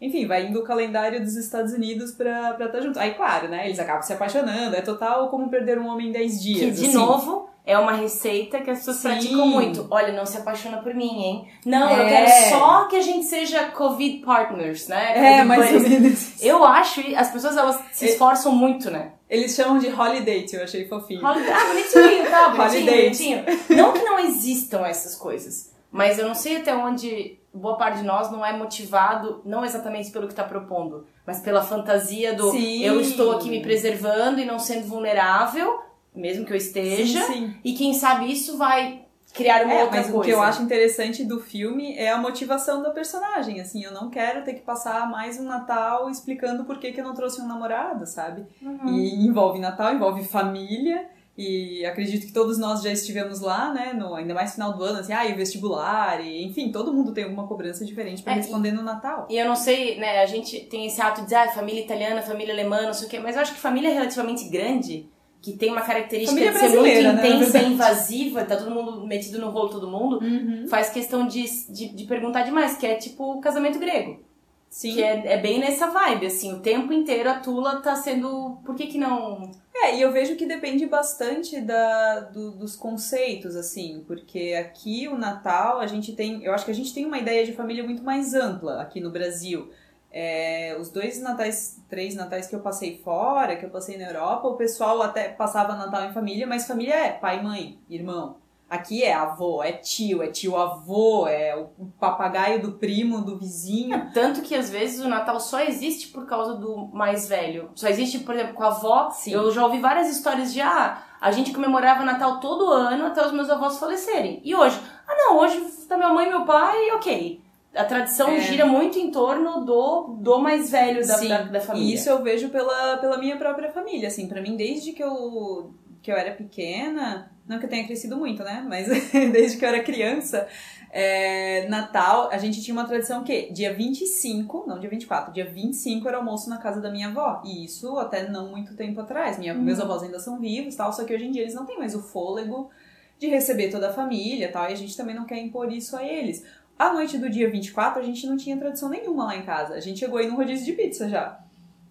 Enfim, 0.00 0.26
vai 0.26 0.46
indo 0.46 0.60
o 0.60 0.64
calendário 0.64 1.20
dos 1.22 1.36
Estados 1.36 1.72
Unidos 1.72 2.12
pra 2.12 2.50
estar 2.52 2.68
tá 2.68 2.80
junto. 2.80 2.98
Aí, 2.98 3.14
claro, 3.14 3.48
né? 3.48 3.66
Eles 3.66 3.78
acabam 3.78 4.02
se 4.02 4.12
apaixonando. 4.12 4.76
É 4.76 4.80
total 4.82 5.28
como 5.28 5.48
perder 5.48 5.78
um 5.78 5.86
homem 5.86 6.08
em 6.08 6.12
10 6.12 6.42
dias. 6.42 6.60
Que, 6.60 6.70
de 6.70 6.86
assim. 6.88 6.94
novo, 6.94 7.48
é 7.64 7.78
uma 7.78 7.92
receita 7.92 8.60
que 8.60 8.70
as 8.70 8.78
pessoas 8.80 8.96
Sim. 8.98 9.08
praticam 9.08 9.46
muito. 9.46 9.86
Olha, 9.90 10.12
não 10.12 10.26
se 10.26 10.36
apaixona 10.36 10.78
por 10.78 10.94
mim, 10.94 11.22
hein? 11.22 11.48
Não, 11.64 11.90
eu 11.90 12.02
É. 12.04 12.08
quero 12.10 12.50
só 12.50 12.84
que 12.84 12.96
a 12.96 13.00
gente 13.00 13.24
seja 13.24 13.70
Covid 13.70 14.18
partners, 14.18 14.86
né? 14.86 15.40
É, 15.40 15.46
Covid 15.46 15.72
buddies. 15.72 15.88
menos. 15.88 16.42
Eu 16.42 16.62
acho, 16.64 17.00
as 17.16 17.30
pessoas 17.30 17.56
elas 17.56 17.80
se 17.92 18.04
É. 18.04 18.08
esforçam 18.10 18.52
muito, 18.54 18.90
né? 18.90 19.12
Eles 19.28 19.54
chamam 19.54 19.78
de 19.78 19.88
holiday, 19.88 20.46
eu 20.52 20.62
achei 20.62 20.86
fofinho. 20.86 21.24
Holiday. 21.26 21.52
Ah, 21.52 21.64
bonitinho, 21.66 22.30
tá? 22.30 22.48
Bonitinho, 22.50 22.84
bonitinho. 22.86 23.44
Não 23.76 23.92
que 23.92 24.02
não 24.04 24.18
existam 24.20 24.86
essas 24.86 25.16
coisas, 25.16 25.72
mas 25.90 26.18
eu 26.18 26.26
não 26.28 26.34
sei 26.34 26.58
até 26.58 26.74
onde 26.74 27.38
boa 27.52 27.76
parte 27.76 27.98
de 27.98 28.04
nós 28.04 28.30
não 28.30 28.44
é 28.44 28.56
motivado, 28.56 29.40
não 29.44 29.64
exatamente 29.64 30.10
pelo 30.10 30.28
que 30.28 30.34
tá 30.34 30.44
propondo, 30.44 31.06
mas 31.26 31.40
pela 31.40 31.62
fantasia 31.62 32.34
do 32.34 32.50
Sim. 32.50 32.82
eu 32.84 33.00
estou 33.00 33.32
aqui 33.32 33.48
me 33.48 33.62
preservando 33.62 34.38
e 34.38 34.44
não 34.44 34.58
sendo 34.58 34.86
vulnerável, 34.86 35.80
mesmo 36.14 36.44
que 36.44 36.52
eu 36.52 36.56
esteja, 36.56 37.22
Sim, 37.22 37.32
sim. 37.32 37.54
e 37.64 37.72
quem 37.72 37.94
sabe 37.94 38.30
isso 38.30 38.56
vai 38.58 39.05
criar 39.36 39.64
uma 39.64 39.74
É, 39.74 39.82
outra 39.84 39.96
mas 39.98 40.06
coisa. 40.06 40.18
o 40.18 40.22
que 40.22 40.30
eu 40.30 40.40
acho 40.42 40.62
interessante 40.62 41.24
do 41.24 41.38
filme 41.40 41.94
é 41.96 42.10
a 42.10 42.16
motivação 42.18 42.82
da 42.82 42.90
personagem. 42.90 43.60
Assim, 43.60 43.84
eu 43.84 43.92
não 43.92 44.08
quero 44.10 44.42
ter 44.44 44.54
que 44.54 44.62
passar 44.62 45.08
mais 45.10 45.38
um 45.38 45.44
Natal 45.44 46.08
explicando 46.10 46.64
por 46.64 46.78
que, 46.78 46.92
que 46.92 47.00
eu 47.00 47.04
não 47.04 47.14
trouxe 47.14 47.40
um 47.40 47.46
namorado, 47.46 48.06
sabe? 48.06 48.46
Uhum. 48.62 48.88
E 48.88 49.26
envolve 49.26 49.58
Natal, 49.58 49.92
envolve 49.94 50.24
família. 50.24 51.06
E 51.38 51.84
acredito 51.84 52.26
que 52.26 52.32
todos 52.32 52.56
nós 52.58 52.80
já 52.82 52.90
estivemos 52.90 53.40
lá, 53.42 53.70
né? 53.70 53.92
No, 53.92 54.14
ainda 54.14 54.32
mais 54.32 54.54
final 54.54 54.72
do 54.72 54.82
ano, 54.82 55.00
assim, 55.00 55.12
ah, 55.12 55.26
e 55.26 55.34
o 55.34 55.36
vestibular, 55.36 56.18
e 56.24 56.42
enfim, 56.42 56.72
todo 56.72 56.94
mundo 56.94 57.12
tem 57.12 57.24
alguma 57.24 57.46
cobrança 57.46 57.84
diferente 57.84 58.22
pra 58.22 58.32
É, 58.32 58.36
responder 58.36 58.72
no 58.72 58.80
Natal. 58.82 59.26
E 59.28 59.36
eu 59.36 59.46
não 59.46 59.54
sei, 59.54 59.98
né, 60.00 60.20
a 60.22 60.26
gente 60.26 60.60
tem 60.60 60.86
esse 60.86 60.98
ato 60.98 61.16
de 61.20 61.24
dizer, 61.24 61.36
ah, 61.36 61.48
família 61.52 61.82
italiana, 61.82 62.22
família 62.22 62.54
alemã, 62.54 62.80
não 62.86 62.94
sei 62.94 63.06
o 63.06 63.10
quê, 63.10 63.18
mas 63.20 63.36
eu 63.36 63.42
acho 63.42 63.52
que 63.52 63.60
família 63.60 63.92
relativamente 63.92 64.48
grande, 64.48 65.10
que 65.42 65.52
tem 65.56 65.70
uma 65.70 65.82
característica 65.82 66.32
Família 66.40 66.52
de 66.52 66.58
ser 66.58 66.78
muito 66.80 67.02
né, 67.22 67.28
intensa 67.28 67.58
e 67.58 67.72
invasiva, 67.72 68.44
tá 68.44 68.56
todo 68.56 68.70
mundo 68.70 69.06
metido 69.06 69.38
no 69.38 69.50
rolo, 69.50 69.68
todo 69.68 69.88
mundo, 69.88 70.18
Uhum. 70.20 70.66
faz 70.68 70.90
questão 70.90 71.26
de, 71.26 71.44
de, 71.72 71.88
de 71.88 72.04
perguntar 72.04 72.42
demais, 72.42 72.76
que 72.76 72.86
é 72.86 72.94
tipo 72.96 73.34
o 73.34 73.40
casamento 73.40 73.78
grego. 73.78 74.20
Sim. 74.68 74.94
Que 74.94 75.02
é, 75.02 75.34
é 75.34 75.38
bem 75.38 75.58
nessa 75.60 75.86
vibe, 75.86 76.26
assim, 76.26 76.52
o 76.52 76.58
tempo 76.58 76.92
inteiro 76.92 77.30
a 77.30 77.34
Tula 77.38 77.76
tá 77.80 77.94
sendo. 77.94 78.58
Por 78.64 78.74
que 78.74 78.88
que 78.88 78.98
não. 78.98 79.50
É, 79.74 79.96
e 79.96 80.02
eu 80.02 80.10
vejo 80.12 80.34
que 80.36 80.44
depende 80.44 80.84
bastante 80.86 81.60
da, 81.60 82.20
do- 82.20 82.50
dos 82.50 82.74
conceitos, 82.74 83.54
assim, 83.56 84.02
porque 84.06 84.54
aqui 84.58 85.06
o 85.08 85.16
Natal, 85.16 85.78
a 85.78 85.86
gente 85.86 86.12
tem. 86.12 86.42
Eu 86.42 86.52
acho 86.52 86.64
que 86.64 86.70
a 86.72 86.74
gente 86.74 86.92
tem 86.92 87.06
uma 87.06 87.16
ideia 87.18 87.46
de 87.46 87.52
família 87.52 87.84
muito 87.84 88.02
mais 88.02 88.34
ampla 88.34 88.82
aqui 88.82 89.00
no 89.00 89.10
Brasil. 89.10 89.70
É, 90.18 90.74
os 90.80 90.88
dois 90.88 91.20
natais, 91.20 91.78
três 91.90 92.14
natais 92.14 92.46
que 92.46 92.56
eu 92.56 92.60
passei 92.60 92.96
fora, 93.04 93.54
que 93.54 93.66
eu 93.66 93.68
passei 93.68 93.98
na 93.98 94.06
Europa, 94.06 94.48
o 94.48 94.56
pessoal 94.56 95.02
até 95.02 95.28
passava 95.28 95.74
Natal 95.74 96.06
em 96.06 96.12
família, 96.14 96.46
mas 96.46 96.66
família 96.66 96.94
é 96.94 97.12
pai, 97.12 97.42
mãe, 97.42 97.78
irmão. 97.86 98.36
Aqui 98.68 99.04
é 99.04 99.12
avô, 99.12 99.62
é 99.62 99.72
tio, 99.72 100.22
é 100.22 100.28
tio 100.28 100.56
avô, 100.56 101.28
é 101.28 101.54
o 101.54 101.84
papagaio 102.00 102.62
do 102.62 102.72
primo, 102.72 103.20
do 103.20 103.36
vizinho. 103.38 104.08
Tanto 104.14 104.40
que 104.40 104.54
às 104.54 104.70
vezes 104.70 105.04
o 105.04 105.08
Natal 105.08 105.38
só 105.38 105.60
existe 105.60 106.08
por 106.08 106.24
causa 106.24 106.54
do 106.54 106.88
mais 106.94 107.28
velho. 107.28 107.70
Só 107.74 107.86
existe, 107.86 108.20
por 108.20 108.34
exemplo, 108.34 108.54
com 108.54 108.62
a 108.62 108.68
avó. 108.68 109.10
Sim. 109.10 109.32
Eu 109.32 109.52
já 109.52 109.66
ouvi 109.66 109.80
várias 109.80 110.08
histórias 110.08 110.50
de 110.50 110.62
ah, 110.62 110.96
a 111.20 111.30
gente 111.30 111.52
comemorava 111.52 112.02
Natal 112.02 112.40
todo 112.40 112.70
ano 112.70 113.04
até 113.04 113.22
os 113.22 113.32
meus 113.32 113.50
avós 113.50 113.78
falecerem. 113.78 114.40
E 114.42 114.54
hoje? 114.54 114.80
Ah, 115.06 115.14
não, 115.14 115.38
hoje 115.40 115.60
tá 115.86 115.98
minha 115.98 116.08
mãe 116.08 116.26
e 116.26 116.30
meu 116.30 116.46
pai, 116.46 116.90
ok. 116.92 117.44
A 117.76 117.84
tradição 117.84 118.30
É. 118.30 118.40
gira 118.40 118.66
muito 118.66 118.98
em 118.98 119.10
torno 119.10 119.64
do, 119.64 120.16
do 120.20 120.38
mais 120.38 120.70
velho 120.70 121.06
da, 121.06 121.18
Sim, 121.18 121.28
da, 121.28 121.42
da 121.42 121.60
família. 121.60 121.90
E 121.90 121.94
isso 121.94 122.08
eu 122.08 122.22
vejo 122.22 122.48
pela, 122.48 122.96
pela 122.96 123.18
minha 123.18 123.36
própria 123.36 123.70
família, 123.70 124.08
assim, 124.08 124.26
pra 124.28 124.40
mim 124.40 124.56
desde 124.56 124.92
que 124.92 125.02
eu 125.02 125.72
que 126.02 126.12
eu 126.12 126.16
era 126.16 126.30
pequena, 126.30 127.32
não 127.48 127.58
que 127.58 127.64
eu 127.64 127.68
tenha 127.68 127.84
crescido 127.84 128.16
muito, 128.16 128.44
né, 128.44 128.64
mas 128.68 128.86
desde 129.32 129.58
que 129.58 129.64
eu 129.64 129.68
era 129.68 129.82
criança, 129.82 130.46
é, 130.92 131.66
Natal, 131.68 132.28
a 132.30 132.38
gente 132.38 132.62
tinha 132.62 132.72
uma 132.72 132.84
tradição 132.86 133.24
que 133.24 133.50
dia 133.52 133.74
25, 133.74 134.66
não 134.68 134.78
dia 134.78 134.88
24, 134.88 135.32
dia 135.32 135.44
25 135.44 136.06
era 136.06 136.18
almoço 136.18 136.48
na 136.48 136.58
casa 136.58 136.80
da 136.80 136.92
minha 136.92 137.08
avó, 137.08 137.42
e 137.44 137.64
isso 137.64 137.98
até 137.98 138.28
não 138.28 138.48
muito 138.50 138.76
tempo 138.76 139.00
atrás, 139.00 139.36
minha, 139.36 139.52
meus 139.52 139.80
avós 139.80 140.04
ainda 140.04 140.20
são 140.20 140.38
vivos, 140.38 140.76
tal, 140.76 140.92
só 140.92 141.02
que 141.04 141.12
hoje 141.12 141.24
em 141.26 141.32
dia 141.32 141.42
eles 141.42 141.54
não 141.54 141.66
têm 141.66 141.76
mais 141.76 141.92
o 141.96 142.00
fôlego 142.00 142.70
de 143.18 143.26
receber 143.26 143.68
toda 143.70 143.88
a 143.88 143.92
família, 143.92 144.52
tal, 144.52 144.70
e 144.70 144.74
a 144.74 144.76
gente 144.76 144.96
também 144.96 145.16
não 145.16 145.24
quer 145.24 145.38
impor 145.38 145.72
isso 145.72 145.96
a 145.96 146.04
eles. 146.04 146.44
A 146.78 146.92
noite 146.92 147.16
do 147.16 147.30
dia 147.30 147.50
24, 147.50 148.00
a 148.00 148.04
gente 148.04 148.26
não 148.26 148.36
tinha 148.36 148.56
tradição 148.56 148.88
nenhuma 148.88 149.24
lá 149.24 149.36
em 149.36 149.42
casa. 149.42 149.74
A 149.74 149.80
gente 149.80 149.98
chegou 149.98 150.18
aí 150.18 150.28
num 150.28 150.36
rodízio 150.36 150.64
de 150.64 150.72
pizza 150.72 151.08
já. 151.08 151.40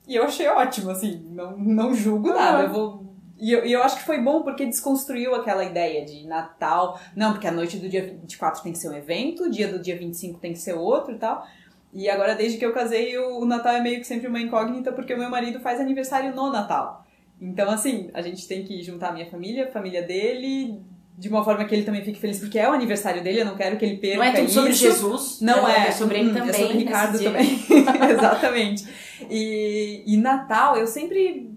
E 0.08 0.16
eu 0.16 0.24
achei 0.24 0.48
ótimo, 0.48 0.92
assim, 0.92 1.26
não, 1.32 1.58
não 1.58 1.94
julgo 1.94 2.30
nada. 2.30 2.64
Eu 2.64 2.70
vou 2.70 3.06
E 3.40 3.52
eu, 3.52 3.66
e 3.66 3.72
eu 3.72 3.82
acho 3.82 3.98
que 3.98 4.04
foi 4.04 4.22
bom 4.22 4.44
porque 4.44 4.66
desconstruiu 4.66 5.34
aquela 5.34 5.64
ideia 5.64 6.06
de 6.06 6.28
Natal. 6.28 7.00
Não, 7.16 7.32
porque 7.32 7.48
a 7.48 7.52
noite 7.52 7.78
do 7.78 7.90
dia 7.90 8.06
24 8.22 8.62
tem 8.62 8.72
que 8.72 8.78
ser 8.78 8.90
um 8.90 8.94
evento, 8.94 9.46
o 9.46 9.50
dia 9.50 9.68
do 9.68 9.80
dia 9.80 9.98
25 9.98 10.40
tem 10.40 10.54
que 10.54 10.60
ser 10.60 10.74
outro 10.74 11.16
e 11.16 11.18
tal. 11.18 11.46
E 11.92 12.10
agora, 12.10 12.36
desde 12.36 12.58
que 12.58 12.66
eu 12.66 12.74
casei, 12.74 13.18
o, 13.18 13.40
o 13.40 13.46
Natal 13.46 13.74
é 13.74 13.82
meio 13.82 14.00
que 14.00 14.06
sempre 14.06 14.28
uma 14.28 14.40
incógnita 14.40 14.92
porque 14.92 15.14
o 15.14 15.18
meu 15.18 15.30
marido 15.30 15.60
faz 15.60 15.80
aniversário 15.80 16.36
no 16.36 16.52
Natal. 16.52 17.06
Então, 17.42 17.70
assim, 17.70 18.10
a 18.14 18.22
gente 18.22 18.48
tem 18.48 18.64
que 18.64 18.84
juntar 18.84 19.10
a 19.10 19.12
minha 19.14 19.30
família, 19.30 19.66
a 19.66 19.72
família 19.72 20.04
dele, 20.04 20.80
de 21.18 21.30
uma 21.30 21.44
forma 21.44 21.64
que 21.66 21.74
ele 21.74 21.84
também 21.84 22.04
fique 22.04 22.20
feliz, 22.20 22.40
porque 22.40 22.60
é 22.60 22.70
o 22.70 22.74
aniversário 22.74 23.24
dele, 23.24 23.42
eu 23.42 23.46
não 23.46 23.56
quero 23.56 23.78
que 23.78 23.86
ele 23.86 23.98
perca 23.98 24.18
Não 24.18 24.24
é 24.26 24.32
tudo 24.32 24.46
isso. 24.46 24.54
sobre 24.54 24.74
Jesus. 24.74 25.42
Não 25.42 25.68
é. 25.68 25.88
É 25.88 25.92
sobre 25.92 26.20
ele 26.20 26.32
Hum, 26.32 26.34
também. 26.34 26.50
É 26.50 26.54
sobre 26.54 26.78
Ricardo 26.78 27.24
também. 27.24 27.60
Exatamente. 28.12 28.86
E, 29.30 30.04
e 30.06 30.18
Natal, 30.18 30.76
eu 30.78 30.88
sempre. 30.88 31.52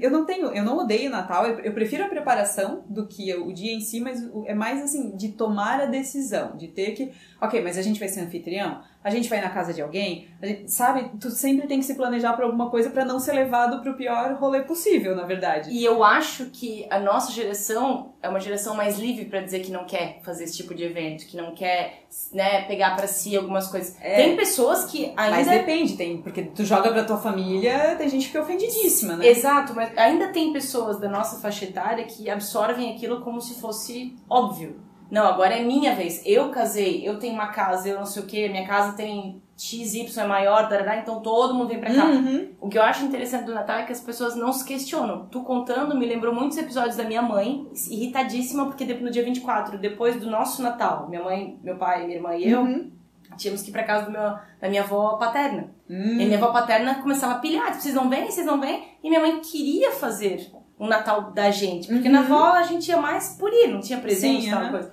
Eu 0.00 0.08
não 0.08 0.24
tenho, 0.24 0.46
eu 0.52 0.64
não 0.64 0.78
odeio 0.78 1.10
Natal, 1.10 1.46
eu, 1.46 1.72
prefiro 1.72 2.04
a 2.04 2.08
preparação 2.08 2.84
do 2.88 3.08
que 3.08 3.34
o 3.34 3.52
dia 3.52 3.72
em 3.72 3.80
si, 3.80 3.98
mas 4.00 4.22
é 4.46 4.54
mais 4.54 4.80
assim, 4.80 5.16
de 5.16 5.30
tomar 5.30 5.80
a 5.80 5.86
decisão, 5.86 6.56
de 6.56 6.68
ter 6.68 6.92
que. 6.92 7.10
Ok, 7.40 7.60
mas 7.60 7.76
a 7.76 7.82
gente 7.82 7.98
vai 7.98 8.08
ser 8.08 8.20
anfitrião? 8.20 8.80
A 9.04 9.10
gente 9.10 9.28
vai 9.28 9.38
na 9.38 9.50
casa 9.50 9.74
de 9.74 9.82
alguém? 9.82 10.28
Gente- 10.42 10.72
sabe? 10.72 11.10
Tu 11.20 11.30
sempre 11.30 11.66
tem 11.66 11.78
que 11.78 11.84
se 11.84 11.94
planejar 11.94 12.32
pra 12.32 12.46
alguma 12.46 12.70
coisa 12.70 12.88
pra 12.88 13.04
não 13.04 13.20
ser 13.20 13.32
levado 13.32 13.82
pro 13.82 13.94
pior 13.98 14.32
rolê 14.40 14.62
possível, 14.62 15.14
na 15.14 15.24
verdade. 15.24 15.70
E 15.70 15.84
eu 15.84 16.02
acho 16.02 16.46
que 16.46 16.86
a 16.90 16.98
nossa 16.98 17.30
geração 17.30 18.14
é 18.22 18.28
uma 18.30 18.40
geração 18.40 18.74
mais 18.74 18.98
livre 18.98 19.26
pra 19.26 19.40
dizer 19.42 19.60
que 19.60 19.70
não 19.70 19.84
quer 19.84 20.20
fazer 20.24 20.44
esse 20.44 20.56
tipo 20.56 20.74
de 20.74 20.84
evento, 20.84 21.26
que 21.26 21.36
não 21.36 21.54
quer, 21.54 22.04
né, 22.32 22.62
pegar 22.62 22.96
pra 22.96 23.06
si 23.06 23.36
algumas 23.36 23.66
coisas. 23.66 23.94
É. 24.00 24.16
Tem 24.16 24.36
pessoas 24.36 24.86
que 24.86 25.12
ainda 25.16 25.36
Mas 25.36 25.48
depende, 25.48 25.96
tem, 25.98 26.22
porque 26.22 26.40
tu 26.42 26.64
joga 26.64 26.90
pra 26.90 27.04
tua 27.04 27.18
família, 27.18 27.94
tem 27.96 28.08
gente 28.08 28.22
que 28.22 28.28
fica 28.28 28.40
ofendidíssima, 28.42 29.16
né? 29.16 29.26
Exato, 29.26 29.74
mas 29.74 29.96
ainda 29.98 30.28
tem 30.28 30.50
pessoas 30.50 30.98
da 30.98 31.10
nossa 31.10 31.38
faixa 31.42 31.66
etária 31.66 32.04
que 32.06 32.30
absorvem 32.30 32.94
aquilo 32.94 33.20
como 33.20 33.38
se 33.38 33.60
fosse 33.60 34.16
óbvio. 34.30 34.80
Não, 35.14 35.26
agora 35.26 35.54
é 35.54 35.62
minha 35.62 35.94
vez. 35.94 36.20
Eu 36.26 36.50
casei, 36.50 37.06
eu 37.08 37.18
tenho 37.18 37.34
uma 37.34 37.46
casa, 37.48 37.88
eu 37.88 37.96
não 37.98 38.04
sei 38.06 38.22
o 38.22 38.26
que, 38.26 38.48
minha 38.48 38.66
casa 38.66 38.92
tem 38.96 39.40
XY 39.56 40.06
é 40.18 40.24
maior, 40.26 40.68
darará, 40.68 40.96
então 40.96 41.20
todo 41.22 41.54
mundo 41.54 41.68
vem 41.68 41.78
pra 41.78 41.94
cá. 41.94 42.04
Uhum. 42.06 42.48
O 42.60 42.68
que 42.68 42.76
eu 42.76 42.82
acho 42.82 43.04
interessante 43.04 43.44
do 43.44 43.54
Natal 43.54 43.78
é 43.78 43.82
que 43.84 43.92
as 43.92 44.00
pessoas 44.00 44.34
não 44.34 44.52
se 44.52 44.64
questionam. 44.64 45.26
Tu 45.30 45.40
contando 45.42 45.96
me 45.96 46.04
lembrou 46.04 46.34
muitos 46.34 46.58
episódios 46.58 46.96
da 46.96 47.04
minha 47.04 47.22
mãe, 47.22 47.64
irritadíssima, 47.88 48.66
porque 48.66 48.84
no 48.94 49.10
dia 49.10 49.22
24, 49.24 49.78
depois 49.78 50.16
do 50.16 50.28
nosso 50.28 50.60
Natal, 50.62 51.08
minha 51.08 51.22
mãe, 51.22 51.58
meu 51.62 51.76
pai, 51.76 52.04
minha 52.04 52.16
irmã 52.16 52.34
e 52.34 52.50
eu, 52.50 52.62
Uhum. 52.62 52.90
tínhamos 53.36 53.62
que 53.62 53.70
ir 53.70 53.72
pra 53.72 53.84
casa 53.84 54.10
meu, 54.10 54.20
da 54.60 54.68
minha 54.68 54.82
avó 54.82 55.16
paterna. 55.16 55.68
Hum. 55.88 56.18
E 56.20 56.24
minha 56.26 56.36
avó 56.38 56.48
paterna 56.52 56.96
começava 56.96 57.34
a 57.34 57.38
pilhar, 57.38 57.72
vocês 57.72 57.94
não 57.94 58.08
vêm, 58.10 58.28
vocês 58.30 58.46
não 58.46 58.60
vêm. 58.60 58.82
E 59.02 59.08
minha 59.08 59.20
mãe 59.20 59.40
queria 59.40 59.92
fazer 59.92 60.50
o 60.76 60.86
Natal 60.88 61.30
da 61.30 61.50
gente, 61.52 61.86
porque 61.86 62.08
Uhum. 62.08 62.14
na 62.14 62.20
avó 62.20 62.52
a 62.54 62.62
gente 62.64 62.88
ia 62.88 62.96
mais 62.96 63.36
por 63.38 63.52
ir, 63.52 63.68
não 63.68 63.80
tinha 63.80 63.98
presente 64.00 64.46
Sim, 64.46 64.50
tal 64.50 64.70
coisa. 64.70 64.92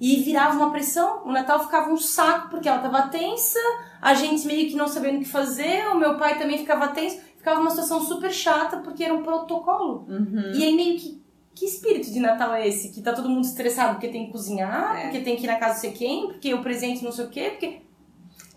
E 0.00 0.22
virava 0.22 0.56
uma 0.56 0.70
pressão, 0.70 1.22
o 1.24 1.32
Natal 1.32 1.60
ficava 1.60 1.90
um 1.90 1.96
saco, 1.96 2.50
porque 2.50 2.68
ela 2.68 2.78
tava 2.78 3.08
tensa, 3.08 3.58
a 4.00 4.14
gente 4.14 4.46
meio 4.46 4.68
que 4.68 4.76
não 4.76 4.86
sabendo 4.86 5.16
o 5.16 5.20
que 5.20 5.28
fazer, 5.28 5.88
o 5.88 5.96
meu 5.96 6.16
pai 6.16 6.38
também 6.38 6.58
ficava 6.58 6.88
tenso, 6.88 7.18
ficava 7.36 7.60
uma 7.60 7.70
situação 7.70 8.00
super 8.00 8.30
chata, 8.32 8.76
porque 8.78 9.02
era 9.02 9.12
um 9.12 9.22
protocolo. 9.24 10.06
Uhum. 10.08 10.52
E 10.54 10.62
aí 10.62 10.74
meio 10.76 10.98
que, 10.98 11.20
que 11.54 11.64
espírito 11.64 12.12
de 12.12 12.20
Natal 12.20 12.54
é 12.54 12.68
esse? 12.68 12.90
Que 12.90 13.02
tá 13.02 13.12
todo 13.12 13.28
mundo 13.28 13.44
estressado 13.44 13.94
porque 13.94 14.08
tem 14.08 14.26
que 14.26 14.32
cozinhar, 14.32 14.96
É. 14.96 15.02
porque 15.04 15.20
tem 15.20 15.34
que 15.36 15.44
ir 15.44 15.48
na 15.48 15.56
casa 15.56 15.74
de 15.74 15.80
sei 15.80 15.92
quem, 15.92 16.28
porque 16.28 16.54
o 16.54 16.62
presente 16.62 17.02
não 17.04 17.10
sei 17.10 17.24
o 17.24 17.28
quê, 17.28 17.50
porque... 17.50 17.87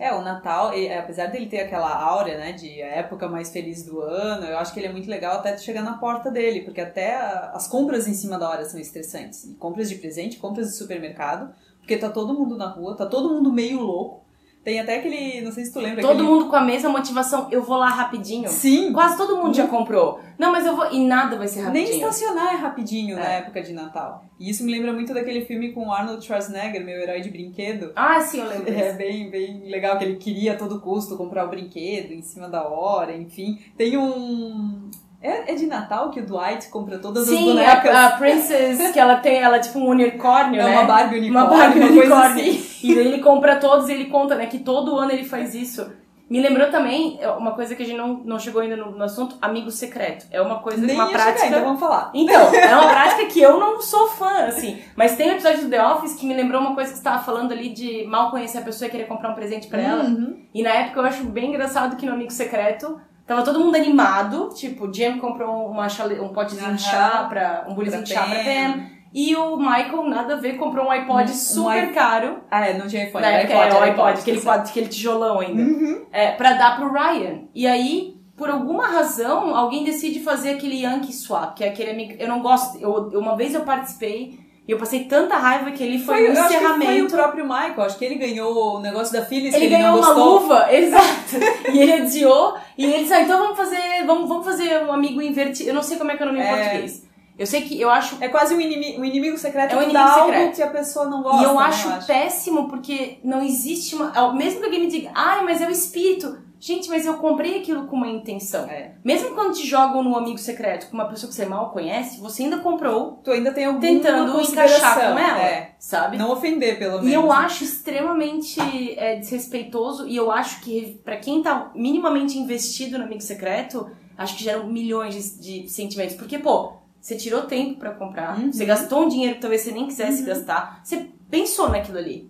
É, 0.03 0.11
o 0.15 0.21
Natal, 0.23 0.73
e, 0.73 0.91
apesar 0.91 1.27
dele 1.27 1.45
ter 1.45 1.59
aquela 1.59 1.93
áurea, 1.95 2.35
né, 2.35 2.53
de 2.53 2.81
época 2.81 3.29
mais 3.29 3.51
feliz 3.51 3.83
do 3.85 4.01
ano, 4.01 4.47
eu 4.47 4.57
acho 4.57 4.73
que 4.73 4.79
ele 4.79 4.87
é 4.87 4.91
muito 4.91 5.07
legal 5.07 5.35
até 5.35 5.55
chegar 5.59 5.83
na 5.83 5.95
porta 5.99 6.31
dele, 6.31 6.61
porque 6.61 6.81
até 6.81 7.13
a- 7.15 7.51
as 7.53 7.67
compras 7.67 8.07
em 8.07 8.13
cima 8.15 8.39
da 8.39 8.49
hora 8.49 8.65
são 8.65 8.79
estressantes. 8.79 9.43
E 9.43 9.53
compras 9.53 9.89
de 9.89 9.95
presente, 9.97 10.37
compras 10.39 10.69
de 10.69 10.75
supermercado, 10.75 11.53
porque 11.77 11.97
tá 11.97 12.09
todo 12.09 12.33
mundo 12.33 12.57
na 12.57 12.65
rua, 12.67 12.97
tá 12.97 13.05
todo 13.05 13.29
mundo 13.31 13.53
meio 13.53 13.79
louco. 13.79 14.20
Tem 14.63 14.80
até 14.80 14.97
aquele, 14.97 15.41
não 15.41 15.52
sei 15.52 15.65
se 15.65 15.74
tu 15.74 15.80
lembra, 15.80 16.02
Todo 16.04 16.12
aquele... 16.12 16.28
mundo 16.28 16.47
com 16.47 16.56
a 16.56 16.62
mesma 16.62 16.88
motivação, 16.88 17.47
eu 17.50 17.63
vou 17.63 17.78
lá 17.78 17.89
rapidinho. 17.89 18.47
Sim, 18.47 18.93
Quase 18.93 19.17
todo 19.17 19.36
mundo 19.38 19.56
já 19.56 19.65
comprou. 19.65 20.19
Não, 20.38 20.52
mas 20.52 20.65
eu 20.67 20.76
vou. 20.76 20.91
E 20.91 21.04
nada 21.04 21.36
vai 21.36 21.47
ser 21.47 21.62
nem 21.71 21.84
rapidinho. 21.86 22.08
estacionar 22.10 22.54
é 22.54 22.58
rapidinho 22.58 23.15
na 23.15 23.34
É. 23.34 23.38
época 23.39 23.62
de 23.63 23.74
Natal. 23.74 24.24
E 24.39 24.52
isso 24.52 24.63
me 24.63 24.71
lembra 24.71 24.93
muito 24.93 25.15
daquele 25.15 25.45
filme 25.45 25.71
com 25.71 25.88
o 25.88 25.91
Arnold 25.91 26.24
Schwarzenegger, 26.24 26.86
meu 26.86 26.95
herói 27.00 27.21
de 27.21 27.30
brinquedo. 27.32 27.91
Ah, 27.95 28.21
sim, 28.21 28.39
eu 28.39 28.47
lembro. 28.47 28.71
É 28.71 28.93
bem, 28.93 29.32
bem 29.32 29.63
legal 29.65 29.97
que 29.97 30.04
ele 30.04 30.17
queria 30.17 30.54
a 30.54 30.56
todo 30.56 30.80
custo 30.80 31.17
comprar 31.17 31.45
o 31.45 31.50
brinquedo 31.50 32.12
em 32.13 32.21
cima 32.21 32.47
da 32.47 32.63
hora, 32.67 33.15
enfim. 33.17 33.60
Tem 33.76 33.97
um. 33.97 34.89
É, 35.24 35.52
é 35.52 35.56
de 35.56 35.65
Natal 35.67 36.10
que 36.12 36.19
o 36.19 36.26
Dwight 36.26 36.67
compra 36.69 36.97
todas 37.00 37.24
as 37.30 37.36
Sim, 37.36 37.45
bonecas. 37.45 37.95
a, 37.95 38.08
a 38.08 38.12
Princess, 38.12 38.91
que 38.91 39.00
ela 39.00 39.15
tem, 39.17 39.38
ela 39.38 39.58
é 39.58 39.60
tipo 39.60 39.78
um 39.80 39.88
unicórnio, 39.88 40.60
é 40.60 40.63
né? 40.65 40.71
uma 40.71 40.84
Barbie 40.86 41.17
unicórnio, 41.19 41.47
Uma 41.50 41.58
Barbie 41.58 41.80
uma 41.80 41.88
coisa 41.89 42.02
unicórnio. 42.15 42.43
assim. 42.52 42.70
E 42.84 42.96
daí 42.96 43.08
ele 43.08 43.20
compra 43.20 43.58
todos 43.58 43.89
e 43.89 43.94
ele 43.94 44.06
conta, 44.06 44.36
né, 44.36 44.46
que 44.46 44.60
todo 44.60 44.98
ano 44.98 45.12
ele 45.12 45.24
faz 45.24 45.54
isso. 45.56 45.91
Me 46.32 46.39
lembrou 46.39 46.70
também 46.72 47.17
é, 47.20 47.30
uma 47.30 47.52
coisa 47.52 47.76
que 47.76 47.84
a 47.84 47.86
gente 47.86 47.98
não, 47.98 48.13
não 48.24 48.39
chegou 48.39 48.62
ainda 48.62 48.78
no, 48.78 48.91
no 48.91 49.04
assunto, 49.04 49.36
amigo 49.41 49.70
secreto. 49.70 50.26
É 50.32 50.41
uma 50.41 50.60
coisa, 50.60 50.82
Nem 50.82 50.96
uma 50.96 51.10
prática. 51.10 51.46
então 51.46 51.62
vamos 51.62 51.82
falar. 51.82 52.10
Então, 52.13 52.41
é 52.56 52.74
uma 52.74 52.88
prática 52.88 53.26
que 53.26 53.41
eu 53.41 53.60
não 53.60 53.82
sou 53.82 54.08
fã, 54.08 54.46
assim. 54.46 54.82
Mas 54.96 55.17
tem 55.17 55.30
um 55.30 55.34
episódio 55.34 55.63
do 55.63 55.70
The 55.70 55.86
Office 55.86 56.15
que 56.15 56.26
me 56.26 56.34
lembrou 56.34 56.62
uma 56.62 56.74
coisa 56.74 56.89
que 56.89 56.98
você 56.98 57.04
tava 57.04 57.22
falando 57.22 57.52
ali 57.52 57.67
de 57.67 58.06
mal 58.06 58.32
conhecer 58.32 58.60
a 58.60 58.62
pessoa 58.62 58.88
e 58.88 58.91
querer 58.91 59.08
comprar 59.08 59.30
um 59.30 59.36
presente 59.36 59.67
pra 59.67 59.82
ela. 59.82 60.06
Uhum. 60.06 60.41
E 60.54 60.63
na 60.63 60.70
época 60.70 61.02
eu 61.02 61.06
acho 61.06 61.26
bem 61.26 61.50
engraçado 61.50 61.98
que 61.98 62.06
no 62.06 62.13
Amigo 62.13 62.32
Secreto 62.32 62.98
tava 63.28 63.44
todo 63.44 63.60
mundo 63.60 63.76
animado. 63.76 64.52
Tipo, 64.56 64.88
o 64.88 64.94
Jim 64.94 65.17
comprou 65.17 65.70
uma 65.70 65.89
chale... 65.89 66.17
um 66.17 66.30
potezinho 66.30 66.67
Aham. 66.67 66.76
de 66.76 66.82
chá 66.82 67.26
pra. 67.28 67.65
um 67.67 67.74
bulizinho 67.74 68.04
de 68.04 68.13
chá 68.13 68.24
pra 68.24 68.39
Pam. 68.41 69.00
E 69.13 69.36
o 69.36 69.58
Michael, 69.58 70.04
nada 70.08 70.36
a 70.36 70.38
ver, 70.38 70.54
comprou 70.58 70.86
um 70.86 70.91
iPod 70.91 71.30
Um- 71.30 71.34
um 71.34 71.38
super 71.38 71.84
i- 71.89 71.93
caro. 71.93 72.38
Ah, 72.50 72.65
é, 72.67 72.78
não 72.78 72.88
tinha 72.88 73.06
iPhone. 73.08 73.26
Era 73.26 73.38
época 73.38 73.54
era 73.58 73.74
o 73.74 73.78
era 73.78 73.86
iPod, 73.88 74.19
aquele, 74.21 74.39
quadro- 74.41 74.69
aquele 74.69 74.88
tijolão 74.88 75.39
ainda. 75.39 75.62
Uhum. 75.62 76.06
É, 76.12 76.32
pra 76.32 76.54
dar 76.54 76.78
pro 76.78 76.91
Ryan. 76.93 77.41
E 77.54 77.67
aí, 77.67 78.15
por 78.38 78.50
alguma 78.50 78.88
razão, 78.88 79.54
alguém 79.56 79.84
decide 79.84 80.21
fazer 80.21 80.52
aquele 80.52 80.82
Yankee 80.84 81.12
Swap, 81.12 81.56
que 81.56 81.63
é 81.63 81.67
aquele 81.67 81.91
amigo. 81.91 82.13
Eu 82.17 82.28
não 82.30 82.41
gosto. 82.41 82.78
Eu, 82.80 83.10
uma 83.19 83.36
vez 83.36 83.54
eu 83.54 83.62
participei 83.62 84.39
e 84.65 84.71
eu 84.71 84.78
passei 84.78 85.04
tanta 85.04 85.36
raiva 85.36 85.71
que 85.71 85.84
ele 85.84 86.00
foi, 86.00 86.15
Foi, 86.15 86.24
um 86.24 86.34
que 86.34 86.36
foi 86.39 86.43
o 86.43 86.45
encerramento. 86.56 87.13
próprio 87.13 87.43
Michael, 87.43 87.82
acho 87.82 87.97
que 87.97 88.06
ele 88.06 88.15
ganhou 88.15 88.78
o 88.78 88.80
negócio 88.80 89.12
da 89.12 89.26
Phyllis 89.26 89.54
Ele 89.54 89.65
ele 89.65 89.76
ganhou 89.76 89.91
não 89.91 90.00
uma 90.00 90.13
luva, 90.13 90.67
exato. 90.74 91.36
e 91.74 91.80
ele 91.80 91.91
adiou. 91.93 92.56
E 92.78 92.86
ele 92.86 93.00
disse, 93.00 93.13
ah, 93.13 93.21
então 93.21 93.38
vamos 93.39 93.58
fazer, 93.58 94.06
vamos, 94.06 94.30
vamos 94.30 94.45
fazer 94.45 94.84
um 94.86 94.93
amigo 94.93 95.21
invertido. 95.21 95.69
Eu 95.69 95.74
não 95.76 95.84
sei 95.84 95.97
como 95.97 96.12
é 96.12 96.15
que 96.15 96.24
é 96.24 96.26
o 96.26 96.30
nome 96.30 96.39
em 96.39 96.43
É. 96.47 96.50
português. 96.56 97.11
Eu 97.41 97.47
sei 97.47 97.62
que 97.63 97.80
eu 97.82 97.89
acho. 97.89 98.17
É 98.21 98.27
quase 98.30 98.54
um 98.54 98.62
inimigo, 98.62 99.01
um 99.01 99.06
inimigo 99.06 99.36
secreto 99.38 99.73
É 99.73 99.75
um 99.75 99.82
inimigo 99.82 99.93
dá 99.97 100.13
algo 100.13 100.25
secreto. 100.32 100.56
que 100.58 100.62
a 100.62 100.67
pessoa 100.69 101.06
não 101.10 101.23
gosta, 101.23 101.41
e 101.41 101.45
eu 101.45 101.56
né, 101.56 101.63
acho 101.63 102.06
péssimo 102.06 102.69
porque 102.69 103.17
não 103.23 103.41
existe 103.43 103.95
uma. 103.95 104.15
ao- 104.15 104.36
Mesmo 104.36 104.60
que 104.60 104.65
alguém 104.65 104.82
me 104.82 104.88
diga, 104.88 105.10
ai, 105.15 105.43
mas 105.43 105.60
é 105.62 105.67
o 105.67 105.71
espírito. 105.71 106.38
Gente, 106.63 106.88
mas 106.89 107.08
eu 107.08 107.15
comprei 107.15 107.58
aquilo 107.58 107.88
com 107.88 107.95
uma 107.95 108.08
intenção. 108.08 108.65
É. 108.65 108.91
Mesmo 109.04 109.34
quando 109.34 109.56
te 109.56 109.65
jogam 109.65 110.04
no 110.04 110.15
amigo 110.15 110.38
secreto 110.38 110.88
com 110.88 110.93
uma 110.93 111.06
pessoa 111.06 111.27
que 111.27 111.36
você 111.36 111.43
mal 111.47 111.71
conhece, 111.71 112.19
você 112.21 112.43
ainda 112.43 112.60
comprou 112.60 113.19
Tu 113.23 113.32
ainda 113.32 113.51
tem 113.51 113.65
alguma 113.65 113.82
tentando 113.82 114.39
encaixar 114.39 114.93
com 114.95 115.17
ela, 115.17 115.39
É. 115.41 115.71
sabe? 115.80 116.17
Não 116.17 116.30
ofender, 116.32 116.77
pelo 116.77 116.97
menos. 117.01 117.10
E 117.10 117.13
eu 117.15 117.32
acho 117.32 117.63
extremamente 117.63 118.60
é, 118.95 119.15
desrespeitoso 119.15 120.08
e 120.08 120.15
eu 120.15 120.32
acho 120.32 120.62
que 120.62 121.01
pra 121.04 121.17
quem 121.17 121.41
tá 121.41 121.71
minimamente 121.73 122.38
investido 122.38 122.99
no 122.99 123.06
amigo 123.06 123.21
secreto, 123.21 123.89
acho 124.15 124.36
que 124.38 124.43
geram 124.43 124.67
milhões 124.67 125.39
de, 125.39 125.63
de 125.63 125.69
sentimentos. 125.69 126.15
Porque, 126.15 126.38
pô, 126.38 126.73
você 127.01 127.15
tirou 127.17 127.41
tempo 127.43 127.79
pra 127.79 127.91
comprar, 127.91 128.37
Uhum. 128.37 128.53
você 128.53 128.63
gastou 128.63 129.03
um 129.05 129.07
dinheiro 129.09 129.35
que 129.35 129.41
talvez 129.41 129.61
você 129.61 129.71
nem 129.71 129.87
quisesse 129.87 130.21
gastar, 130.23 130.79
você 130.83 131.07
pensou 131.29 131.69
naquilo 131.69 131.97
ali. 131.97 132.29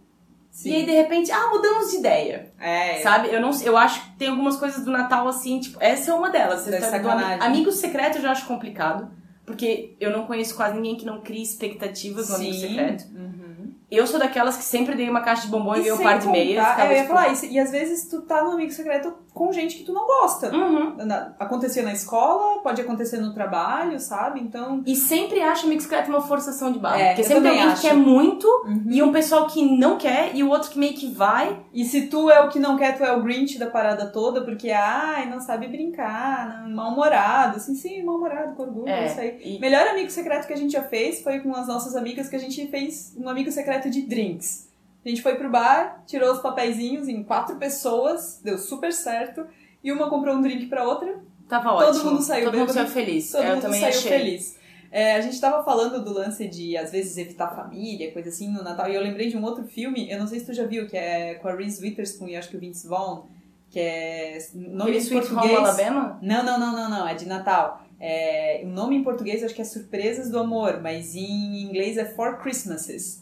Sim. 0.49 0.69
E 0.71 0.75
aí, 0.75 0.85
de 0.85 0.91
repente, 0.91 1.31
ah, 1.31 1.49
mudamos 1.49 1.91
de 1.91 1.97
ideia. 1.97 2.51
É, 2.59 3.01
Sabe? 3.01 3.29
Eu 3.33 3.39
não 3.39 3.51
eu 3.63 3.77
acho 3.77 4.01
que 4.03 4.17
tem 4.17 4.27
algumas 4.29 4.57
coisas 4.57 4.83
do 4.83 4.91
Natal 4.91 5.27
assim, 5.27 5.59
tipo, 5.59 5.77
essa 5.81 6.11
é 6.11 6.13
uma 6.13 6.29
delas. 6.29 6.67
Essa 6.67 6.77
história 6.77 6.99
do 6.99 7.07
sacanagem. 7.09 7.41
amigo 7.47 7.71
secreto 7.71 8.17
eu 8.17 8.21
já 8.21 8.31
acho 8.31 8.45
complicado. 8.47 9.09
Porque 9.45 9.95
eu 9.99 10.11
não 10.11 10.25
conheço 10.25 10.55
quase 10.55 10.75
ninguém 10.75 10.95
que 10.95 11.05
não 11.05 11.21
crie 11.21 11.41
expectativas 11.41 12.29
no 12.29 12.35
amigo 12.35 12.53
Sim. 12.53 12.59
secreto. 12.67 13.05
Uhum. 13.15 13.71
Eu 13.89 14.05
sou 14.07 14.19
daquelas 14.19 14.55
que 14.55 14.63
sempre 14.63 14.95
dei 14.95 15.09
uma 15.09 15.21
caixa 15.21 15.43
de 15.43 15.47
bombom 15.49 15.75
e, 15.75 15.87
E 15.87 15.91
um 15.91 15.97
par 15.97 16.19
de 16.19 16.25
contar- 16.25 16.31
meias. 16.37 16.65
é, 16.79 16.87
eu 16.87 16.91
ia 16.97 17.07
falar 17.07 17.29
isso. 17.29 17.45
E 17.45 17.59
às 17.59 17.71
vezes 17.71 18.07
tu 18.09 18.21
tá 18.21 18.43
no 18.43 18.51
amigo 18.51 18.71
secreto 18.71 19.13
com 19.41 19.51
gente 19.51 19.75
que 19.77 19.83
tu 19.83 19.91
não 19.91 20.05
gosta. 20.05 20.55
Uhum. 20.55 20.95
Na- 20.97 21.33
Acontecia 21.39 21.81
na 21.81 21.91
escola, 21.93 22.61
pode 22.61 22.79
acontecer 22.81 23.17
no 23.17 23.33
trabalho, 23.33 23.99
sabe? 23.99 24.39
Então. 24.39 24.83
E 24.85 24.95
sempre 24.95 25.41
acho 25.41 25.65
amigo 25.65 25.81
secreto 25.81 26.09
uma 26.09 26.21
forçação 26.21 26.71
de 26.71 26.77
barra. 26.77 26.99
É, 26.99 27.07
porque 27.09 27.23
sempre 27.23 27.47
alguém 27.49 27.63
acho. 27.63 27.81
que 27.81 27.87
quer 27.87 27.95
muito 27.95 28.45
Uhum. 28.65 28.83
e 28.89 29.01
um 29.01 29.11
pessoal 29.11 29.47
que 29.47 29.63
não 29.77 29.97
quer 29.97 30.35
e 30.35 30.43
o 30.43 30.49
outro 30.49 30.69
que 30.69 30.77
meio 30.77 30.93
que 30.93 31.09
vai. 31.11 31.59
E 31.73 31.83
se 31.85 32.07
tu 32.07 32.29
é 32.29 32.39
o 32.41 32.49
que 32.49 32.59
não 32.59 32.77
quer, 32.77 32.95
tu 32.97 33.03
é 33.03 33.11
o 33.15 33.23
Grinch 33.23 33.57
da 33.57 33.67
parada 33.67 34.05
toda, 34.07 34.41
porque, 34.41 34.69
ai, 34.69 35.27
não 35.29 35.39
sabe 35.39 35.67
brincar, 35.67 36.67
mal-humorado. 36.69 37.57
Assim, 37.57 37.73
sim, 37.75 38.03
mal-humorado, 38.03 38.55
com 38.55 38.63
orgulho, 38.63 38.89
É, 38.89 39.05
isso 39.07 39.19
aí. 39.19 39.39
e- 39.43 39.59
Melhor 39.59 39.87
amigo 39.87 40.09
secreto 40.11 40.45
que 40.47 40.53
a 40.53 40.57
gente 40.57 40.71
já 40.73 40.83
fez 40.83 41.21
foi 41.23 41.39
com 41.39 41.55
as 41.55 41.67
nossas 41.67 41.95
amigas 41.95 42.29
que 42.29 42.35
a 42.35 42.39
gente 42.39 42.67
fez 42.67 43.15
um 43.17 43.27
amigo 43.27 43.51
secreto 43.51 43.89
de 43.89 44.01
drinks. 44.03 44.69
A 45.03 45.09
gente 45.09 45.21
foi 45.21 45.35
pro 45.35 45.49
bar, 45.49 46.03
tirou 46.05 46.31
os 46.31 46.39
papeizinhos 46.39 47.07
em 47.07 47.23
quatro 47.23 47.55
pessoas, 47.57 48.39
deu 48.43 48.57
super 48.57 48.93
certo. 48.93 49.45
E 49.83 49.91
uma 49.91 50.09
comprou 50.09 50.35
um 50.35 50.41
drink 50.41 50.67
pra 50.67 50.83
outra, 50.87 51.19
Tava 51.51 51.69
Todo 51.71 51.89
ótimo. 51.97 52.11
mundo 52.11 52.21
saiu 52.21 52.45
Todo 52.45 52.57
mundo 52.57 52.67
bêbado. 52.67 52.87
saiu 52.89 53.05
feliz. 53.05 53.29
todo 53.29 53.43
eu 53.43 53.49
mundo 53.55 53.61
também 53.61 53.81
saiu 53.81 53.89
achei. 53.89 54.09
feliz. 54.09 54.57
É, 54.89 55.15
a 55.15 55.21
gente 55.21 55.39
tava 55.39 55.61
falando 55.65 56.01
do 56.01 56.13
lance 56.13 56.47
de, 56.47 56.77
às 56.77 56.91
vezes, 56.93 57.17
evitar 57.17 57.53
família, 57.53 58.09
coisa 58.13 58.29
assim, 58.29 58.49
no 58.49 58.63
Natal. 58.63 58.89
E 58.89 58.95
eu 58.95 59.01
lembrei 59.01 59.27
de 59.27 59.35
um 59.35 59.43
outro 59.43 59.65
filme, 59.65 60.09
eu 60.09 60.17
não 60.17 60.27
sei 60.27 60.39
se 60.39 60.45
tu 60.45 60.53
já 60.53 60.65
viu, 60.65 60.87
que 60.87 60.95
é 60.95 61.33
com 61.35 61.49
a 61.49 61.53
Reese 61.55 61.81
Witherspoon 61.83 62.29
e 62.29 62.37
acho 62.37 62.49
que 62.49 62.55
o 62.55 62.59
Vince 62.59 62.87
Vaughn, 62.87 63.23
que 63.69 63.81
é... 63.81 64.37
Nome 64.53 64.91
Aquele 64.91 65.05
em 65.05 65.09
português... 65.09 65.45
Home 65.45 65.55
Alabama? 65.55 66.19
Não, 66.21 66.43
não, 66.43 66.57
não, 66.57 66.71
não, 66.71 66.89
não, 66.89 67.07
é 67.07 67.15
de 67.15 67.25
Natal. 67.25 67.83
É, 67.99 68.61
o 68.63 68.69
nome 68.69 68.95
em 68.95 69.03
português 69.03 69.43
acho 69.43 69.53
que 69.53 69.61
é 69.61 69.65
Surpresas 69.65 70.29
do 70.29 70.39
Amor, 70.39 70.79
mas 70.81 71.15
em 71.15 71.63
inglês 71.63 71.97
é 71.97 72.05
Four 72.05 72.37
Christmases. 72.41 73.20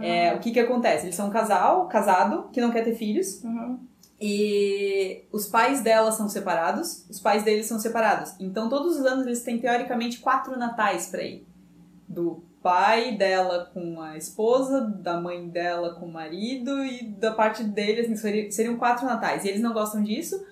É, 0.00 0.34
o 0.34 0.38
que 0.38 0.50
que 0.52 0.60
acontece? 0.60 1.06
Eles 1.06 1.14
são 1.14 1.26
um 1.28 1.30
casal, 1.30 1.86
casado, 1.88 2.48
que 2.52 2.60
não 2.60 2.70
quer 2.70 2.82
ter 2.84 2.94
filhos, 2.94 3.42
Uhum. 3.44 3.78
e 4.20 5.24
os 5.32 5.46
pais 5.46 5.82
dela 5.82 6.10
são 6.12 6.28
separados, 6.28 7.04
os 7.10 7.20
pais 7.20 7.42
deles 7.42 7.66
são 7.66 7.78
separados. 7.78 8.34
Então 8.40 8.68
todos 8.68 8.96
os 8.98 9.04
anos 9.04 9.26
eles 9.26 9.42
têm 9.42 9.58
teoricamente 9.58 10.18
quatro 10.20 10.58
natais 10.58 11.06
pra 11.08 11.22
ir. 11.22 11.44
Do 12.08 12.42
pai 12.62 13.16
dela 13.16 13.68
com 13.74 14.00
a 14.00 14.16
esposa, 14.16 14.80
da 14.80 15.20
mãe 15.20 15.48
dela 15.48 15.94
com 15.96 16.06
o 16.06 16.12
marido 16.12 16.84
e 16.84 17.02
da 17.04 17.32
parte 17.32 17.64
dele, 17.64 18.02
assim, 18.02 18.14
seria- 18.16 18.50
seriam 18.52 18.76
quatro 18.76 19.04
natais. 19.04 19.44
E 19.44 19.48
eles 19.48 19.60
não 19.60 19.72
gostam 19.72 20.02
disso, 20.02 20.42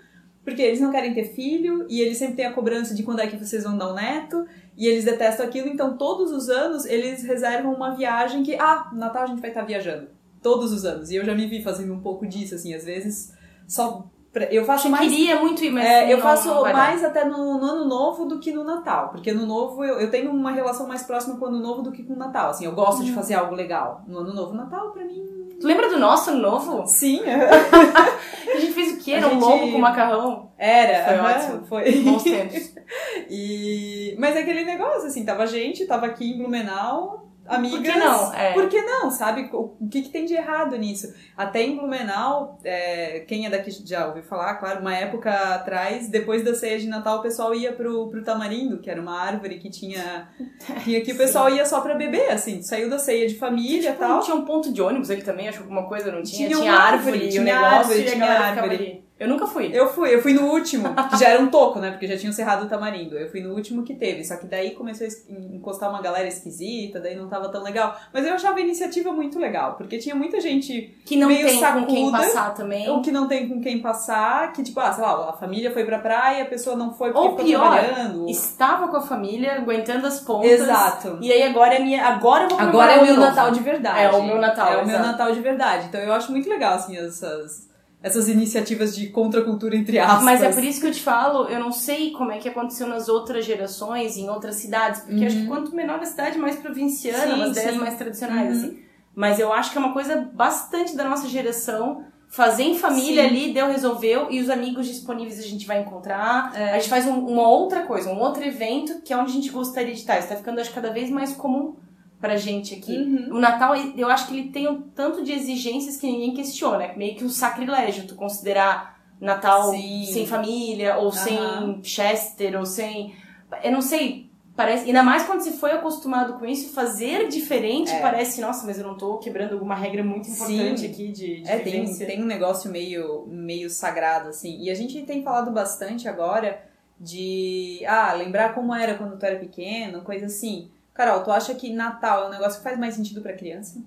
porque 0.45 0.61
eles 0.61 0.81
não 0.81 0.91
querem 0.91 1.15
ter 1.15 1.33
filho 1.35 1.87
e 1.89 2.01
eles 2.01 2.19
sempre 2.19 2.35
têm 2.37 2.47
a 2.47 2.53
cobrança 2.53 2.95
de 2.95 3.03
quando 3.05 3.21
é 3.21 3.27
que 3.29 3.37
vocês 3.37 3.63
vão 3.63 3.79
dar 3.79 3.93
um 3.93 3.95
neto. 3.95 4.45
E 4.81 4.87
eles 4.87 5.05
detestam 5.05 5.45
aquilo, 5.45 5.69
então 5.69 5.99
todos 5.99 6.33
os 6.33 6.49
anos 6.49 6.87
eles 6.87 7.23
reservam 7.23 7.75
uma 7.75 7.95
viagem 7.95 8.43
que, 8.43 8.55
ah, 8.55 8.89
no 8.91 8.99
Natal 8.99 9.25
a 9.25 9.27
gente 9.27 9.43
vai 9.43 9.51
estar 9.51 9.63
viajando. 9.63 10.09
Todos 10.43 10.73
os 10.73 10.87
anos. 10.87 11.11
E 11.11 11.17
eu 11.17 11.25
já 11.25 11.35
me 11.35 11.47
vi 11.47 11.63
fazendo 11.63 11.93
um 11.93 12.01
pouco 12.01 12.27
disso, 12.27 12.55
assim, 12.55 12.73
às 12.73 12.87
vezes 12.87 13.31
só. 13.69 14.11
Eu 14.51 14.65
faço 14.65 14.87
Eu 14.87 14.93
mais. 14.93 15.11
queria 15.11 15.41
muito 15.41 15.65
ir, 15.65 15.71
mas 15.71 15.85
É, 15.85 16.13
eu 16.13 16.17
não- 16.19 16.23
faço 16.23 16.49
não 16.49 16.63
mais 16.63 17.03
até 17.03 17.25
no, 17.25 17.59
no 17.59 17.65
ano 17.67 17.85
novo 17.87 18.27
do 18.27 18.39
que 18.39 18.53
no 18.53 18.63
Natal. 18.63 19.09
Porque 19.09 19.33
no 19.33 19.45
novo 19.45 19.85
eu, 19.85 19.99
eu 19.99 20.09
tenho 20.11 20.31
uma 20.31 20.53
relação 20.53 20.87
mais 20.87 21.03
próxima 21.03 21.37
com 21.37 21.47
o 21.47 21.49
ano 21.49 21.59
novo 21.59 21.83
do 21.83 21.91
que 21.91 22.05
com 22.05 22.13
o 22.15 22.17
Natal. 22.17 22.51
Assim, 22.51 22.65
eu 22.65 22.73
gosto 22.73 23.01
Hum. 23.03 23.05
de 23.07 23.13
fazer 23.13 23.35
algo 23.35 23.55
legal. 23.57 24.03
No 24.07 24.19
ano 24.19 24.33
novo, 24.33 24.55
Natal, 24.55 24.93
pra 24.93 25.05
mim. 25.05 25.21
Tu 25.61 25.67
lembra 25.67 25.91
do 25.91 25.99
nosso 25.99 26.31
ano 26.31 26.41
novo? 26.41 26.87
Sim, 26.87 27.21
A 27.27 28.59
gente 28.59 28.73
fez 28.73 28.93
o 28.95 28.99
quê? 29.05 29.13
Era 29.13 29.27
um 29.27 29.31
gente- 29.33 29.41
lobo 29.43 29.73
com 29.73 29.79
macarrão? 29.79 30.51
era. 30.57 31.05
Foi 31.05 31.15
aham, 31.17 31.31
ótimo. 31.39 31.67
Foi. 31.67 31.93
Bons 32.03 32.23
tempos. 32.23 32.75
E... 33.29 34.17
Mas 34.19 34.35
é 34.37 34.41
aquele 34.41 34.65
negócio, 34.65 35.07
assim, 35.07 35.25
tava 35.25 35.47
gente, 35.47 35.87
tava 35.87 36.07
aqui 36.07 36.33
em 36.33 36.39
Blumenau, 36.39 37.30
amigas. 37.51 37.79
Por 37.81 37.93
que 37.93 37.99
não? 37.99 38.35
É. 38.35 38.53
Por 38.53 38.69
que 38.69 38.81
não, 38.83 39.11
sabe? 39.11 39.49
O 39.53 39.89
que, 39.91 40.03
que 40.03 40.09
tem 40.09 40.25
de 40.25 40.35
errado 40.35 40.77
nisso? 40.77 41.13
Até 41.37 41.63
em 41.63 41.77
Blumenau, 41.77 42.59
é, 42.65 43.21
quem 43.27 43.47
é 43.47 43.51
daqui 43.51 43.71
já 43.85 44.07
ouviu 44.07 44.23
falar, 44.23 44.55
claro, 44.55 44.81
uma 44.81 44.95
época 44.95 45.31
atrás, 45.55 46.09
depois 46.09 46.45
da 46.45 46.55
ceia 46.55 46.79
de 46.79 46.87
Natal, 46.87 47.19
o 47.19 47.23
pessoal 47.23 47.55
ia 47.55 47.73
pro, 47.73 48.09
pro 48.09 48.23
Tamarindo, 48.23 48.79
que 48.79 48.91
era 48.91 49.01
uma 49.01 49.21
árvore 49.21 49.59
que 49.59 49.71
tinha, 49.71 50.29
tinha 50.85 51.01
que 51.01 51.13
o 51.13 51.17
pessoal 51.17 51.51
ia 51.51 51.67
só 51.67 51.81
pra 51.81 51.95
beber, 51.95 52.31
assim, 52.31 52.63
saiu 52.63 52.89
da 52.89 52.99
ceia 52.99 53.27
de 53.27 53.37
família 53.37 53.91
e 53.91 53.93
Não 53.93 53.99
tal. 53.99 54.21
tinha 54.21 54.37
um 54.37 54.45
ponto 54.45 54.73
de 54.73 54.81
ônibus 54.81 55.11
aqui 55.11 55.23
também? 55.23 55.49
Acho 55.49 55.59
que 55.59 55.65
alguma 55.65 55.89
coisa 55.89 56.11
não 56.11 56.23
tinha. 56.23 56.49
Tinha 56.49 56.61
Tinha, 56.61 56.73
árvore, 56.73 57.13
árvore, 57.15 57.27
e 57.27 57.29
tinha 57.29 57.43
o 57.43 57.45
negócio 57.45 57.77
árvore, 57.77 58.01
e 58.01 58.05
tinha 58.05 58.27
árvore. 58.27 59.10
Eu 59.21 59.29
nunca 59.29 59.47
fui. 59.47 59.71
Eu 59.73 59.87
fui, 59.93 60.15
eu 60.15 60.23
fui 60.23 60.33
no 60.33 60.47
último, 60.51 60.95
que 61.11 61.19
já 61.19 61.29
era 61.29 61.43
um 61.43 61.49
toco, 61.51 61.79
né? 61.79 61.91
Porque 61.91 62.07
já 62.07 62.17
tinham 62.17 62.33
cerrado 62.33 62.65
o 62.65 62.69
tamarindo. 62.69 63.19
Eu 63.19 63.31
fui 63.31 63.43
no 63.43 63.53
último 63.55 63.83
que 63.83 63.95
teve. 63.95 64.25
Só 64.25 64.37
que 64.37 64.47
daí 64.47 64.71
começou 64.71 65.07
a 65.07 65.11
encostar 65.55 65.91
uma 65.91 66.01
galera 66.01 66.27
esquisita, 66.27 66.99
daí 66.99 67.15
não 67.15 67.29
tava 67.29 67.51
tão 67.51 67.63
legal. 67.63 67.95
Mas 68.15 68.27
eu 68.27 68.33
achava 68.33 68.57
a 68.57 68.63
iniciativa 68.63 69.13
muito 69.13 69.39
legal, 69.39 69.75
porque 69.75 69.99
tinha 69.99 70.15
muita 70.15 70.41
gente 70.41 70.99
Que 71.05 71.17
não 71.17 71.29
meio 71.29 71.47
tem 71.47 71.61
com 71.61 71.87
quem 71.87 72.11
sacuda, 72.11 72.19
passar 72.19 72.55
também. 72.55 72.89
ou 72.89 73.03
que 73.03 73.13
não 73.13 73.29
tem 73.29 73.47
com 73.47 73.61
quem 73.61 73.81
passar, 73.81 74.53
que 74.55 74.63
tipo, 74.63 74.81
ah, 74.81 74.91
sei 74.91 75.05
lá, 75.05 75.29
a 75.29 75.33
família 75.35 75.71
foi 75.71 75.85
pra 75.85 75.99
praia, 75.99 76.45
a 76.45 76.47
pessoa 76.47 76.75
não 76.75 76.95
foi 76.95 77.13
porque 77.13 77.27
Ou 77.27 77.31
ficou 77.37 77.45
pior, 77.45 77.71
trabalhando. 77.79 78.27
Estava 78.29 78.89
com 78.89 78.97
a 78.97 79.03
família, 79.03 79.57
aguentando 79.57 80.07
as 80.07 80.21
pontas. 80.21 80.51
Exato. 80.51 81.19
E 81.21 81.31
aí 81.31 81.43
agora 81.43 81.75
é 81.75 81.79
minha. 81.79 82.07
Agora 82.07 82.45
eu 82.45 82.49
vou 82.49 82.59
Agora 82.59 82.93
é 82.93 82.99
o 83.01 83.05
meu 83.05 83.17
novo. 83.17 83.27
Natal 83.27 83.51
de 83.51 83.61
verdade. 83.61 84.01
É 84.01 84.11
o 84.11 84.23
meu 84.23 84.39
Natal, 84.39 84.73
É 84.73 84.77
o 84.79 84.87
meu. 84.87 84.99
Natal 84.99 85.31
de 85.33 85.41
verdade. 85.41 85.87
Então 85.89 86.01
eu 86.01 86.13
acho 86.15 86.31
muito 86.33 86.49
legal, 86.49 86.75
assim, 86.75 86.97
essas, 86.97 87.69
essas 88.03 88.29
iniciativas 88.29 88.97
de 88.97 89.09
contracultura 89.09 89.77
entre 89.77 89.99
aspas. 89.99 90.23
Mas 90.25 90.43
é 90.43 90.51
por 90.51 90.65
isso 90.65 90.81
que 90.81 90.87
eu 90.87 90.93
te 90.93 91.03
falo, 91.03 91.45
eu 91.49 91.61
não 91.61 91.71
sei 91.73 92.13
como 92.13 92.33
é 92.33 92.39
que 92.39 92.49
aconteceu 92.49 92.87
nas 92.87 93.09
outras 93.09 93.45
gerações, 93.45 94.17
em 94.17 94.29
outras 94.31 94.57
cidades, 94.57 95.03
porque 95.03 95.25
acho 95.27 95.37
que 95.37 95.47
quanto 95.47 95.75
menor 95.75 96.01
a 96.01 96.05
cidade, 96.07 96.39
mais 96.39 96.57
provinciana, 96.57 97.25
Uhum. 97.27 97.33
Sim, 97.35 97.39
umas 97.45 97.51
ideias 97.57 97.77
mais 97.77 97.95
tradicionais, 97.97 98.57
Uhum. 98.59 98.65
assim. 98.69 98.79
Mas 99.15 99.39
eu 99.39 99.53
acho 99.53 99.71
que 99.73 99.77
é 99.77 99.81
uma 99.81 99.93
coisa 99.93 100.17
bastante 100.33 100.97
da 100.97 101.05
nossa 101.05 101.29
geração. 101.29 102.05
Fazer 102.33 102.63
em 102.63 102.79
família 102.79 103.25
Sim. 103.25 103.29
ali, 103.29 103.53
deu, 103.53 103.67
resolveu, 103.67 104.29
e 104.31 104.41
os 104.41 104.49
amigos 104.49 104.87
disponíveis 104.87 105.39
a 105.41 105.43
gente 105.43 105.67
vai 105.67 105.81
encontrar. 105.81 106.53
É. 106.55 106.71
A 106.75 106.79
gente 106.79 106.89
faz 106.89 107.05
um- 107.07 107.27
uma 107.27 107.49
outra 107.49 107.81
coisa, 107.83 108.09
um 108.09 108.21
outro 108.21 108.43
evento, 108.45 109.03
que 109.03 109.13
é 109.13 109.17
onde 109.17 109.33
a 109.33 109.35
gente 109.35 109.51
gostaria 109.51 109.93
de 109.93 109.99
estar. 109.99 110.17
Isso 110.19 110.29
tá 110.29 110.37
ficando, 110.37 110.61
acho, 110.61 110.73
cada 110.73 110.91
vez 110.93 111.11
mais 111.11 111.33
comum 111.35 111.75
pra 112.21 112.37
gente 112.37 112.75
aqui. 112.75 112.97
Uhum. 112.97 113.37
O 113.37 113.41
Natal, 113.41 113.75
eu 113.75 114.09
acho 114.09 114.29
que 114.29 114.37
ele 114.39 114.51
tem 114.51 114.69
um 114.69 114.83
tanto 114.83 115.25
de 115.25 115.33
exigências 115.33 115.97
que 115.97 116.07
ninguém 116.07 116.35
questiona. 116.35 116.85
É 116.85 116.97
meio 116.97 117.17
que 117.17 117.25
um 117.25 117.31
sacrilégio 117.31 118.07
tu 118.07 118.15
considerar 118.15 119.01
Natal 119.21 119.71
Sim. 119.71 120.07
sem 120.07 120.27
família, 120.27 120.97
ou 120.99 121.11
sem 121.11 121.39
Aham. 121.39 121.81
Chester, 121.83 122.59
ou 122.59 122.67
sem. 122.67 123.15
Eu 123.63 123.73
não 123.73 123.83
sei. 123.83 124.29
Parece, 124.57 124.85
ainda 124.85 125.03
mais 125.03 125.23
quando 125.23 125.41
você 125.41 125.53
foi 125.53 125.71
acostumado 125.73 126.35
com 126.35 126.45
isso, 126.45 126.75
fazer 126.75 127.29
diferente 127.29 127.91
É. 127.93 128.01
parece, 128.01 128.43
nossa, 128.43 128.67
mas 128.67 128.79
eu 128.79 128.87
não 128.87 128.95
tô 128.95 129.17
quebrando 129.17 129.55
alguma 129.55 129.75
regra 129.75 130.05
muito 130.05 130.29
importante 130.29 130.81
Sim. 130.81 130.87
aqui 130.91 131.09
de, 131.09 131.41
de 131.41 131.49
É, 131.51 131.59
tem, 131.61 131.97
tem 131.97 132.23
um 132.23 132.27
negócio 132.27 132.71
meio, 132.71 133.27
meio 133.27 133.71
sagrado, 133.71 134.29
assim. 134.29 134.61
E 134.61 134.69
a 134.69 134.75
gente 134.75 135.01
tem 135.03 135.23
falado 135.23 135.51
bastante 135.51 136.07
agora 136.07 136.63
de, 136.99 137.81
ah, 137.87 138.13
lembrar 138.13 138.53
como 138.55 138.75
era 138.75 138.97
quando 138.97 139.19
tu 139.19 139.25
era 139.25 139.39
pequeno, 139.39 140.03
coisa 140.03 140.27
assim. 140.27 140.69
Carol, 141.01 141.23
tu 141.25 141.31
acha 141.31 141.55
que 141.55 141.73
Natal 141.73 142.25
é 142.25 142.27
um 142.27 142.31
negócio 142.31 142.59
que 142.59 142.65
faz 142.65 142.79
mais 142.79 142.95
sentido 142.95 143.23
pra 143.23 143.33
criança? 143.33 143.83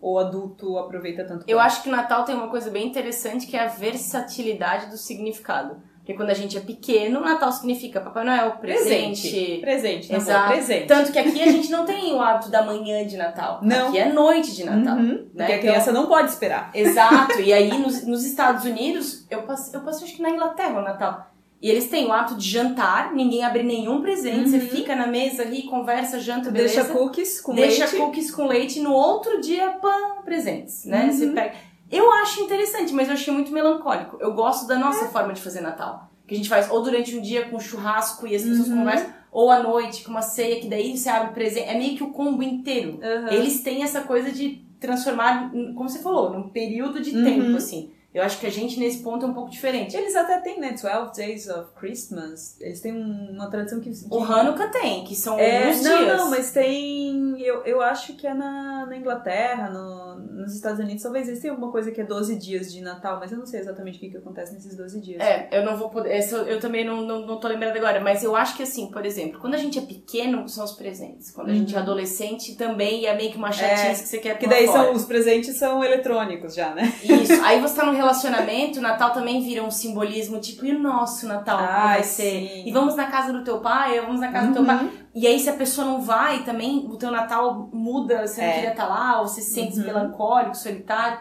Ou 0.00 0.18
adulto 0.18 0.76
aproveita 0.78 1.24
tanto 1.24 1.44
Eu 1.46 1.60
acho 1.60 1.80
que 1.82 1.88
Natal 1.88 2.24
tem 2.24 2.34
uma 2.34 2.48
coisa 2.48 2.70
bem 2.70 2.88
interessante 2.88 3.46
que 3.46 3.56
é 3.56 3.60
a 3.60 3.68
versatilidade 3.68 4.86
do 4.90 4.96
significado. 4.96 5.76
Porque 5.98 6.12
quando 6.12 6.30
a 6.30 6.34
gente 6.34 6.54
é 6.58 6.60
pequeno, 6.60 7.20
Natal 7.20 7.50
significa 7.52 8.00
Papai 8.00 8.24
Noel, 8.24 8.50
presente. 8.58 9.58
Presente, 9.62 10.10
na 10.12 10.18
boa, 10.18 10.28
Exato. 10.30 10.48
presente. 10.52 10.86
Tanto 10.86 11.12
que 11.12 11.18
aqui 11.18 11.40
a 11.40 11.46
gente 11.52 11.70
não 11.70 11.86
tem 11.86 12.12
o 12.12 12.20
hábito 12.20 12.50
da 12.50 12.62
manhã 12.62 13.06
de 13.06 13.16
Natal. 13.16 13.60
Não. 13.62 13.88
Aqui 13.88 13.98
é 13.98 14.12
noite 14.12 14.54
de 14.56 14.64
Natal. 14.64 14.96
Uhum, 14.96 15.06
né? 15.32 15.46
Porque 15.46 15.52
a 15.52 15.56
Então- 15.56 15.58
criança 15.60 15.92
não 15.92 16.06
pode 16.06 16.30
esperar. 16.30 16.70
Exato. 16.74 17.40
E 17.40 17.52
aí 17.52 17.78
nos, 17.78 18.04
nos 18.06 18.24
Estados 18.24 18.64
Unidos, 18.64 19.24
eu 19.30 19.42
passei, 19.44 19.78
eu 19.78 19.84
passei 19.84 20.06
acho 20.08 20.16
que 20.16 20.20
na 20.22 20.30
Inglaterra 20.30 20.78
o 20.80 20.82
Natal. 20.82 21.30
E 21.64 21.70
eles 21.70 21.88
têm 21.88 22.04
o 22.06 22.12
hábito 22.12 22.36
de 22.36 22.46
jantar, 22.46 23.14
ninguém 23.14 23.42
abre 23.42 23.62
nenhum 23.62 24.02
presente, 24.02 24.50
você 24.50 24.60
fica 24.60 24.94
na 24.94 25.06
mesa, 25.06 25.44
ri, 25.44 25.62
conversa, 25.62 26.20
janta, 26.20 26.50
beleza. 26.50 26.82
Deixa 26.82 26.92
cookies 26.92 27.40
com 27.40 27.54
Deixa 27.54 27.84
leite. 27.86 27.96
cookies 27.96 28.30
com 28.30 28.46
leite 28.46 28.78
e 28.80 28.82
no 28.82 28.92
outro 28.92 29.40
dia, 29.40 29.70
pã, 29.80 29.90
presentes, 30.26 30.84
né? 30.84 31.06
Uhum. 31.06 31.12
Você 31.12 31.26
pega. 31.28 31.54
Eu 31.90 32.12
acho 32.12 32.42
interessante, 32.42 32.92
mas 32.92 33.08
eu 33.08 33.14
achei 33.14 33.32
muito 33.32 33.50
melancólico. 33.50 34.18
Eu 34.20 34.34
gosto 34.34 34.66
da 34.66 34.78
nossa 34.78 35.06
forma 35.06 35.32
de 35.32 35.40
fazer 35.40 35.62
Natal. 35.62 36.10
Que 36.26 36.34
a 36.34 36.36
gente 36.36 36.50
faz 36.50 36.70
ou 36.70 36.82
durante 36.82 37.16
um 37.16 37.22
dia 37.22 37.46
com 37.48 37.58
churrasco 37.58 38.26
e 38.26 38.36
as 38.36 38.42
pessoas 38.42 38.68
Uhum. 38.68 38.78
conversam, 38.80 39.08
ou 39.32 39.50
à 39.50 39.62
noite 39.62 40.04
com 40.04 40.10
uma 40.10 40.20
ceia, 40.22 40.60
que 40.60 40.68
daí 40.68 40.94
você 40.98 41.08
abre 41.08 41.32
presente. 41.32 41.66
É 41.68 41.78
meio 41.78 41.96
que 41.96 42.02
o 42.04 42.10
combo 42.10 42.42
inteiro. 42.42 42.98
Uhum. 43.02 43.28
Eles 43.28 43.62
têm 43.62 43.82
essa 43.82 44.02
coisa 44.02 44.30
de 44.30 44.62
transformar, 44.78 45.50
como 45.74 45.88
você 45.88 46.00
falou, 46.00 46.30
num 46.30 46.50
período 46.50 47.00
de 47.00 47.16
Uhum. 47.16 47.24
tempo, 47.24 47.56
assim. 47.56 47.90
Eu 48.14 48.22
acho 48.22 48.38
que 48.38 48.46
a 48.46 48.50
gente 48.50 48.78
nesse 48.78 49.02
ponto 49.02 49.26
é 49.26 49.28
um 49.28 49.34
pouco 49.34 49.50
diferente. 49.50 49.96
Eles 49.96 50.14
até 50.14 50.38
têm, 50.40 50.60
né? 50.60 50.76
12 50.80 51.12
Days 51.16 51.48
of 51.48 51.72
Christmas. 51.74 52.56
Eles 52.60 52.80
têm 52.80 52.92
um- 52.92 53.32
uma 53.32 53.50
tradição 53.50 53.80
que. 53.80 53.90
que 53.90 54.06
O 54.08 54.22
Hanukkah 54.22 54.68
tem, 54.68 55.02
que 55.04 55.16
são 55.16 55.38
É, 55.38 55.64
alguns 55.66 55.82
não, 55.82 55.98
dias. 55.98 56.16
não, 56.18 56.30
mas 56.30 56.52
tem. 56.52 57.40
Eu, 57.42 57.62
eu 57.64 57.80
acho 57.82 58.14
que 58.14 58.26
é 58.26 58.32
na, 58.32 58.86
na 58.86 58.96
Inglaterra, 58.96 59.68
no, 59.70 60.14
nos 60.42 60.54
Estados 60.54 60.78
Unidos. 60.78 61.02
Talvez 61.02 61.26
tenham 61.40 61.54
alguma 61.56 61.72
coisa 61.72 61.90
que 61.90 62.00
é 62.00 62.04
12 62.04 62.36
dias 62.36 62.72
de 62.72 62.80
Natal, 62.80 63.18
mas 63.18 63.32
eu 63.32 63.38
não 63.38 63.46
sei 63.46 63.58
exatamente 63.60 63.96
o 63.96 64.00
que, 64.00 64.10
que 64.10 64.16
acontece 64.16 64.54
nesses 64.54 64.76
12 64.76 65.00
dias. 65.00 65.20
É, 65.20 65.48
eu 65.50 65.64
não 65.64 65.76
vou 65.76 65.88
poder. 65.90 66.12
essa 66.12 66.36
eu 66.36 66.60
também 66.60 66.84
não, 66.84 67.02
não, 67.02 67.26
não 67.26 67.40
tô 67.40 67.48
lembrando 67.48 67.76
agora, 67.76 68.00
mas 68.00 68.22
eu 68.22 68.36
acho 68.36 68.56
que 68.56 68.62
assim, 68.62 68.90
por 68.90 69.04
exemplo, 69.04 69.40
quando 69.40 69.54
a 69.54 69.58
gente 69.58 69.78
é 69.78 69.82
pequeno, 69.82 70.48
são 70.48 70.64
os 70.64 70.72
presentes. 70.72 71.30
Quando 71.32 71.50
a 71.50 71.54
gente 71.54 71.74
é 71.74 71.78
adolescente, 71.78 72.54
também 72.56 73.06
é 73.06 73.16
meio 73.16 73.30
que 73.32 73.36
uma 73.38 73.50
chatice 73.50 74.02
que 74.02 74.08
você 74.08 74.18
quer 74.18 74.34
Uhum. 74.34 74.38
Que 74.38 74.46
daí 74.48 74.66
fora. 74.66 74.84
são, 74.84 74.92
os 74.94 75.04
presentes 75.04 75.56
são 75.56 75.82
eletrônicos 75.84 76.54
já, 76.54 76.74
né? 76.74 76.92
Isso. 77.02 77.32
Aí 77.44 77.60
você 77.60 77.74
tá 77.76 77.84
num 77.86 77.94
relacionamento, 78.04 78.78
o 78.78 78.82
Natal 78.82 79.12
também 79.12 79.42
vira 79.42 79.62
um 79.64 79.70
simbolismo, 79.70 80.38
tipo, 80.40 80.64
e 80.64 80.72
o 80.74 80.78
nosso 80.78 81.26
Natal? 81.26 81.58
Ai, 81.60 81.94
vai 81.96 82.02
ser? 82.04 82.48
sim. 82.48 82.62
E 82.68 82.72
vamos 82.72 82.94
na 82.94 83.06
casa 83.06 83.32
do 83.32 83.42
teu 83.44 83.58
pai, 83.60 84.00
vamos 84.00 84.20
na 84.20 84.30
casa 84.30 84.46
do 84.48 84.52
teu 84.52 84.62
Uhum. 84.62 84.68
pai. 84.68 84.90
E 85.14 85.26
aí, 85.26 85.38
se 85.40 85.48
a 85.50 85.54
pessoa 85.54 85.86
não 85.86 86.00
vai, 86.00 86.42
também 86.44 86.86
o 86.88 86.96
teu 86.96 87.10
Natal 87.10 87.68
muda, 87.72 88.26
você 88.26 88.40
não 88.40 88.48
É. 88.48 88.52
queria 88.54 88.70
estar 88.70 88.86
lá, 88.86 89.20
ou 89.20 89.28
você 89.28 89.40
se 89.40 89.52
sente 89.52 89.78
Uhum. 89.78 89.84
melancólico, 89.86 90.56
solitário. 90.56 91.18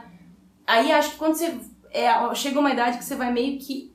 Aí 0.67 0.91
acho 0.91 1.11
que 1.11 1.17
quando 1.17 1.35
você. 1.35 1.57
É, 1.91 2.09
chega 2.35 2.59
uma 2.59 2.71
idade 2.71 2.97
que 2.97 3.03
você 3.05 3.15
vai 3.15 3.31
meio 3.31 3.59
que 3.59 3.93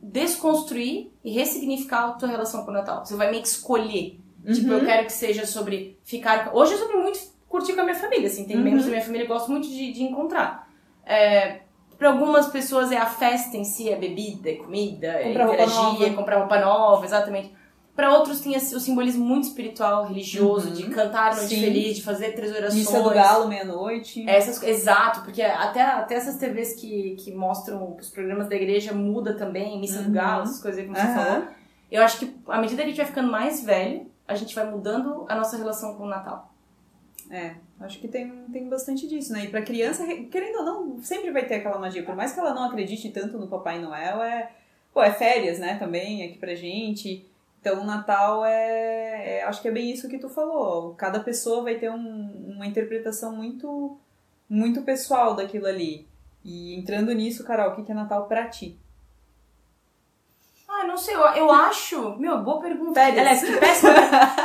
desconstruir 0.00 1.10
e 1.24 1.30
ressignificar 1.32 2.04
a 2.06 2.12
tua 2.12 2.28
relação 2.28 2.64
com 2.64 2.70
o 2.70 2.74
Natal. 2.74 3.04
Você 3.04 3.14
vai 3.16 3.30
meio 3.30 3.42
que 3.42 3.48
escolher. 3.48 4.20
Tipo, 4.46 4.68
Uhum. 4.72 4.78
eu 4.78 4.84
quero 4.84 5.06
que 5.06 5.12
seja 5.12 5.46
sobre 5.46 5.98
ficar. 6.04 6.50
Hoje 6.54 6.74
é 6.74 6.76
sobre 6.76 6.96
muito 6.98 7.18
curtir 7.48 7.72
com 7.74 7.80
a 7.80 7.84
minha 7.84 7.96
família, 7.96 8.26
assim. 8.26 8.44
Tem 8.44 8.56
Uhum. 8.56 8.62
membros 8.62 8.84
da 8.84 8.90
minha 8.90 9.02
família 9.02 9.26
que 9.26 9.32
eu 9.32 9.36
gosto 9.36 9.50
muito 9.50 9.66
de, 9.68 9.92
de 9.92 10.02
encontrar. 10.02 10.68
É, 11.06 11.60
para 12.04 12.12
algumas 12.12 12.48
pessoas 12.48 12.92
é 12.92 12.98
a 12.98 13.06
festa 13.06 13.56
em 13.56 13.64
si, 13.64 13.88
é 13.88 13.96
bebida, 13.96 14.50
é 14.50 14.56
comida, 14.56 15.06
é 15.06 15.24
Comprar 15.28 15.44
interagir, 15.54 16.02
é 16.02 16.10
comprar 16.12 16.38
roupa 16.40 16.58
nova, 16.60 17.02
exatamente. 17.02 17.50
Para 17.96 18.12
outros 18.12 18.40
tem 18.40 18.54
o 18.54 18.60
simbolismo 18.60 19.24
muito 19.24 19.44
espiritual, 19.44 20.04
religioso, 20.04 20.68
Uhum. 20.68 20.74
de 20.74 20.82
cantar 20.90 21.34
noite 21.34 21.54
Sim. 21.54 21.62
feliz, 21.62 21.96
de 21.96 22.02
fazer 22.02 22.32
três 22.34 22.50
orações. 22.50 22.74
Missa 22.74 23.00
do 23.00 23.08
Galo, 23.08 23.48
meia-noite. 23.48 24.28
Essas, 24.28 24.62
exato, 24.62 25.22
porque 25.22 25.40
até, 25.40 25.80
até 25.80 26.16
essas 26.16 26.36
TVs 26.36 26.74
que, 26.74 27.16
que 27.20 27.32
mostram 27.32 27.96
os 27.98 28.10
programas 28.10 28.48
da 28.50 28.54
igreja 28.56 28.92
muda 28.92 29.32
também, 29.38 29.80
Missa 29.80 30.00
do 30.02 30.08
Uhum. 30.08 30.12
Galo, 30.12 30.42
essas 30.42 30.60
coisas 30.60 30.80
aí 30.80 30.86
que 30.86 30.94
você 30.94 31.00
Aham. 31.06 31.24
falou. 31.24 31.42
Eu 31.90 32.02
acho 32.02 32.18
que 32.18 32.36
à 32.48 32.60
medida 32.60 32.82
que 32.82 32.88
a 32.88 32.90
gente 32.90 32.96
vai 32.98 33.06
ficando 33.06 33.30
mais 33.32 33.64
velho, 33.64 34.10
a 34.28 34.34
gente 34.34 34.54
vai 34.54 34.68
mudando 34.70 35.24
a 35.26 35.34
nossa 35.34 35.56
relação 35.56 35.94
com 35.94 36.02
o 36.04 36.08
Natal. 36.08 36.52
É, 37.30 37.54
acho 37.80 37.98
que 38.00 38.08
tem, 38.08 38.30
tem 38.52 38.68
bastante 38.68 39.06
disso, 39.08 39.32
né? 39.32 39.44
E 39.44 39.48
pra 39.48 39.62
criança, 39.62 40.04
querendo 40.30 40.58
ou 40.58 40.64
não, 40.64 41.02
sempre 41.02 41.30
vai 41.30 41.44
ter 41.46 41.56
aquela 41.56 41.78
magia. 41.78 42.02
Por 42.04 42.14
mais 42.16 42.32
que 42.32 42.40
ela 42.40 42.54
não 42.54 42.64
acredite 42.64 43.10
tanto 43.10 43.38
no 43.38 43.48
Papai 43.48 43.80
Noel, 43.80 44.22
é. 44.22 44.50
Pô, 44.92 45.02
é 45.02 45.10
férias, 45.12 45.58
né, 45.58 45.76
também, 45.78 46.22
aqui 46.24 46.38
pra 46.38 46.54
gente. 46.54 47.26
Então 47.60 47.82
o 47.82 47.84
Natal 47.84 48.44
é, 48.44 49.38
é- 49.38 49.42
Acho 49.44 49.60
que 49.60 49.68
é 49.68 49.72
bem 49.72 49.90
isso 49.90 50.08
que 50.08 50.18
tu 50.18 50.28
falou. 50.28 50.94
Cada 50.94 51.18
pessoa 51.20 51.62
vai 51.62 51.74
ter 51.76 51.90
um- 51.90 52.52
uma 52.54 52.66
interpretação 52.66 53.34
muito, 53.34 53.96
muito 54.48 54.82
pessoal 54.82 55.34
daquilo 55.34 55.66
ali. 55.66 56.06
E 56.44 56.74
entrando 56.76 57.12
nisso, 57.12 57.42
Carol, 57.44 57.72
o 57.72 57.76
que 57.76 57.82
que 57.82 57.92
é 57.92 57.94
Natal 57.94 58.26
pra 58.28 58.46
ti? 58.48 58.78
Ah, 60.84 60.86
não 60.86 60.96
sei, 60.96 61.14
eu, 61.14 61.20
eu 61.20 61.50
acho. 61.52 62.16
Meu, 62.18 62.38
boa 62.42 62.60
pergunta. 62.60 63.00
Férias. 63.00 63.18
Aliás, 63.18 63.42
que 63.42 63.56
péssima. 63.56 63.92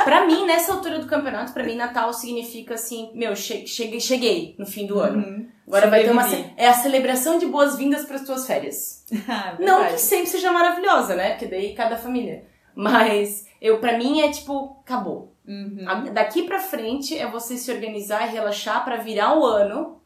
pra 0.04 0.26
mim, 0.26 0.46
nessa 0.46 0.72
altura 0.72 0.98
do 0.98 1.06
campeonato, 1.06 1.52
pra 1.52 1.62
mim, 1.64 1.74
Natal 1.76 2.12
significa 2.12 2.74
assim, 2.74 3.10
meu, 3.14 3.36
che 3.36 3.66
cheguei, 3.66 4.00
cheguei 4.00 4.54
no 4.58 4.66
fim 4.66 4.86
do 4.86 4.98
ano. 4.98 5.18
Uhum. 5.18 5.48
Agora 5.66 5.88
vai 5.88 6.02
ter 6.02 6.10
uma. 6.10 6.24
É 6.56 6.66
a 6.68 6.74
celebração 6.74 7.38
de 7.38 7.46
boas-vindas 7.46 8.04
para 8.04 8.16
as 8.16 8.24
tuas 8.24 8.46
férias. 8.46 9.04
Ah, 9.28 9.54
Não 9.58 9.76
verdade. 9.78 9.94
que 9.94 10.00
sempre 10.00 10.26
seja 10.26 10.50
maravilhosa, 10.52 11.14
né? 11.14 11.30
Porque 11.30 11.46
daí 11.46 11.74
cada 11.74 11.96
família. 11.96 12.44
Mas 12.74 13.46
eu 13.60 13.78
para 13.78 13.98
mim 13.98 14.22
é 14.22 14.30
tipo, 14.30 14.76
acabou. 14.80 15.34
Uhum. 15.46 16.12
Daqui 16.12 16.44
pra 16.44 16.58
frente 16.60 17.16
é 17.18 17.26
você 17.26 17.56
se 17.56 17.70
organizar 17.72 18.28
e 18.28 18.32
relaxar 18.32 18.84
pra 18.84 18.96
virar 18.96 19.36
o 19.36 19.44
ano. 19.44 19.99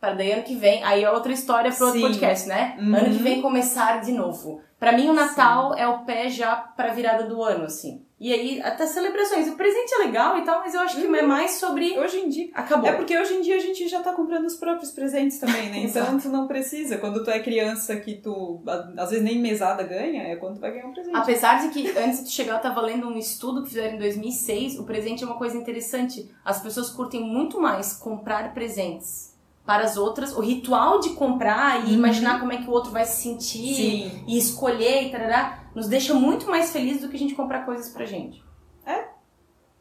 Para 0.00 0.14
daí 0.14 0.32
ano 0.32 0.42
que 0.44 0.54
vem, 0.54 0.82
aí 0.84 1.02
é 1.02 1.10
outra 1.10 1.32
história 1.32 1.72
pro 1.72 1.86
outro 1.86 2.00
Sim. 2.00 2.06
podcast, 2.06 2.48
né? 2.48 2.76
Uhum. 2.78 2.94
Ano 2.94 3.16
que 3.16 3.22
vem 3.22 3.42
começar 3.42 4.00
de 4.00 4.12
novo. 4.12 4.60
Pra 4.78 4.92
mim 4.92 5.08
o 5.08 5.12
Natal 5.12 5.74
é 5.74 5.88
o 5.88 6.04
pé 6.04 6.28
já 6.28 6.54
pra 6.54 6.92
virada 6.92 7.24
do 7.24 7.42
ano, 7.42 7.64
assim. 7.64 8.04
E 8.20 8.32
aí 8.32 8.60
até 8.62 8.86
celebrações. 8.86 9.48
O 9.48 9.56
presente 9.56 9.94
é 9.94 9.98
legal 9.98 10.38
e 10.38 10.42
tal, 10.42 10.60
mas 10.60 10.74
eu 10.74 10.80
acho 10.80 10.96
que 10.96 11.04
é 11.04 11.22
mais 11.22 11.52
sobre 11.52 11.98
Hoje 11.98 12.18
em 12.18 12.28
dia. 12.28 12.48
acabou. 12.52 12.88
É 12.88 12.92
porque 12.92 13.16
hoje 13.16 13.34
em 13.34 13.40
dia 13.42 13.56
a 13.56 13.60
gente 13.60 13.88
já 13.88 14.00
tá 14.00 14.12
comprando 14.12 14.44
os 14.44 14.56
próprios 14.56 14.90
presentes 14.90 15.38
também, 15.38 15.70
né? 15.70 15.78
Então 15.88 16.18
tu 16.18 16.28
não 16.28 16.46
precisa. 16.46 16.98
Quando 16.98 17.24
tu 17.24 17.30
é 17.30 17.40
criança 17.40 17.96
que 17.96 18.14
tu 18.14 18.62
às 18.96 19.10
vezes 19.10 19.24
nem 19.24 19.38
mesada 19.40 19.82
ganha, 19.82 20.22
é 20.24 20.36
quando 20.36 20.56
tu 20.56 20.60
vai 20.60 20.72
ganhar 20.72 20.86
um 20.86 20.92
presente. 20.92 21.16
Apesar 21.16 21.60
de 21.62 21.68
que 21.70 21.88
antes 21.98 22.18
de 22.18 22.24
tu 22.26 22.30
chegar 22.30 22.54
eu 22.54 22.60
tava 22.60 22.80
lendo 22.80 23.08
um 23.08 23.16
estudo 23.16 23.62
que 23.62 23.70
fizeram 23.70 23.96
em 23.96 23.98
2006, 23.98 24.78
o 24.78 24.84
presente 24.84 25.24
é 25.24 25.26
uma 25.26 25.36
coisa 25.36 25.56
interessante. 25.56 26.30
As 26.44 26.60
pessoas 26.60 26.90
curtem 26.90 27.20
muito 27.20 27.60
mais 27.60 27.94
comprar 27.94 28.52
presentes 28.54 29.27
para 29.68 29.84
as 29.84 29.98
outras, 29.98 30.34
o 30.34 30.40
ritual 30.40 30.98
de 30.98 31.10
comprar 31.10 31.80
e 31.84 31.88
Uhum. 31.88 31.92
imaginar 31.98 32.40
como 32.40 32.50
é 32.54 32.56
que 32.56 32.66
o 32.70 32.72
outro 32.72 32.90
vai 32.90 33.04
se 33.04 33.20
sentir 33.22 33.74
Sim. 33.74 34.24
e 34.26 34.38
escolher 34.38 35.02
e 35.02 35.10
tarará, 35.10 35.58
nos 35.74 35.86
deixa 35.86 36.14
muito 36.14 36.50
mais 36.50 36.72
felizes 36.72 37.02
do 37.02 37.10
que 37.10 37.16
a 37.16 37.18
gente 37.18 37.34
comprar 37.34 37.66
coisas 37.66 37.90
pra 37.90 38.06
gente. 38.06 38.42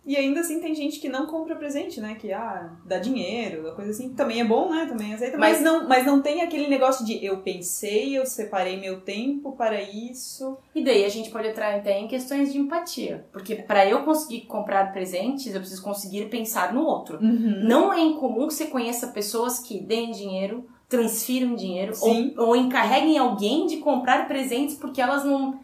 E 0.07 0.15
ainda 0.15 0.39
assim 0.39 0.61
tem 0.61 0.73
gente 0.73 0.99
que 1.01 1.09
não 1.09 1.27
compra 1.27 1.53
presente, 1.53 1.99
né? 1.99 2.15
Que 2.15 2.31
ah, 2.31 2.69
dá 2.85 2.97
dinheiro, 2.97 3.73
coisa 3.75 3.91
assim. 3.91 4.13
Também 4.13 4.39
é 4.39 4.45
bom, 4.45 4.69
né? 4.73 4.85
Também 4.85 5.13
aceita. 5.13 5.37
Mas, 5.37 5.57
Mas- 5.57 5.61
não, 5.61 5.85
mas 5.85 6.05
não 6.05 6.21
tem 6.21 6.41
aquele 6.41 6.69
negócio 6.69 7.05
de 7.05 7.23
eu 7.23 7.39
pensei, 7.39 8.17
eu 8.17 8.25
separei 8.25 8.79
meu 8.79 9.01
tempo 9.01 9.51
para 9.51 9.81
isso. 9.81 10.57
E 10.73 10.81
daí 10.81 11.03
a 11.03 11.09
gente 11.09 11.29
pode 11.29 11.49
entrar 11.49 11.75
até 11.75 11.99
em 11.99 12.07
questões 12.07 12.53
de 12.53 12.57
empatia, 12.57 13.25
porque 13.33 13.55
para 13.55 13.85
eu 13.85 14.03
conseguir 14.03 14.41
comprar 14.45 14.93
presentes, 14.93 15.53
eu 15.53 15.59
preciso 15.59 15.83
conseguir 15.83 16.29
pensar 16.29 16.73
no 16.73 16.85
outro. 16.85 17.19
Não 17.21 17.91
é 17.91 17.99
incomum 17.99 18.47
que 18.47 18.53
você 18.53 18.67
conheça 18.67 19.07
pessoas 19.07 19.59
que 19.59 19.77
deem 19.77 20.11
dinheiro, 20.11 20.65
transfiram 20.87 21.53
dinheiro 21.53 21.93
Sim. 21.93 22.33
ou, 22.37 22.47
ou 22.47 22.55
encarreguem 22.55 23.17
alguém 23.17 23.65
de 23.65 23.77
comprar 23.77 24.25
presentes 24.25 24.75
porque 24.75 25.01
elas 25.01 25.25
não. 25.25 25.59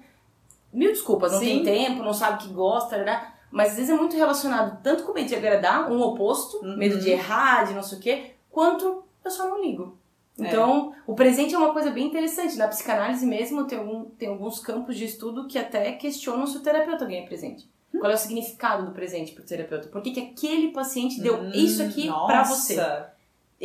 Mil 0.73 0.91
desculpas, 0.91 1.31
não 1.31 1.39
Sim. 1.39 1.45
tem 1.45 1.63
tempo, 1.63 2.03
não 2.03 2.13
sabe 2.13 2.43
o 2.43 2.47
que 2.47 2.53
gosta, 2.53 2.97
né? 2.97 3.27
Mas 3.53 3.69
às 3.69 3.75
vezes 3.75 3.91
é 3.91 3.95
muito 3.95 4.15
relacionado 4.17 4.81
tanto 4.81 5.03
com 5.03 5.11
o 5.11 5.13
medo 5.15 5.27
de 5.27 5.35
agradar, 5.35 5.91
um 5.91 6.01
oposto, 6.01 6.57
Uhum. 6.65 6.75
medo 6.75 6.99
de 6.99 7.11
errar, 7.11 7.65
de 7.65 7.73
não 7.73 7.83
sei 7.83 7.97
o 7.99 8.01
quê, 8.01 8.31
quanto 8.49 9.03
eu 9.23 9.29
só 9.31 9.47
não 9.47 9.61
ligo. 9.61 9.95
É. 10.39 10.47
Então, 10.47 10.91
o 11.05 11.13
presente 11.13 11.53
é 11.53 11.57
uma 11.57 11.71
coisa 11.71 11.91
bem 11.91 12.07
interessante. 12.07 12.57
Na 12.57 12.67
psicanálise 12.67 13.23
mesmo, 13.25 13.65
tem, 13.65 13.77
algum, 13.77 14.05
tem 14.05 14.27
alguns 14.27 14.59
campos 14.59 14.97
de 14.97 15.05
estudo 15.05 15.47
que 15.47 15.59
até 15.59 15.91
questionam 15.91 16.47
se 16.47 16.57
o 16.57 16.61
terapeuta 16.61 17.05
ganha 17.05 17.23
presente. 17.27 17.69
Hum. 17.93 17.99
Qual 17.99 18.11
é 18.11 18.15
o 18.15 18.17
significado 18.17 18.87
do 18.87 18.91
presente 18.91 19.31
pro 19.33 19.43
terapeuta? 19.43 19.87
Por 19.89 20.01
que, 20.01 20.09
que 20.09 20.19
aquele 20.19 20.71
paciente 20.71 21.21
deu 21.21 21.35
Hum, 21.39 21.51
isso 21.53 21.83
aqui 21.83 22.07
pra 22.25 22.43
você? 22.43 22.75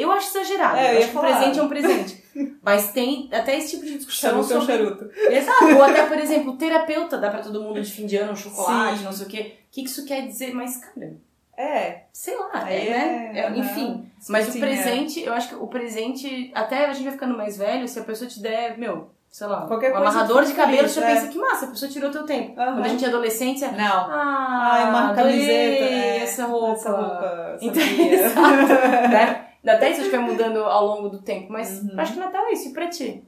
Eu 0.00 0.12
acho 0.12 0.28
exagerado. 0.28 0.76
É, 0.76 0.94
eu 0.94 0.98
acho 0.98 1.08
que 1.08 1.16
o 1.16 1.20
falar. 1.20 1.36
presente 1.36 1.58
é 1.58 1.62
um 1.62 1.68
presente. 1.68 2.24
Mas 2.62 2.92
tem 2.92 3.28
até 3.32 3.56
esse 3.58 3.70
tipo 3.70 3.84
de 3.84 3.96
discussão 3.96 4.30
Charuto 4.30 4.52
é 4.52 4.58
um 4.58 4.66
charuto. 4.66 5.10
Exato. 5.14 5.64
Ou 5.74 5.82
até, 5.82 6.06
por 6.06 6.16
exemplo, 6.20 6.56
terapeuta 6.56 7.18
dá 7.18 7.30
pra 7.30 7.40
todo 7.40 7.60
mundo 7.62 7.80
de 7.82 7.90
fim 7.90 8.06
de 8.06 8.16
ano 8.16 8.32
um 8.32 8.36
chocolate, 8.36 8.98
Sim. 8.98 9.04
não 9.04 9.12
sei 9.12 9.26
o 9.26 9.28
quê. 9.28 9.54
O 9.68 9.70
que 9.72 9.82
isso 9.84 10.04
quer 10.06 10.26
dizer? 10.26 10.54
Mas, 10.54 10.76
cara, 10.76 11.12
É. 11.56 12.02
sei 12.12 12.36
lá, 12.36 12.70
é, 12.70 12.90
né? 12.90 13.30
É, 13.34 13.46
aham. 13.48 13.56
enfim. 13.56 14.10
Mas 14.28 14.46
Sim, 14.46 14.58
o 14.58 14.60
presente, 14.60 15.20
eu 15.22 15.32
acho 15.32 15.48
que 15.48 15.54
o 15.56 15.66
presente, 15.66 16.50
até 16.54 16.86
a 16.86 16.92
gente 16.92 17.04
vai 17.04 17.12
ficando 17.12 17.36
mais 17.36 17.56
velho, 17.58 17.86
se 17.88 17.98
a 17.98 18.04
pessoa 18.04 18.28
te 18.30 18.40
der, 18.40 18.78
meu, 18.78 19.10
sei 19.30 19.46
lá, 19.46 19.66
Qualquer 19.66 19.92
um 19.92 19.96
amarrador 19.96 20.44
de 20.44 20.52
cabelo, 20.54 20.78
feliz, 20.78 20.92
você 20.92 21.00
é. 21.00 21.06
pensa 21.06 21.28
que 21.28 21.38
massa, 21.38 21.66
a 21.66 21.68
pessoa 21.70 21.90
tirou 21.90 22.10
teu 22.10 22.24
tempo. 22.24 22.58
Aham. 22.60 22.74
Quando 22.74 22.84
a 22.84 22.88
gente 22.88 23.04
é 23.04 23.08
adolescente, 23.08 23.64
é, 23.64 23.66
É. 23.68 23.72
Não. 23.72 23.84
ah, 24.10 24.68
Ai, 24.72 24.90
uma 24.90 25.14
camiseta. 25.14 25.52
é, 25.84 26.18
essa 26.22 26.46
roupa. 26.46 26.72
Essa 26.72 26.90
roupa. 26.92 27.58
Então, 27.60 27.82
exato, 28.12 29.08
né? 29.10 29.44
Até 29.66 29.90
isso 29.90 30.00
acho 30.00 30.10
que 30.10 30.16
vai 30.16 30.26
mudando 30.26 30.58
ao 30.64 30.86
longo 30.86 31.08
do 31.08 31.20
tempo, 31.22 31.52
mas 31.52 31.82
Uhum. 31.82 31.98
acho 31.98 32.14
que 32.14 32.18
Natal 32.18 32.46
é 32.46 32.52
isso, 32.52 32.68
e 32.68 32.72
pra 32.72 32.88
ti? 32.88 33.22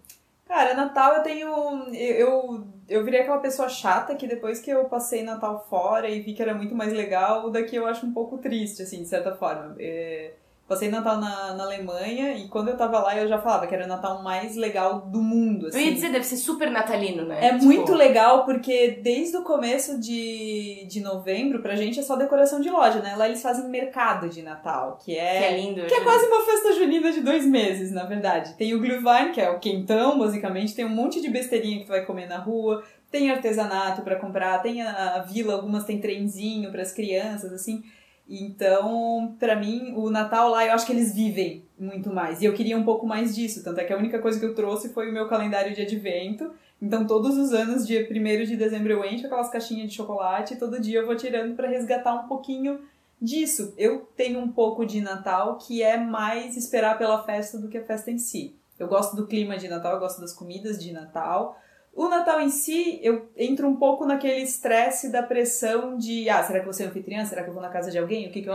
Cara, 0.47 0.75
Natal 0.75 1.15
eu 1.15 1.23
tenho. 1.23 1.49
Eu, 1.95 2.65
eu, 2.89 3.05
virei 3.05 3.21
aquela 3.21 3.39
pessoa 3.39 3.69
chata 3.69 4.17
que 4.17 4.27
depois 4.27 4.59
que 4.61 4.71
eu 4.71 4.85
passei 4.87 5.23
Natal 5.23 5.65
fora 5.71 6.09
e 6.09 6.21
vi 6.21 6.33
que 6.35 6.43
era 6.43 6.55
muito 6.55 6.75
mais 6.75 6.93
legal, 6.93 7.51
daqui 7.51 7.77
eu 7.77 7.87
acho 7.87 8.05
um 8.05 8.13
pouco 8.13 8.39
triste, 8.39 8.83
assim, 8.83 9.03
de 9.03 9.09
certa 9.09 9.33
forma. 9.35 9.77
É, 9.79 10.33
passei 10.71 10.89
Natal 10.89 11.17
na, 11.19 11.53
na 11.55 11.65
Alemanha 11.65 12.33
e 12.39 12.47
quando 12.47 12.69
eu 12.69 12.77
tava 12.77 13.01
lá 13.01 13.17
eu 13.19 13.27
já 13.29 13.39
falava 13.41 13.67
que 13.67 13.75
era 13.75 13.85
o 13.85 13.89
Natal 13.89 14.23
mais 14.23 14.55
legal 14.55 15.01
do 15.01 15.21
mundo, 15.21 15.67
assim. 15.67 15.81
Eu 15.81 15.85
ia 15.87 15.93
dizer, 15.95 16.13
deve 16.13 16.25
ser 16.25 16.37
super 16.37 16.71
natalino, 16.71 17.25
né? 17.27 17.45
É 17.45 17.53
Tipo, 17.55 17.65
muito 17.65 17.93
legal 17.93 18.45
porque 18.45 19.01
desde 19.03 19.37
o 19.37 19.43
começo 19.43 19.99
de, 20.01 20.87
de 20.89 21.01
novembro, 21.01 21.61
pra 21.61 21.75
gente 21.75 21.99
é 21.99 22.03
só 22.03 22.15
decoração 22.15 22.61
de 22.61 22.71
loja, 22.71 23.01
né? 23.01 23.17
Lá 23.17 23.27
eles 23.27 23.43
fazem 23.43 23.69
mercado 23.69 24.29
de 24.29 24.43
Natal, 24.43 24.97
que 25.05 25.13
Que 25.13 25.19
é 25.19 25.53
é. 25.53 25.57
lindo. 25.61 25.85
Que 25.87 25.95
é 25.95 26.01
quase 26.03 26.25
uma 26.27 26.45
festa 26.45 26.73
junina 26.75 27.11
de 27.11 27.21
dois 27.21 27.45
meses, 27.45 27.91
na 27.91 28.05
verdade. 28.05 28.55
Tem 28.55 28.73
o 28.73 28.79
Glühwein, 28.81 29.33
que 29.33 29.41
é 29.41 29.51
o 29.51 29.59
quentão, 29.59 30.19
basicamente. 30.19 30.75
Tem 30.75 30.85
um 30.85 30.89
monte 30.89 31.21
de 31.21 31.29
besteirinha 31.29 31.79
que 31.81 31.87
tu 31.87 31.89
vai 31.89 32.07
comer 32.07 32.29
na 32.29 32.39
rua. 32.39 32.85
Tem 33.11 33.29
artesanato 33.31 34.03
pra 34.03 34.15
comprar. 34.17 34.63
Tem 34.63 34.83
a, 34.83 35.17
a 35.17 35.19
vila, 35.23 35.55
algumas 35.55 35.83
tem 35.85 35.99
trenzinho 36.01 36.71
pras 36.71 36.93
crianças, 36.93 37.53
assim. 37.53 37.83
Então, 38.31 39.35
pra 39.41 39.57
mim, 39.57 39.93
o 39.97 40.09
Natal 40.09 40.51
lá, 40.51 40.65
eu 40.65 40.73
acho 40.73 40.87
que 40.87 40.93
eles 40.93 41.13
vivem 41.13 41.65
muito 41.77 42.15
mais. 42.15 42.41
E 42.41 42.45
eu 42.45 42.55
queria 42.55 42.79
um 42.79 42.85
pouco 42.85 43.05
mais 43.05 43.35
disso. 43.35 43.65
Tanto 43.65 43.81
é 43.81 43.85
que 43.85 43.93
a 43.93 43.97
única 43.97 44.21
coisa 44.21 44.39
que 44.39 44.47
eu 44.47 44.55
trouxe 44.55 44.91
foi 44.91 45.11
o 45.11 45.13
meu 45.13 45.29
calendário 45.29 45.75
de 45.75 45.83
advento. 45.83 46.53
Então, 46.81 47.05
todos 47.05 47.37
os 47.37 47.53
anos, 47.53 47.85
dia 47.85 48.09
1 48.09 48.45
de 48.45 48.57
dezembro, 48.57 48.93
eu 48.93 49.05
encho 49.05 49.27
aquelas 49.27 49.51
caixinhas 49.51 49.91
de 49.91 49.97
chocolate 49.97 50.55
e 50.55 50.57
todo 50.57 50.81
dia 50.81 51.01
eu 51.01 51.07
vou 51.07 51.17
tirando 51.17 51.57
pra 51.57 51.69
resgatar 51.69 52.15
um 52.15 52.29
pouquinho 52.29 52.81
disso. 53.21 53.75
Eu 53.77 54.09
tenho 54.17 54.39
um 54.39 54.49
pouco 54.49 54.87
de 54.87 55.01
Natal 55.01 55.59
que 55.59 55.83
é 55.83 55.97
mais 55.97 56.57
esperar 56.57 56.97
pela 56.97 57.25
festa 57.25 57.59
do 57.59 57.69
que 57.69 57.79
a 57.79 57.85
festa 57.85 58.13
em 58.13 58.19
si. 58.19 58.55
Eu 58.79 58.87
gosto 58.87 59.17
do 59.17 59.27
clima 59.27 59.59
de 59.59 59.67
Natal, 59.67 59.95
eu 59.95 60.01
gosto 60.01 60.21
das 60.21 60.33
comidas 60.33 60.83
de 60.83 60.93
Natal. 60.93 61.59
O 61.93 62.09
Natal 62.09 62.41
em 62.41 62.49
si, 62.49 62.99
eu 63.03 63.29
entro 63.37 63.69
um 63.69 63.77
pouco 63.77 64.07
naquele 64.07 64.41
estresse 64.43 65.11
da 65.11 65.23
pressão 65.23 65.99
de, 65.99 66.29
ah, 66.31 66.43
será 66.43 66.61
que 66.61 66.65
vou 66.65 66.73
ser 66.73 66.85
anfitriã? 66.85 67.25
Será 67.25 67.43
que 67.43 67.51
eu 67.51 67.55
vou 67.55 67.63
na 67.63 67.69
casa 67.69 67.91
de 67.91 67.99
alguém? 67.99 68.29
O 68.29 68.31
que 68.33 68.43
que 68.43 68.49
eu? 68.49 68.55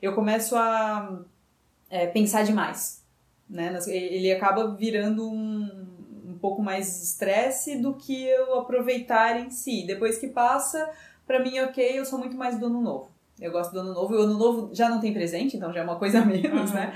Eu 0.00 0.14
começo 0.14 0.54
a 0.56 1.18
é, 1.90 2.06
pensar 2.06 2.44
demais, 2.44 3.02
né? 3.50 3.76
Ele 3.88 4.32
acaba 4.32 4.74
virando 4.76 5.28
um, 5.28 5.86
um 6.28 6.38
pouco 6.40 6.62
mais 6.62 7.02
estresse 7.02 7.76
do 7.76 7.94
que 7.94 8.24
eu 8.24 8.54
aproveitar 8.60 9.40
em 9.40 9.50
si. 9.50 9.84
Depois 9.86 10.16
que 10.18 10.28
passa, 10.28 10.88
pra 11.26 11.40
mim, 11.40 11.58
ok, 11.60 11.98
eu 11.98 12.04
sou 12.04 12.18
muito 12.18 12.36
mais 12.36 12.58
do 12.58 12.66
ano 12.66 12.80
novo. 12.80 13.10
Eu 13.40 13.50
gosto 13.52 13.72
do 13.72 13.80
ano 13.80 13.92
novo. 13.92 14.14
E 14.14 14.18
o 14.18 14.22
ano 14.22 14.38
novo 14.38 14.70
já 14.72 14.88
não 14.88 15.00
tem 15.00 15.12
presente, 15.12 15.56
então 15.56 15.72
já 15.72 15.80
é 15.80 15.84
uma 15.84 15.96
coisa 15.96 16.24
menos, 16.24 16.70
Uhum. 16.70 16.76
né? 16.76 16.92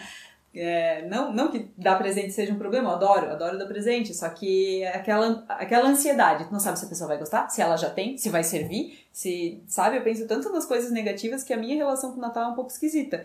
É, 0.55 1.07
não, 1.09 1.33
não 1.33 1.51
que 1.51 1.71
dar 1.79 1.97
presente 1.97 2.33
seja 2.33 2.53
um 2.53 2.59
problema, 2.59 2.91
eu 2.91 2.95
adoro, 2.95 3.31
adoro 3.31 3.59
dar 3.59 3.65
presente, 3.65 4.13
só 4.13 4.29
que 4.29 4.85
aquela, 4.87 5.45
aquela 5.49 5.89
ansiedade, 5.89 6.45
tu 6.45 6.53
não 6.53 6.61
sabe 6.61 6.79
se 6.79 6.85
a 6.85 6.89
pessoa 6.89 7.09
vai 7.09 7.19
gostar, 7.19 7.49
se 7.49 7.63
ela 7.63 7.77
já 7.77 7.89
tem, 7.89 8.19
se 8.19 8.29
vai 8.29 8.45
servir, 8.45 8.99
se, 9.11 9.63
sabe? 9.67 9.97
Eu 9.97 10.03
penso 10.03 10.27
tanto 10.27 10.53
nas 10.53 10.67
coisas 10.67 10.91
negativas 10.91 11.43
que 11.43 11.55
a 11.55 11.57
minha 11.57 11.75
relação 11.75 12.13
com 12.13 12.19
o 12.19 12.21
Natal 12.21 12.45
é 12.45 12.49
um 12.49 12.55
pouco 12.55 12.71
esquisita. 12.71 13.25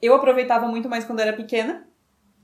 Eu 0.00 0.14
aproveitava 0.14 0.68
muito 0.68 0.88
mais 0.88 1.04
quando 1.04 1.20
era 1.20 1.32
pequena, 1.32 1.84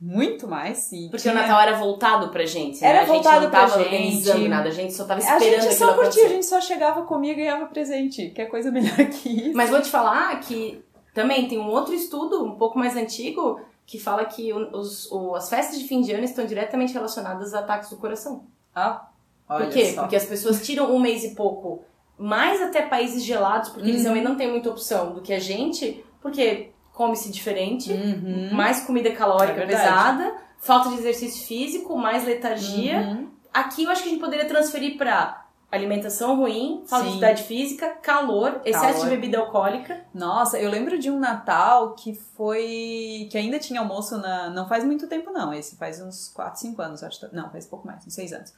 muito 0.00 0.48
mais. 0.48 0.90
E 0.92 1.08
Porque 1.08 1.22
tinha... 1.22 1.34
o 1.34 1.36
Natal 1.36 1.60
era 1.60 1.76
voltado 1.76 2.30
pra 2.30 2.46
gente. 2.46 2.82
Era 2.82 3.02
né? 3.02 3.06
voltado 3.06 3.36
a 3.36 3.40
gente 3.42 3.44
não 3.44 3.50
tava 3.50 3.72
pra 3.72 3.82
gente. 3.82 3.94
organizando 3.94 4.48
nada, 4.48 4.68
a 4.68 4.72
gente 4.72 4.92
só 4.92 5.04
tava 5.04 5.20
A 5.20 5.22
esperando 5.22 5.62
gente 5.62 5.74
aquilo 5.74 5.90
só 5.90 5.94
curtia, 5.94 6.24
a 6.24 6.28
gente 6.28 6.46
só 6.46 6.60
chegava, 6.60 7.02
comia 7.02 7.32
e 7.32 7.36
ganhava 7.36 7.66
presente. 7.66 8.30
Que 8.30 8.42
é 8.42 8.46
coisa 8.46 8.70
melhor 8.72 8.96
que 8.96 9.28
isso. 9.28 9.56
Mas 9.56 9.70
vou 9.70 9.80
te 9.82 9.90
falar 9.90 10.40
que 10.40 10.82
também 11.14 11.46
tem 11.48 11.58
um 11.58 11.68
outro 11.68 11.94
estudo, 11.94 12.44
um 12.44 12.56
pouco 12.56 12.78
mais 12.78 12.96
antigo, 12.96 13.60
que 13.90 13.98
fala 13.98 14.24
que 14.24 14.52
os, 14.52 15.10
o- 15.10 15.34
as 15.34 15.48
festas 15.50 15.76
de 15.78 15.88
fim 15.88 16.00
de 16.00 16.12
ano 16.12 16.22
estão 16.24 16.46
diretamente 16.46 16.92
relacionadas 16.92 17.52
a 17.54 17.58
ataques 17.58 17.90
do 17.90 17.96
coração. 17.96 18.44
Ah, 18.72 19.08
olha 19.48 19.64
Por 19.64 19.72
quê? 19.74 19.92
só. 19.92 20.02
Porque 20.02 20.14
as 20.14 20.24
pessoas 20.26 20.64
tiram 20.64 20.94
um 20.94 21.00
mês 21.00 21.24
e 21.24 21.34
pouco, 21.34 21.82
mais 22.16 22.62
até 22.62 22.82
países 22.82 23.24
gelados, 23.24 23.70
porque 23.70 23.88
eles 23.88 24.02
Uhum. 24.02 24.06
também 24.08 24.22
não 24.22 24.36
têm 24.36 24.48
muita 24.48 24.70
opção 24.70 25.12
do 25.12 25.20
que 25.20 25.32
a 25.32 25.40
gente, 25.40 26.04
porque 26.22 26.70
come-se 26.92 27.32
diferente, 27.32 27.92
Uhum. 27.92 28.50
mais 28.54 28.84
comida 28.86 29.10
calórica 29.10 29.62
É 29.62 29.66
pesada, 29.66 30.36
falta 30.60 30.90
de 30.90 30.96
exercício 30.96 31.44
físico, 31.46 31.96
mais 31.98 32.24
letargia. 32.24 32.98
Uhum. 33.00 33.28
Aqui 33.52 33.82
eu 33.84 33.90
acho 33.90 34.02
que 34.04 34.08
a 34.08 34.12
gente 34.12 34.20
poderia 34.20 34.44
transferir 34.46 34.96
pra 34.96 35.46
alimentação 35.70 36.36
ruim, 36.36 36.82
falta 36.86 37.04
de 37.04 37.10
atividade 37.10 37.42
física, 37.44 37.88
calor, 38.02 38.60
excesso 38.64 38.98
Calor. 39.00 39.04
de 39.04 39.10
bebida 39.10 39.38
alcoólica. 39.38 40.04
Nossa, 40.12 40.58
eu 40.58 40.70
lembro 40.70 40.98
de 40.98 41.10
um 41.10 41.18
Natal 41.18 41.94
que 41.94 42.14
foi. 42.14 43.28
que 43.30 43.38
ainda 43.38 43.58
tinha 43.58 43.80
almoço 43.80 44.18
na. 44.18 44.50
Não 44.50 44.66
faz 44.68 44.84
muito 44.84 45.06
tempo, 45.06 45.30
não. 45.30 45.52
Esse 45.52 45.76
faz 45.76 46.00
uns 46.00 46.28
4, 46.28 46.60
5 46.60 46.82
anos, 46.82 47.02
acho. 47.02 47.28
Não, 47.32 47.50
faz 47.50 47.66
pouco 47.66 47.86
mais, 47.86 48.06
uns 48.06 48.14
6 48.14 48.32
anos. 48.32 48.52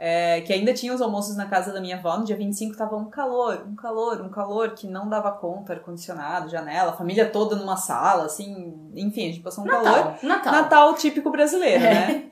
É, 0.00 0.42
que 0.42 0.52
ainda 0.52 0.72
tinha 0.72 0.94
os 0.94 1.02
almoços 1.02 1.36
na 1.36 1.46
casa 1.46 1.72
da 1.72 1.80
minha 1.80 1.96
avó. 1.96 2.16
No 2.16 2.24
dia 2.24 2.36
25 2.36 2.76
tava 2.76 2.94
um 2.96 3.06
calor, 3.10 3.64
um 3.68 3.74
calor, 3.74 4.20
um 4.20 4.28
calor 4.28 4.70
que 4.70 4.86
não 4.86 5.08
dava 5.08 5.32
conta, 5.32 5.72
ar-condicionado, 5.72 6.48
janela, 6.48 6.92
família 6.92 7.28
toda 7.28 7.56
numa 7.56 7.76
sala, 7.76 8.26
assim. 8.26 8.72
Enfim, 8.94 9.22
a 9.24 9.32
gente 9.32 9.40
passou 9.40 9.64
um 9.64 9.66
calor. 9.66 9.84
Natal. 9.90 10.18
Natal. 10.22 10.52
Natal 10.52 10.94
típico 10.94 11.30
brasileiro, 11.30 11.82
É. 11.82 11.94
né? 11.94 12.24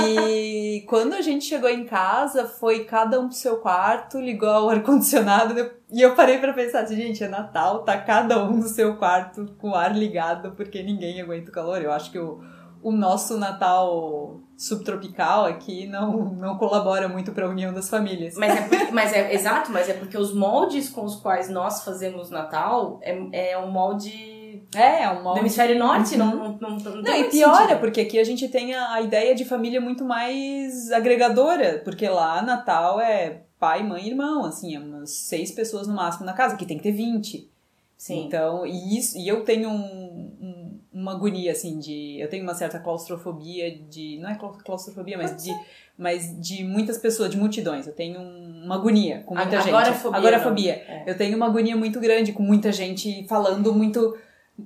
E 0.00 0.84
quando 0.88 1.14
a 1.14 1.20
gente 1.20 1.44
chegou 1.44 1.68
em 1.68 1.84
casa, 1.84 2.46
foi 2.46 2.84
cada 2.84 3.20
um 3.20 3.26
pro 3.26 3.36
seu 3.36 3.56
quarto, 3.58 4.20
ligou 4.20 4.66
o 4.66 4.68
ar-condicionado 4.68 5.54
e 5.90 6.00
eu 6.00 6.14
parei 6.14 6.38
pra 6.38 6.52
pensar 6.52 6.80
assim, 6.82 6.96
gente, 6.96 7.24
é 7.24 7.28
Natal, 7.28 7.82
tá 7.82 7.98
cada 7.98 8.44
um 8.44 8.58
no 8.58 8.68
seu 8.68 8.96
quarto 8.96 9.46
com 9.58 9.70
o 9.70 9.74
ar 9.74 9.92
ligado 9.96 10.52
porque 10.52 10.82
ninguém 10.82 11.20
aguenta 11.20 11.50
o 11.50 11.52
calor. 11.54 11.82
Eu 11.82 11.90
acho 11.90 12.10
que 12.12 12.18
o, 12.18 12.40
o 12.82 12.92
nosso 12.92 13.36
Natal 13.38 14.40
subtropical 14.58 15.44
aqui 15.46 15.86
não, 15.86 16.24
não 16.34 16.58
colabora 16.58 17.08
muito 17.08 17.30
pra 17.32 17.48
união 17.48 17.72
das 17.72 17.88
famílias. 17.88 18.34
Mas 18.36 18.56
é, 18.56 18.62
porque- 18.62 18.90
mas 18.92 19.12
é 19.12 19.32
exato, 19.32 19.70
mas 19.70 19.88
é 19.88 19.94
porque 19.94 20.18
os 20.18 20.34
moldes 20.34 20.88
com 20.90 21.04
os 21.04 21.14
quais 21.14 21.48
nós 21.48 21.84
fazemos 21.84 22.28
Natal 22.28 22.98
é, 23.00 23.52
é 23.52 23.58
um 23.58 23.70
molde 23.70 24.60
É, 24.74 25.04
é 25.04 25.10
um 25.10 25.18
do 25.18 25.22
modo 25.22 25.38
hemisfério 25.38 25.78
norte, 25.78 26.12
Uhum. 26.14 26.18
não, 26.18 26.36
não, 26.36 26.58
não, 26.60 26.78
não, 26.78 27.02
Não, 27.02 27.14
e 27.16 27.24
piora, 27.30 27.58
sentido. 27.62 27.78
porque 27.80 28.00
aqui 28.00 28.18
a 28.18 28.24
gente 28.24 28.48
tem 28.48 28.74
a, 28.74 28.94
a 28.94 29.00
ideia 29.00 29.32
de 29.34 29.44
família 29.44 29.80
muito 29.80 30.04
mais 30.04 30.90
agregadora, 30.90 31.80
porque 31.84 32.08
lá 32.08 32.42
Natal 32.42 33.00
é 33.00 33.42
pai, 33.60 33.82
mãe 33.84 34.04
e 34.04 34.08
irmão, 34.10 34.44
assim, 34.44 34.74
é 34.74 34.78
umas 34.80 35.10
seis 35.10 35.52
pessoas 35.52 35.86
no 35.86 35.94
máximo 35.94 36.26
na 36.26 36.32
casa, 36.32 36.56
que 36.56 36.66
tem 36.66 36.76
que 36.76 36.82
ter 36.82 36.92
20. 36.92 37.48
Sim. 37.96 38.26
Então, 38.26 38.64
e, 38.64 38.96
isso, 38.96 39.18
e 39.18 39.26
eu 39.26 39.44
tenho 39.44 39.68
um- 39.68 40.36
um- 40.40 40.57
uma 41.00 41.12
agonia, 41.12 41.52
assim, 41.52 41.78
de. 41.78 42.18
Eu 42.20 42.28
tenho 42.28 42.42
uma 42.42 42.54
certa 42.54 42.78
claustrofobia 42.78 43.70
de. 43.88 44.18
Não 44.20 44.30
é 44.30 44.34
clau- 44.34 44.56
claustrofobia, 44.64 45.16
mas 45.18 45.42
de. 45.42 45.50
Mas 45.96 46.40
de 46.40 46.62
muitas 46.62 46.96
pessoas, 46.98 47.28
de 47.30 47.36
multidões. 47.36 47.86
Eu 47.86 47.92
tenho 47.92 48.20
um- 48.20 48.62
uma 48.64 48.76
agonia 48.76 49.22
com 49.26 49.34
muita 49.34 49.50
gente. 49.60 49.68
Agorafobia, 49.68 50.18
Agorafobia. 50.18 50.84
não. 50.88 50.94
É. 50.94 51.04
Eu 51.08 51.16
tenho 51.18 51.36
uma 51.36 51.46
agonia 51.46 51.76
muito 51.76 51.98
grande 51.98 52.32
com 52.32 52.42
muita 52.42 52.70
gente 52.72 53.26
falando 53.28 53.72
muito. 53.74 54.16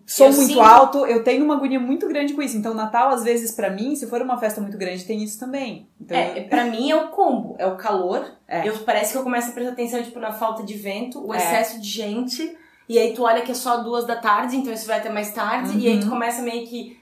Som 0.07 0.24
Eu 0.24 0.33
muito 0.33 0.47
sinto- 0.49 0.61
alto, 0.62 1.05
eu 1.07 1.22
tenho 1.22 1.45
uma 1.45 1.55
agonia 1.55 1.78
muito 1.78 2.09
grande 2.09 2.33
com 2.33 2.41
isso. 2.41 2.57
Então, 2.57 2.72
Natal, 2.72 3.11
às 3.11 3.22
vezes, 3.22 3.51
pra 3.53 3.68
mim, 3.70 3.95
se 3.95 4.07
for 4.07 4.22
uma 4.22 4.39
festa 4.39 4.59
muito 4.59 4.78
grande, 4.78 5.05
tem 5.05 5.22
isso 5.22 5.39
também. 5.39 5.87
Então, 6.01 6.16
É, 6.16 6.41
pra 6.45 6.64
mim 6.64 6.91
é 6.91 6.97
o 6.97 7.09
combo, 7.09 7.57
é 7.59 7.66
o 7.66 7.76
calor. 7.76 8.26
É. 8.49 8.66
Eu, 8.66 8.78
parece 8.80 9.12
que 9.12 9.18
eu 9.18 9.22
começo 9.22 9.51
a 9.51 9.53
prestar 9.53 9.72
atenção 9.72 10.03
tipo, 10.03 10.18
na 10.18 10.33
falta 10.33 10.62
de 10.62 10.72
vento, 10.74 11.22
o 11.26 11.35
É. 11.35 11.37
excesso 11.37 11.78
de 11.78 11.87
gente. 11.89 12.57
E 12.89 12.99
aí 12.99 13.14
tu 13.14 13.22
olha 13.22 13.43
que 13.43 13.51
é 13.53 13.55
só 13.55 13.78
duas 13.78 14.05
da 14.07 14.16
tarde, 14.16 14.57
então 14.57 14.72
isso 14.72 14.87
vai 14.87 14.99
até 14.99 15.09
mais 15.11 15.33
tarde. 15.33 15.78
E 15.78 15.87
aí 15.89 15.99
tu 15.99 16.05
Uhum. 16.05 16.11
começa 16.11 16.43
meio 16.43 16.66
que. 16.66 17.01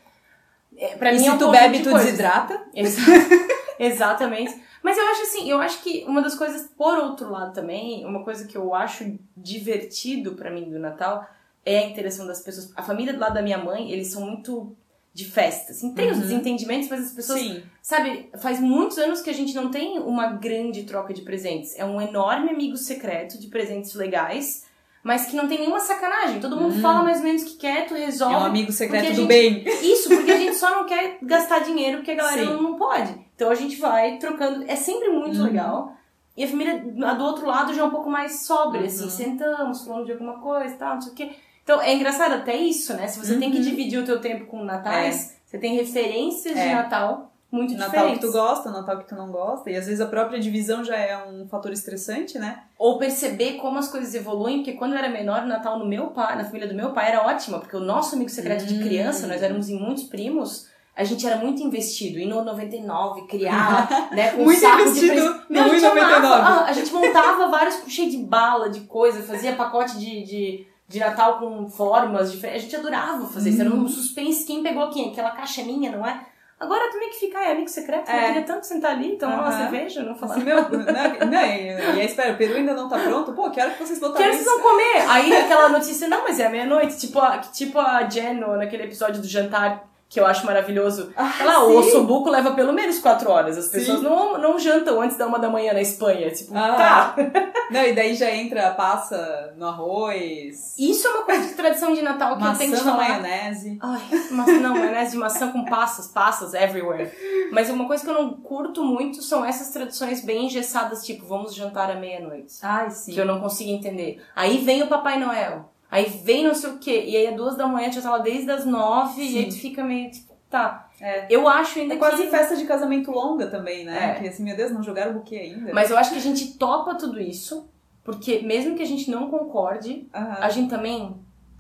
é, 0.77 0.97
Pra 0.97 1.13
e 1.13 1.17
mim 1.17 1.23
é 1.23 1.25
se 1.25 1.31
um 1.31 1.39
tu 1.39 1.51
bebe, 1.51 1.79
de 1.79 1.85
tu 1.85 1.93
desidrata. 1.95 2.61
Exa- 2.75 3.01
Exatamente. 3.79 4.61
Mas 4.83 4.97
eu 4.97 5.05
acho 5.09 5.23
assim, 5.23 5.51
eu 5.51 5.61
acho 5.61 5.83
que 5.83 6.05
uma 6.07 6.23
das 6.23 6.35
coisas, 6.35 6.71
por 6.77 6.99
outro 6.99 7.31
lado 7.31 7.53
também, 7.55 8.05
uma 8.05 8.23
coisa 8.25 8.47
que 8.47 8.57
eu 8.57 8.75
acho 8.75 9.19
divertido 9.37 10.33
pra 10.33 10.51
mim 10.51 10.71
do 10.71 10.79
Natal 10.79 11.27
é 11.65 11.79
a 11.81 11.87
interação 11.87 12.27
das 12.27 12.41
pessoas. 12.41 12.73
A 12.77 12.83
família 12.83 13.13
do 13.13 13.19
lado 13.21 13.35
da 13.35 13.43
minha 13.43 13.59
mãe, 13.59 13.91
eles 13.91 14.09
são 14.09 14.23
muito 14.23 14.75
de 15.13 15.25
festa. 15.25 15.73
Assim, 15.73 15.93
tem 15.93 16.11
os 16.11 16.17
Uhum. 16.17 16.23
desentendimentos, 16.23 16.89
mas 16.89 17.07
as 17.07 17.13
pessoas 17.13 17.41
Sim. 17.41 17.63
Sabe, 17.83 18.31
faz 18.41 18.61
muitos 18.61 18.97
anos 18.99 19.21
que 19.21 19.29
a 19.29 19.35
gente 19.35 19.55
não 19.55 19.71
tem 19.71 19.99
uma 19.99 20.29
grande 20.35 20.85
troca 20.85 21.13
de 21.13 21.23
presentes. 21.23 21.75
É 21.79 21.85
um 21.85 22.01
enorme 22.01 22.49
amigo 22.51 22.77
secreto 22.77 23.39
de 23.39 23.49
presentes 23.49 23.95
legais, 23.95 24.65
mas 25.03 25.27
que 25.27 25.35
não 25.37 25.49
tem 25.49 25.59
nenhuma 25.59 25.81
sacanagem. 25.81 26.41
Todo 26.41 26.57
mundo 26.57 26.75
Hum. 26.77 26.81
fala 26.81 27.03
mais 27.03 27.19
ou 27.19 27.25
menos 27.25 27.43
o 27.43 27.47
que 27.47 27.57
quer, 27.57 27.87
tu 27.87 27.95
É 27.95 28.05
resolve. 28.07 28.35
um 28.35 28.45
amigo 28.45 28.71
secreto 28.73 29.05
porque 29.07 29.21
do 29.21 29.27
bem. 29.27 29.65
Isso, 29.83 30.09
porque 30.09 30.31
a 30.31 30.37
gente 30.37 30.57
só 30.57 30.71
não 30.71 30.85
quer 30.87 31.19
gastar 31.23 31.61
dinheiro 31.61 31.99
porque 31.99 32.11
a 32.11 32.15
galera 32.17 32.45
não, 32.45 32.63
não 32.63 32.75
pode. 32.77 33.15
Então 33.35 33.51
a 33.51 33.55
gente 33.55 33.77
vai 33.77 34.19
trocando. 34.19 34.65
É 34.69 34.77
sempre 34.77 35.09
muito 35.09 35.39
Uhum. 35.39 35.45
legal. 35.45 35.93
E 36.37 36.45
a 36.45 36.49
família 36.49 36.79
do 36.79 37.25
outro 37.25 37.47
lado 37.47 37.75
já 37.75 37.83
é 37.83 37.85
um 37.85 37.91
pouco 37.91 38.09
mais 38.09 38.45
sóbria, 38.47 38.81
Uhum. 38.83 38.87
assim, 38.87 39.11
sentamos, 39.11 39.85
falando 39.85 40.05
de 40.07 40.13
alguma 40.13 40.39
coisa 40.41 40.75
e 40.75 40.79
tal, 40.79 40.95
não 40.95 41.01
sei 41.01 41.13
o 41.13 41.15
quê. 41.15 41.31
Então 41.63 41.81
é 41.81 41.95
engraçado 41.95 42.33
até 42.35 42.57
isso, 42.57 42.95
né? 42.95 43.07
Se 43.07 43.19
você 43.19 43.37
tem 43.39 43.51
que 43.51 43.59
Uhum. 43.59 43.63
dividir 43.63 43.99
o 44.01 44.05
teu 44.05 44.21
tempo 44.21 44.47
com 44.47 44.65
natais, 44.65 45.37
você 45.45 45.59
tem 45.59 45.75
referências 45.77 46.55
de 46.55 46.61
É. 46.61 46.75
Natal 46.75 47.30
muito 47.53 47.73
Natal 47.75 47.91
diferentes. 47.91 48.21
que 48.21 48.27
tu 48.27 48.33
gosta, 48.33 48.71
Natal 48.71 48.99
que 48.99 49.09
tu 49.09 49.15
não 49.17 49.31
gosta. 49.31 49.71
E 49.71 49.77
às 49.77 49.87
vezes 49.87 50.01
a 50.01 50.07
própria 50.07 50.39
divisão 50.39 50.85
já 50.85 50.97
é 50.97 51.17
um 51.27 51.47
fator 51.49 51.73
estressante, 51.73 52.39
né? 52.39 52.63
Ou 52.79 52.99
perceber 52.99 53.55
como 53.55 53.79
as 53.79 53.89
coisas 53.89 54.15
evoluem, 54.15 54.59
porque 54.59 54.73
quando 54.75 54.93
eu 54.93 54.99
era 54.99 55.09
menor, 55.09 55.43
o 55.43 55.47
Natal 55.49 55.79
no 55.79 55.87
meu 55.87 56.09
pai, 56.09 56.37
na 56.37 56.45
família 56.45 56.69
do 56.69 56.75
meu 56.75 56.91
pai 56.93 57.09
era 57.09 57.27
ótima, 57.27 57.59
porque 57.59 57.77
o 57.77 57.81
nosso 57.81 58.15
amigo 58.15 58.31
secreto 58.31 58.65
de 58.67 58.75
Hum. 58.75 58.83
criança, 58.83 59.27
nós 59.27 59.43
éramos 59.43 59.69
em 59.69 59.79
muitos 59.79 60.05
primos, 60.05 60.69
a 60.97 61.03
gente 61.05 61.27
era 61.27 61.37
muito 61.37 61.63
investido. 61.63 62.19
E 62.19 62.27
no 62.27 62.45
99, 62.45 63.27
criar, 63.27 63.89
né, 64.13 64.35
um 64.35 64.45
Muito 64.45 64.61
saco 64.61 64.83
investido 64.83 65.07
de 65.15 65.21
presente. 65.21 65.41
Meu, 65.49 65.63
a 65.65 65.69
gente 65.69 65.83
99. 65.83 66.27
amava. 66.27 66.61
Ah, 66.61 66.65
a 66.67 66.73
gente 66.73 66.93
montava 66.93 67.49
vários 67.49 67.77
cheio 67.89 68.11
de 68.11 68.19
bala, 68.19 68.69
de 68.69 68.81
coisa, 68.81 69.23
fazia 69.23 69.55
pacote 69.55 69.99
de, 69.99 70.23
de, 70.25 70.67
de 70.87 70.99
Natal 70.99 71.39
com 71.39 71.69
formas 71.69 72.31
diferentes. 72.31 72.63
A 72.63 72.67
gente 72.67 72.77
adorava 72.77 73.27
fazer 73.27 73.51
isso. 73.51 73.61
Era 73.61 73.71
um 73.75 73.89
suspense. 73.89 74.45
Quem 74.47 74.63
pegou 74.63 74.89
quem? 74.91 75.11
Aquela 75.11 75.31
caixa 75.31 75.63
é 75.63 75.65
minha, 75.65 75.91
não 75.91 76.07
é? 76.07 76.27
Agora 76.61 76.91
também 76.93 77.09
que 77.09 77.17
fica, 77.21 77.39
é 77.43 77.53
amigo 77.53 77.71
secreto, 77.71 78.11
eu 78.11 78.15
É. 78.15 78.27
queria 78.27 78.43
tanto 78.43 78.67
sentar 78.67 78.91
ali, 78.91 79.17
tomar 79.17 79.37
uma 79.37 79.49
Aham. 79.49 79.59
cerveja, 79.71 80.03
não 80.03 80.15
falar 80.15 80.35
Assim, 80.35 80.45
meu, 80.45 80.69
né, 80.69 81.19
né, 81.25 81.95
e 81.97 82.01
aí 82.01 82.05
espera, 82.05 82.35
o 82.35 82.37
peru 82.37 82.55
ainda 82.57 82.75
não 82.75 82.87
tá 82.87 82.99
pronto? 82.99 83.33
Pô, 83.33 83.51
que 83.51 83.59
hora 83.59 83.71
que 83.71 83.79
vocês 83.79 83.99
Que 83.99 84.05
botaram 84.05 84.27
horas 84.27 84.37
vocês 84.37 84.47
isso? 84.47 84.61
vão 84.61 84.71
comer? 84.71 85.05
Aí 85.09 85.35
aquela 85.37 85.69
notícia, 85.71 86.07
não, 86.07 86.23
mas 86.23 86.39
é 86.39 86.51
meia-noite. 86.51 86.99
Tipo 86.99 87.19
a, 87.19 87.39
tipo 87.39 87.79
a 87.79 88.03
Jen 88.07 88.35
naquele 88.59 88.83
episódio 88.85 89.23
do 89.23 89.27
jantar, 89.27 89.89
que 90.11 90.19
eu 90.21 90.27
acho 90.27 90.45
maravilhoso. 90.45 91.13
Ah, 91.17 91.33
Ela, 91.41 91.65
o 91.65 91.79
ossobuco 91.79 92.29
leva 92.29 92.51
pelo 92.51 92.73
menos 92.73 92.99
quatro 92.99 93.31
horas. 93.31 93.57
As 93.57 93.69
pessoas 93.69 94.03
não, 94.03 94.37
não 94.39 94.59
jantam 94.59 95.01
antes 95.01 95.17
da 95.17 95.25
uma 95.27 95.39
da 95.39 95.49
manhã 95.49 95.73
na 95.73 95.81
Espanha. 95.81 96.29
Tipo, 96.33 96.53
Ah. 96.55 96.75
tá. 96.77 97.15
Não, 97.71 97.81
e 97.85 97.93
daí 97.95 98.17
já 98.17 98.29
entra, 98.35 98.73
passa 98.73 99.55
no 99.57 99.65
arroz, 99.65 100.75
Isso 100.77 101.07
é 101.07 101.11
uma 101.11 101.23
coisa 101.23 101.47
de 101.47 101.55
tradição 101.55 101.95
de 101.95 102.03
Natal 102.03 102.37
que 102.37 102.43
eu 102.45 102.55
tenho 102.55 102.73
que 102.73 102.79
maçã 102.79 102.91
falar. 102.91 103.09
maionese. 103.21 103.79
Ai, 103.81 104.01
maçã, 104.33 104.53
não, 104.59 104.75
maionese 104.75 105.13
de 105.13 105.17
maçã 105.19 105.53
com 105.53 105.65
passas, 105.65 106.09
passas 106.09 106.53
everywhere. 106.53 107.09
Mas 107.53 107.71
uma 107.71 107.87
coisa 107.87 108.03
que 108.03 108.11
eu 108.11 108.15
não 108.15 108.33
curto 108.35 108.83
muito 108.85 109.23
são 109.23 109.45
essas 109.45 109.71
tradições 109.71 110.25
bem 110.25 110.47
engessadas, 110.47 111.07
tipo, 111.07 111.25
vamos 111.27 111.55
jantar 111.55 111.89
à 111.93 111.95
meia-noite. 111.95 112.55
Ai, 112.61 112.91
sim. 112.91 113.13
que 113.13 113.21
eu 113.21 113.25
não 113.25 113.41
consigo 113.41 113.71
entender. 113.71 114.21
Aí 114.35 114.59
vem 114.59 114.83
o 114.83 114.89
Papai 114.89 115.21
Noel. 115.21 115.71
Aí 115.91 116.05
vem 116.25 116.45
não 116.47 116.55
sei 116.55 116.71
o 116.71 116.79
quê. 116.79 117.05
E 117.07 117.17
aí 117.17 117.27
é 117.27 117.33
duas 117.33 117.57
da 117.57 117.67
manhã, 117.67 117.91
já 117.91 118.01
tá 118.01 118.11
lá 118.13 118.19
desde 118.19 118.51
as 118.51 118.65
nove. 118.65 119.23
Sim. 119.27 119.35
E 119.35 119.39
aí 119.39 119.49
tu 119.49 119.59
fica 119.59 119.83
meio 119.83 120.11
tipo, 120.11 120.33
tá. 120.49 120.89
É. 121.01 121.27
Eu 121.31 121.49
acho 121.49 121.79
ainda 121.79 121.95
É 121.95 121.97
quase 121.97 122.23
que... 122.23 122.29
festa 122.29 122.57
de 122.57 122.65
casamento 122.65 123.11
longa 123.11 123.47
também, 123.49 123.85
né? 123.85 124.15
É. 124.17 124.21
Que 124.21 124.29
assim, 124.29 124.43
meu 124.45 124.57
Deus, 124.57 124.71
não 124.71 124.83
jogaram 124.83 125.11
o 125.13 125.15
buquê 125.15 125.37
ainda. 125.37 125.73
Mas 125.73 125.91
eu 125.91 125.97
acho 125.99 126.11
que 126.13 126.19
a 126.19 126.23
gente 126.23 126.57
topa 126.59 126.95
tudo 126.95 127.21
isso. 127.21 127.69
Porque 128.05 128.41
mesmo 128.41 128.75
que 128.77 128.83
a 128.83 128.87
gente 128.87 129.11
não 129.11 129.31
concorde, 129.31 130.09
Aham. 130.15 130.37
a 130.41 130.49
gente 130.49 130.71
também 130.71 131.17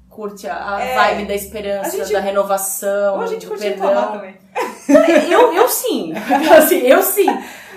curte 0.09 0.49
a, 0.49 0.77
a 0.77 0.81
É. 0.83 0.95
vibe 0.95 1.29
da 1.29 1.35
esperança, 1.35 1.97
gente- 1.99 2.13
da 2.13 2.21
renovação, 2.21 3.17
Ou 3.17 3.21
a 3.23 3.27
gente 3.27 3.45
do 3.47 3.49
curte 3.51 3.63
perdão. 3.65 4.13
também. 4.13 4.35
Eu, 5.31 5.53
eu 5.53 5.69
sim. 5.69 6.13
assim, 6.57 6.79
eu 6.79 7.01
sim. 7.03 7.27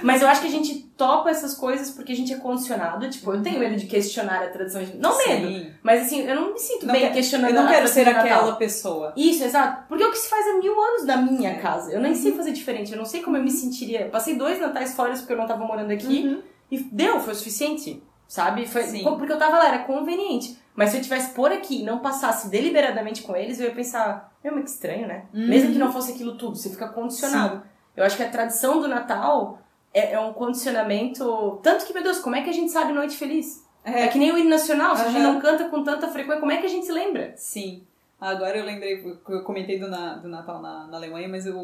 Mas 0.03 0.21
eu 0.21 0.27
acho 0.27 0.41
que 0.41 0.47
a 0.47 0.51
gente 0.51 0.79
topa 0.97 1.29
essas 1.29 1.53
coisas 1.55 1.89
porque 1.91 2.11
a 2.11 2.15
gente 2.15 2.33
é 2.33 2.37
condicionado. 2.37 3.09
Tipo, 3.09 3.33
eu 3.33 3.41
tenho 3.41 3.59
medo 3.59 3.75
de 3.75 3.85
questionar 3.85 4.43
a 4.43 4.49
tradição. 4.49 4.81
Não 4.99 5.17
medo. 5.17 5.47
Sim. 5.47 5.71
Mas 5.81 6.03
assim, 6.03 6.21
eu 6.21 6.35
não 6.35 6.53
me 6.53 6.59
sinto 6.59 6.85
Não 6.85 6.93
bem 6.93 7.11
questionando 7.11 7.49
Eu 7.49 7.55
não 7.55 7.67
a 7.67 7.71
quero 7.71 7.87
ser 7.87 8.07
aquela 8.07 8.55
pessoa. 8.55 9.13
Isso, 9.15 9.43
exato. 9.43 9.87
Porque 9.87 10.03
é 10.03 10.07
o 10.07 10.11
que 10.11 10.17
se 10.17 10.29
faz 10.29 10.45
há 10.47 10.59
mil 10.59 10.79
anos 10.79 11.05
na 11.05 11.17
minha 11.17 11.55
casa. 11.59 11.91
Eu 11.91 11.99
nem 11.99 12.13
sei 12.13 12.33
fazer 12.33 12.51
diferente. 12.51 12.91
Eu 12.91 12.97
não 12.97 13.05
sei 13.05 13.21
como 13.21 13.37
eu 13.37 13.43
me 13.43 13.51
sentiria. 13.51 14.01
Eu 14.01 14.09
passei 14.09 14.35
dois 14.35 14.59
natais 14.59 14.93
fora 14.95 15.13
porque 15.13 15.33
eu 15.33 15.37
não 15.37 15.47
tava 15.47 15.65
morando 15.65 15.91
aqui. 15.91 16.27
Uhum. 16.27 16.41
E 16.71 16.79
deu, 16.91 17.19
foi 17.19 17.33
o 17.33 17.35
suficiente. 17.35 18.01
sabe? 18.27 18.65
Foi, 18.67 18.83
Sim. 18.83 19.03
porque 19.03 19.31
eu 19.31 19.37
tava 19.37 19.57
lá, 19.57 19.67
era 19.67 19.79
conveniente. 19.79 20.57
Mas 20.75 20.89
se 20.89 20.97
eu 20.97 21.01
tivesse 21.01 21.33
por 21.33 21.51
aqui 21.51 21.81
e 21.81 21.83
não 21.83 21.99
passasse 21.99 22.49
deliberadamente 22.49 23.21
com 23.21 23.35
eles, 23.35 23.59
eu 23.59 23.67
ia 23.67 23.75
pensar, 23.75 24.33
meu, 24.43 24.55
mas 24.55 24.63
que 24.63 24.69
estranho, 24.71 25.07
né? 25.07 25.25
Uhum. 25.33 25.47
Mesmo 25.47 25.71
que 25.71 25.77
não 25.77 25.91
fosse 25.93 26.13
aquilo 26.13 26.35
tudo, 26.35 26.55
você 26.57 26.69
fica 26.69 26.87
condicionado. 26.87 27.61
Eu 27.95 28.03
acho 28.03 28.17
que 28.17 28.23
a 28.23 28.29
tradição 28.29 28.81
do 28.81 28.87
Natal 28.87 29.59
é, 29.93 30.13
é 30.13 30.19
um 30.19 30.33
condicionamento. 30.33 31.59
Tanto 31.63 31.85
que, 31.85 31.93
meu 31.93 32.03
Deus, 32.03 32.19
como 32.19 32.35
é 32.35 32.41
que 32.41 32.49
a 32.49 32.53
gente 32.53 32.71
sabe 32.71 32.93
Noite 32.93 33.15
Feliz? 33.17 33.63
É, 33.85 34.03
É, 34.03 34.07
que 34.07 34.17
nem 34.17 34.31
o 34.31 34.37
hino 34.37 34.49
nacional, 34.49 34.95
se 34.95 35.03
a 35.03 35.09
gente 35.09 35.21
não 35.21 35.39
canta 35.41 35.65
com 35.69 35.83
tanta 35.83 36.07
frequência, 36.07 36.39
como 36.39 36.51
é 36.51 36.57
que 36.57 36.65
a 36.65 36.69
gente 36.69 36.85
se 36.85 36.91
lembra? 36.91 37.33
sim. 37.35 37.83
Agora 38.21 38.57
eu 38.57 38.63
lembrei, 38.63 39.03
eu 39.27 39.43
comentei 39.43 39.77
do, 39.77 39.89
na- 39.89 40.13
do 40.15 40.29
Natal 40.29 40.61
na, 40.61 40.87
na 40.87 40.95
Alemanha, 40.95 41.27
mas 41.27 41.45
o, 41.45 41.57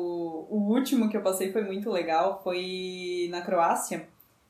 o 0.49 0.57
último 0.69 1.07
que 1.09 1.15
eu 1.15 1.21
passei 1.21 1.53
foi 1.53 1.61
muito 1.63 1.89
legal, 1.89 2.41
foi 2.43 3.29
na 3.31 3.39
Croácia, 3.41 4.05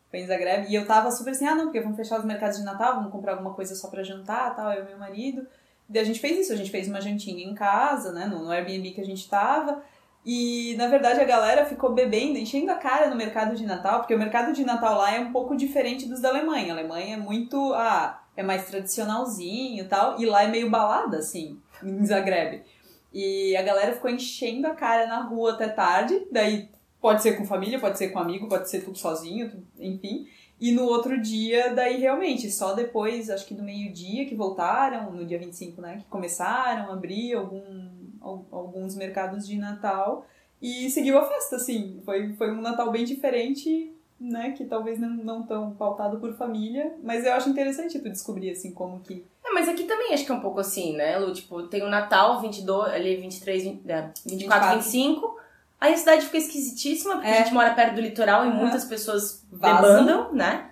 foi 0.10 0.22
em 0.22 0.26
Zagreb, 0.26 0.66
e 0.72 0.74
eu 0.74 0.88
tava 0.88 1.12
super 1.12 1.30
assim, 1.30 1.46
ah 1.46 1.54
não, 1.54 1.66
porque 1.66 1.80
vamos 1.82 1.96
fechar 1.96 2.18
os 2.18 2.26
mercados 2.26 2.58
de 2.58 2.64
Natal, 2.64 2.96
vamos 2.96 3.12
comprar 3.12 3.34
alguma 3.34 3.54
coisa 3.54 3.76
só 3.76 3.90
pra 3.90 4.02
jantar, 4.02 4.56
tal, 4.56 4.72
eu 4.74 4.86
e 4.86 4.88
meu 4.88 4.98
marido. 4.98 5.46
Daí 5.88 6.02
a 6.02 6.06
gente 6.06 6.20
fez 6.20 6.40
isso, 6.40 6.52
a 6.52 6.56
gente 6.56 6.72
fez 6.72 6.88
uma 6.88 7.00
jantinha 7.00 7.46
em 7.46 7.54
casa, 7.54 8.12
né, 8.12 8.26
no, 8.26 8.44
no 8.44 8.50
Airbnb 8.50 8.90
que 8.90 9.02
a 9.02 9.06
gente 9.06 9.30
tava, 9.30 9.84
e 10.32 10.76
na 10.78 10.88
verdade 10.88 11.20
a 11.20 11.24
galera 11.26 11.66
ficou 11.66 11.92
bebendo, 11.94 12.38
enchendo 12.38 12.72
a 12.72 12.76
cara 12.76 13.10
no 13.10 13.16
mercado 13.16 13.56
de 13.56 13.66
Natal, 13.66 14.00
porque 14.00 14.14
o 14.14 14.20
mercado 14.20 14.54
de 14.54 14.64
Natal 14.64 14.96
lá 14.98 15.16
é 15.16 15.20
um 15.20 15.32
pouco 15.32 15.56
diferente 15.56 16.08
dos 16.08 16.20
da 16.22 16.30
Alemanha. 16.30 16.72
A 16.74 16.78
Alemanha 16.78 17.16
é 17.16 17.18
muito, 17.18 17.74
ah, 17.74 18.22
é 18.38 18.44
mais 18.44 18.68
tradicionalzinho 18.68 19.84
e 19.84 19.88
tal, 19.88 20.20
e 20.22 20.26
lá 20.26 20.44
é 20.44 20.48
meio 20.48 20.70
balada, 20.70 21.18
assim, 21.18 21.60
em 21.84 22.06
Zagreb. 22.06 22.62
E 23.12 23.56
a 23.58 23.64
galera 23.64 23.94
ficou 23.94 24.12
enchendo 24.12 24.68
a 24.68 24.76
cara 24.76 25.08
na 25.08 25.22
rua 25.24 25.54
até 25.54 25.68
tarde, 25.68 26.28
daí 26.32 26.70
pode 27.02 27.24
ser 27.24 27.34
com 27.38 27.46
família, 27.46 27.80
pode 27.80 27.98
ser 27.98 28.10
com 28.10 28.20
amigo, 28.20 28.48
pode 28.48 28.70
ser 28.70 28.84
tudo 28.86 28.98
sozinho, 29.00 29.52
enfim. 29.80 30.28
E 30.62 30.72
no 30.74 30.84
outro 30.84 31.20
dia, 31.20 31.74
daí 31.74 31.98
realmente, 32.00 32.52
só 32.52 32.74
depois, 32.74 33.30
acho 33.30 33.48
que 33.48 33.54
do 33.56 33.64
meio-dia 33.64 34.26
que 34.28 34.36
voltaram, 34.36 35.10
no 35.12 35.26
dia 35.26 35.40
25, 35.40 35.82
né, 35.82 35.98
que 36.00 36.06
começaram 36.10 36.90
a 36.92 36.94
abrir 36.94 37.34
algum, 37.34 37.62
al- 37.62 37.99
alguns 38.22 38.96
mercados 38.96 39.48
de 39.48 39.58
Natal 39.58 40.26
e 40.62 40.90
seguiu 40.90 41.18
a 41.18 41.26
festa, 41.26 41.56
assim. 41.56 42.02
Foi, 42.06 42.34
foi 42.34 42.52
um 42.52 42.62
Natal 42.62 42.92
bem 42.92 43.06
diferente, 43.06 43.94
né, 44.20 44.52
que 44.52 44.66
talvez 44.66 45.00
não, 45.00 45.10
não 45.10 45.44
tão 45.44 45.72
pautado 45.72 46.20
por 46.20 46.34
família, 46.36 46.94
mas 47.02 47.26
eu 47.26 47.34
acho 47.34 47.50
interessante 47.50 48.00
tu 48.00 48.10
descobrir, 48.10 48.52
assim, 48.52 48.72
como 48.74 49.00
que... 49.00 49.26
É, 49.46 49.52
mas 49.54 49.70
aqui 49.70 49.86
também 49.86 50.14
acho 50.14 50.26
que 50.26 50.32
é 50.32 50.36
um 50.36 50.42
pouco 50.42 50.60
assim, 50.60 50.96
né, 50.96 51.18
Lu? 51.18 51.32
Tipo, 51.34 51.64
tem 51.64 51.82
o 51.84 51.90
Natal, 51.90 52.42
22, 52.42 52.94
ali 52.94 53.16
23, 53.16 53.64
20, 53.64 53.90
é, 53.90 54.02
24, 54.26 54.28
24. 54.28 54.76
25. 54.82 55.40
Aí 55.80 55.94
a 55.94 55.98
cidade 55.98 56.26
fica 56.26 56.38
esquisitíssima, 56.38 57.14
porque 57.16 57.28
É. 57.30 57.36
a 57.40 57.44
gente 57.44 57.54
mora 57.54 57.74
perto 57.74 57.96
do 57.96 58.02
litoral 58.02 58.46
e 58.46 58.50
muitas 58.50 58.84
pessoas 58.84 59.46
Vazam. 59.50 60.34
né? 60.34 60.70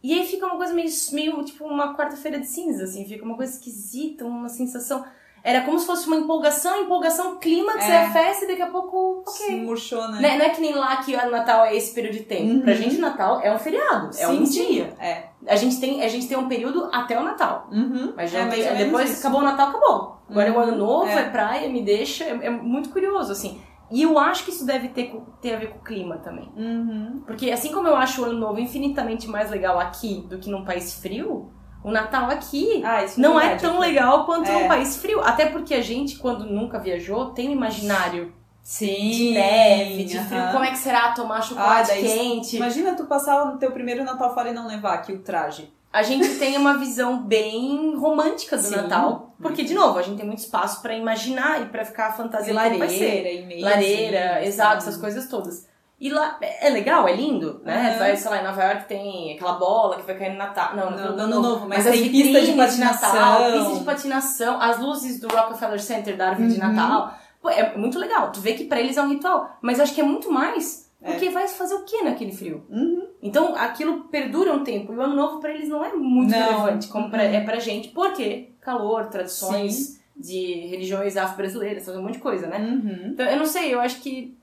E 0.00 0.12
aí 0.12 0.24
fica 0.26 0.46
uma 0.46 0.56
coisa 0.56 0.72
meio, 0.72 0.88
meio 1.12 1.42
tipo 1.44 1.64
uma 1.64 1.96
quarta-feira 1.96 2.38
de 2.38 2.46
cinza, 2.46 2.84
assim, 2.84 3.04
fica 3.04 3.24
uma 3.24 3.34
coisa 3.36 3.52
esquisita, 3.52 4.24
uma 4.24 4.48
sensação. 4.48 5.04
Era 5.46 5.60
como 5.60 5.78
se 5.78 5.84
fosse 5.84 6.06
uma 6.06 6.16
empolgação, 6.16 6.80
empolgação, 6.84 7.36
clímax, 7.38 7.84
É. 7.86 7.90
é 7.92 7.96
a 8.06 8.10
festa 8.10 8.46
e 8.46 8.48
daqui 8.48 8.62
a 8.62 8.66
pouco. 8.68 9.22
se 9.26 9.42
Ok. 9.44 9.62
murchou, 9.62 10.08
né? 10.08 10.18
Não 10.22 10.28
é, 10.30 10.38
não 10.38 10.44
é 10.46 10.48
que 10.48 10.60
nem 10.62 10.74
lá 10.74 10.96
que 10.96 11.14
o 11.14 11.30
Natal 11.30 11.66
é 11.66 11.76
esse 11.76 11.94
período 11.94 12.14
de 12.14 12.20
tempo. 12.24 12.50
Uhum. 12.50 12.60
Pra 12.62 12.72
gente, 12.72 12.96
Natal 12.96 13.40
é 13.42 13.54
um 13.54 13.58
feriado, 13.58 14.08
é 14.08 14.12
Sim, 14.12 14.40
um 14.40 14.46
sim. 14.46 14.66
dia. 14.66 14.94
É. 14.98 15.24
A 15.46 15.54
gente, 15.56 15.78
tem, 15.78 16.02
a 16.02 16.08
gente 16.08 16.26
tem 16.26 16.38
um 16.38 16.48
período 16.48 16.88
até 16.90 17.20
o 17.20 17.22
Natal. 17.22 17.68
Uhum. 17.70 18.14
Mas 18.16 18.30
já 18.30 18.38
é, 18.40 18.46
tem- 18.46 18.62
menos 18.64 18.78
depois 18.78 19.10
isso. 19.10 19.20
acabou 19.20 19.40
o 19.40 19.44
Natal, 19.44 19.68
acabou. 19.68 20.16
Agora 20.30 20.48
é 20.48 20.50
o 20.50 20.54
Uhum, 20.54 20.60
ano 20.60 20.76
novo, 20.76 21.08
é. 21.10 21.20
é, 21.20 21.28
praia, 21.28 21.68
me 21.68 21.82
deixa. 21.82 22.24
É, 22.24 22.30
é 22.46 22.50
muito 22.50 22.88
curioso, 22.88 23.30
assim. 23.30 23.60
E 23.90 24.00
eu 24.02 24.18
acho 24.18 24.44
que 24.44 24.50
isso 24.50 24.64
deve 24.64 24.88
ter, 24.88 25.14
ter 25.42 25.54
a 25.54 25.58
ver 25.58 25.68
com 25.72 25.78
o 25.78 25.82
clima 25.84 26.16
também. 26.16 26.50
Uhum. 26.56 27.22
Porque 27.26 27.50
assim 27.50 27.70
como 27.70 27.86
eu 27.86 27.94
acho 27.96 28.22
o 28.22 28.24
ano 28.24 28.38
novo 28.38 28.58
infinitamente 28.58 29.28
mais 29.28 29.50
legal 29.50 29.78
aqui 29.78 30.24
do 30.26 30.38
que 30.38 30.48
num 30.48 30.64
país 30.64 30.94
frio, 31.00 31.50
o 31.84 31.90
Natal 31.90 32.30
aqui 32.30 32.82
Ah, 32.84 33.04
isso 33.04 33.20
não 33.20 33.38
é 33.38 33.42
verdade, 33.50 33.62
tão 33.62 33.72
aqui. 33.72 33.80
legal 33.80 34.24
quanto 34.26 34.48
É. 34.50 34.52
num 34.52 34.66
país 34.66 34.96
frio. 34.96 35.20
Até 35.20 35.46
porque 35.46 35.74
a 35.74 35.82
gente, 35.82 36.16
quando 36.18 36.44
nunca 36.46 36.78
viajou, 36.78 37.26
tem 37.26 37.48
um 37.50 37.52
imaginário 37.52 38.32
Sim. 38.62 39.10
de 39.10 39.30
neve, 39.34 40.04
de 40.04 40.18
frio. 40.18 40.42
Como 40.50 40.64
é 40.64 40.70
que 40.70 40.78
será 40.78 41.12
tomar 41.12 41.42
chocolate 41.42 41.90
Ah, 41.92 41.94
quente? 41.94 42.56
Imagina 42.56 42.94
tu 42.94 43.04
passar 43.04 43.44
o 43.54 43.58
teu 43.58 43.70
primeiro 43.70 44.02
Natal 44.02 44.32
fora 44.34 44.48
e 44.50 44.54
não 44.54 44.66
levar 44.66 44.94
aqui 44.94 45.12
o 45.12 45.18
traje. 45.20 45.72
A 45.92 46.02
gente 46.02 46.38
tem 46.40 46.56
uma 46.56 46.76
visão 46.76 47.22
bem 47.22 47.94
romântica 47.96 48.56
do 48.56 48.62
Sim. 48.64 48.74
Natal. 48.74 49.32
Porque, 49.40 49.62
de 49.62 49.74
novo, 49.74 49.96
a 49.98 50.02
gente 50.02 50.16
tem 50.16 50.26
muito 50.26 50.40
espaço 50.40 50.82
pra 50.82 50.92
imaginar 50.94 51.62
e 51.62 51.66
pra 51.66 51.84
ficar 51.84 52.12
fantasiando 52.16 52.58
lareira 52.58 53.30
e. 53.30 53.60
Lareira, 53.62 54.38
assim, 54.38 54.46
exato, 54.48 54.76
essas 54.78 54.96
coisas 54.96 55.28
todas. 55.28 55.68
E 56.04 56.10
lá, 56.10 56.36
é 56.40 56.68
legal, 56.68 57.08
é 57.08 57.16
lindo, 57.16 57.62
né? 57.64 57.92
Uhum. 57.92 57.98
Vai, 57.98 58.14
sei 58.16 58.30
lá, 58.30 58.40
em 58.40 58.44
Nova 58.44 58.62
York 58.62 58.84
tem 58.86 59.32
aquela 59.34 59.52
bola 59.54 59.96
que 59.96 60.02
vai 60.02 60.14
cair 60.18 60.32
no 60.32 60.36
Natal. 60.38 60.76
Não, 60.76 60.90
Não, 60.90 61.10
no 61.12 61.16
no 61.16 61.22
Ano 61.22 61.40
Novo, 61.40 61.66
mas 61.66 61.86
as 61.86 61.94
tem 61.98 62.10
pista 62.10 62.42
de 62.42 62.52
patinação. 62.52 63.14
Natal, 63.14 63.52
pista 63.52 63.78
de 63.78 63.84
patinação, 63.84 64.60
as 64.60 64.78
luzes 64.78 65.18
do 65.18 65.28
Rockefeller 65.28 65.80
Center 65.80 66.14
da 66.14 66.28
árvore 66.28 66.48
de 66.48 66.60
Uhum. 66.60 66.72
Natal. 66.74 67.14
Pô, 67.40 67.48
é 67.48 67.74
muito 67.76 67.98
legal. 67.98 68.30
Tu 68.30 68.38
vê 68.40 68.52
que 68.52 68.64
pra 68.64 68.78
eles 68.80 68.98
é 68.98 69.02
um 69.02 69.08
ritual. 69.08 69.56
Mas 69.62 69.80
acho 69.80 69.94
que 69.94 70.00
é 70.02 70.04
muito 70.04 70.30
mais 70.30 70.90
É. 71.00 71.10
porque 71.10 71.30
vai 71.30 71.48
fazer 71.48 71.74
o 71.74 71.84
que 71.86 72.02
naquele 72.02 72.32
frio? 72.32 72.66
Uhum. 72.68 73.06
Então 73.22 73.54
aquilo 73.56 74.04
perdura 74.10 74.52
um 74.52 74.62
tempo. 74.62 74.92
E 74.92 74.96
o 74.96 75.00
ano 75.00 75.16
novo 75.16 75.40
pra 75.40 75.52
eles 75.54 75.70
não 75.70 75.82
é 75.82 75.94
muito 75.94 76.30
Não. 76.32 76.38
relevante 76.38 76.88
como 76.88 77.08
pra, 77.08 77.22
Uhum. 77.22 77.34
é 77.34 77.40
pra 77.40 77.58
gente. 77.58 77.88
Por 77.88 78.12
quê? 78.12 78.50
Calor, 78.60 79.06
tradições 79.06 79.74
Sim. 79.74 79.98
de 80.16 80.66
religiões 80.68 81.16
afro-brasileiras, 81.16 81.88
um 81.88 82.02
monte 82.02 82.14
de 82.14 82.18
coisa, 82.18 82.46
né? 82.46 82.58
Uhum. 82.58 83.08
Então, 83.12 83.24
eu 83.26 83.38
não 83.38 83.46
sei, 83.46 83.72
eu 83.72 83.80
acho 83.80 84.00
que 84.02 84.36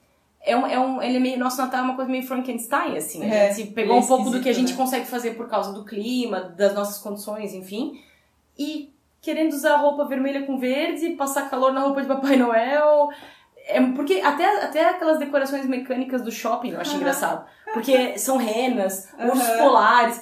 é 0.44 0.56
um, 0.58 0.66
é 0.68 0.80
um, 0.80 1.02
ele 1.02 1.18
é 1.18 1.20
meio, 1.20 1.40
nosso 1.40 1.58
Natal 1.62 1.82
é 1.82 1.84
uma 1.84 1.96
coisa 1.96 2.10
meio 2.10 2.26
Frankenstein, 2.26 2.98
assim. 2.98 3.24
A 3.24 3.34
É, 3.34 3.54
gente 3.54 3.72
pegou 3.72 3.98
um 3.98 4.06
pouco 4.06 4.30
do 4.30 4.40
que 4.42 4.50
a 4.50 4.54
gente 4.54 4.72
né? 4.72 4.78
consegue 4.78 5.06
fazer 5.06 5.32
por 5.32 5.48
causa 5.50 5.72
do 5.74 5.86
clima, 5.86 6.40
das 6.42 6.74
nossas 6.74 6.98
condições, 6.98 7.54
enfim. 7.54 8.00
E 8.58 8.92
querendo 9.22 9.54
usar 9.54 9.76
roupa 9.78 10.06
vermelha 10.06 10.46
com 10.46 10.58
verde, 10.58 11.10
passar 11.12 11.50
calor 11.50 11.72
na 11.72 11.82
roupa 11.82 12.02
de 12.02 12.08
Papai 12.08 12.38
Noel. 12.38 13.10
É, 13.68 13.80
porque 13.92 14.16
até, 14.16 14.64
até 14.64 14.90
aquelas 14.90 15.20
decorações 15.20 15.68
mecânicas 15.68 16.24
do 16.24 16.32
shopping 16.32 16.72
eu 16.72 16.82
acho 16.82 16.96
engraçado. 16.96 17.46
Porque 17.74 18.18
são 18.18 18.38
renas, 18.38 19.08
ursos 19.20 19.48
polares, 19.60 20.22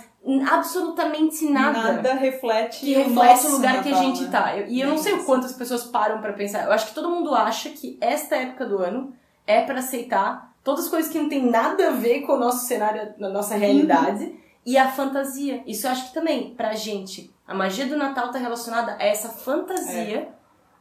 absolutamente 0.51 1.45
nada 1.49 2.13
reflete 2.13 2.80
que 2.82 2.93
reflete 2.93 3.47
o 3.47 3.51
lugar 3.51 3.82
que 3.82 3.89
a 3.89 3.91
Natal, 3.91 4.03
gente 4.07 4.24
né? 4.26 4.30
tá. 4.30 4.57
Eu- 4.57 4.67
E 4.67 4.82
eu 4.82 4.89
não 4.89 4.97
sei 4.97 5.13
o 5.13 5.24
quanto 5.24 5.45
as 5.45 5.53
pessoas 5.53 5.84
param 5.86 6.20
pra 6.22 6.34
pensar. 6.34 6.65
Eu 6.65 6.72
acho 6.72 6.88
que 6.88 6.93
todo 6.93 7.09
mundo 7.09 7.34
acha 7.34 7.70
que 7.70 7.97
esta 8.01 8.36
época 8.36 8.65
do 8.65 8.78
ano 8.80 9.13
é 9.50 9.62
pra 9.64 9.80
aceitar 9.80 10.54
todas 10.64 10.86
as 10.86 10.89
coisas 10.91 11.12
que 11.12 11.18
não 11.20 11.28
tem 11.28 11.43
nada 11.43 11.88
a 11.88 11.91
ver 11.91 12.22
com 12.22 12.34
o 12.34 12.38
nosso 12.39 12.68
cenário, 12.68 13.14
na 13.18 13.30
nossa 13.30 13.56
realidade 13.56 14.34
e 14.66 14.78
a 14.78 14.91
fantasia. 14.91 15.64
Isso 15.66 15.88
eu 15.88 15.91
acho 15.91 16.10
que 16.10 16.14
também, 16.14 16.54
pra 16.54 16.74
gente, 16.76 17.34
a 17.47 17.56
magia 17.56 17.88
do 17.88 17.97
Natal 17.97 18.32
tá 18.32 18.38
relacionada 18.38 18.95
a 19.00 19.04
essa 19.04 19.30
fantasia 19.30 20.30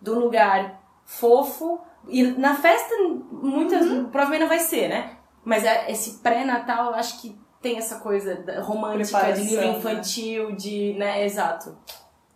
do 0.01 0.19
lugar 0.19 0.83
fofo. 1.07 1.81
E 2.07 2.23
na 2.23 2.55
festa, 2.55 2.95
muitas, 3.33 3.87
provavelmente 4.11 4.41
não 4.41 4.49
vai 4.49 4.59
ser, 4.61 4.89
né? 4.89 5.16
Mas 5.45 5.64
é- 5.64 5.91
esse 5.91 6.19
pré-natal, 6.19 6.87
eu 6.89 6.95
acho 6.95 7.21
que 7.23 7.39
tem 7.62 7.79
essa 7.79 7.99
coisa 8.01 8.45
romântica, 8.62 9.33
de 9.33 9.41
livro 9.41 9.57
Preparação, 9.57 9.73
né? 9.73 9.79
infantil, 9.79 10.53
de. 10.53 10.93
né, 10.99 11.25
exato. 11.25 11.77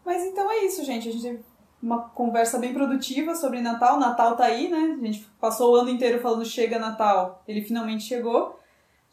Mas 0.04 0.22
então 0.24 0.50
é 0.50 0.64
isso, 0.64 0.84
gente. 0.84 1.08
A 1.08 1.12
gente 1.12 1.44
uma 1.82 2.08
conversa 2.10 2.58
bem 2.58 2.72
produtiva 2.72 3.34
sobre 3.34 3.60
Natal. 3.60 3.98
Natal 3.98 4.36
tá 4.36 4.44
aí, 4.44 4.68
né? 4.68 4.96
A 5.00 5.04
gente 5.04 5.26
passou 5.40 5.72
o 5.72 5.76
ano 5.76 5.90
inteiro 5.90 6.20
falando 6.20 6.44
chega 6.44 6.78
Natal. 6.78 7.42
Ele 7.46 7.60
finalmente 7.60 8.04
chegou. 8.04 8.60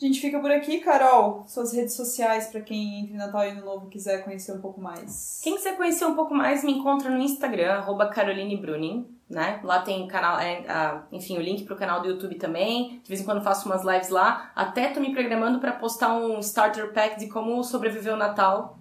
A 0.01 0.05
gente 0.05 0.21
fica 0.21 0.39
por 0.39 0.49
aqui. 0.49 0.79
Carol, 0.79 1.43
suas 1.45 1.73
redes 1.73 1.95
sociais 1.95 2.47
pra 2.47 2.61
quem 2.61 3.01
entre 3.01 3.17
Natal 3.17 3.43
e 3.43 3.49
Ano 3.49 3.65
Novo 3.65 3.89
quiser 3.89 4.23
conhecer 4.23 4.53
um 4.53 4.61
pouco 4.61 4.79
mais. 4.79 5.41
Quem 5.43 5.55
quiser 5.55 5.75
conhecer 5.75 6.05
um 6.05 6.15
pouco 6.15 6.33
mais, 6.33 6.63
me 6.63 6.71
encontra 6.71 7.09
no 7.09 7.17
Instagram, 7.17 7.73
arroba 7.73 8.07
Caroline 8.07 8.55
Brunin, 8.55 9.05
né? 9.29 9.59
Lá 9.61 9.81
tem 9.81 10.07
canal, 10.07 10.39
é, 10.39 10.63
ah, 10.69 11.03
enfim, 11.11 11.37
o 11.37 11.41
link 11.41 11.65
pro 11.65 11.75
canal 11.75 12.01
do 12.01 12.07
YouTube 12.07 12.35
também. 12.35 13.01
De 13.03 13.09
vez 13.09 13.19
em 13.19 13.25
quando 13.25 13.43
faço 13.43 13.67
umas 13.67 13.83
lives 13.83 14.07
lá. 14.07 14.51
Até 14.55 14.87
tô 14.87 15.01
me 15.01 15.11
programando 15.11 15.59
pra 15.59 15.73
postar 15.73 16.13
um 16.13 16.39
starter 16.39 16.93
pack 16.93 17.19
de 17.19 17.27
como 17.27 17.61
sobreviver 17.61 18.13
o 18.13 18.17
Natal 18.17 18.78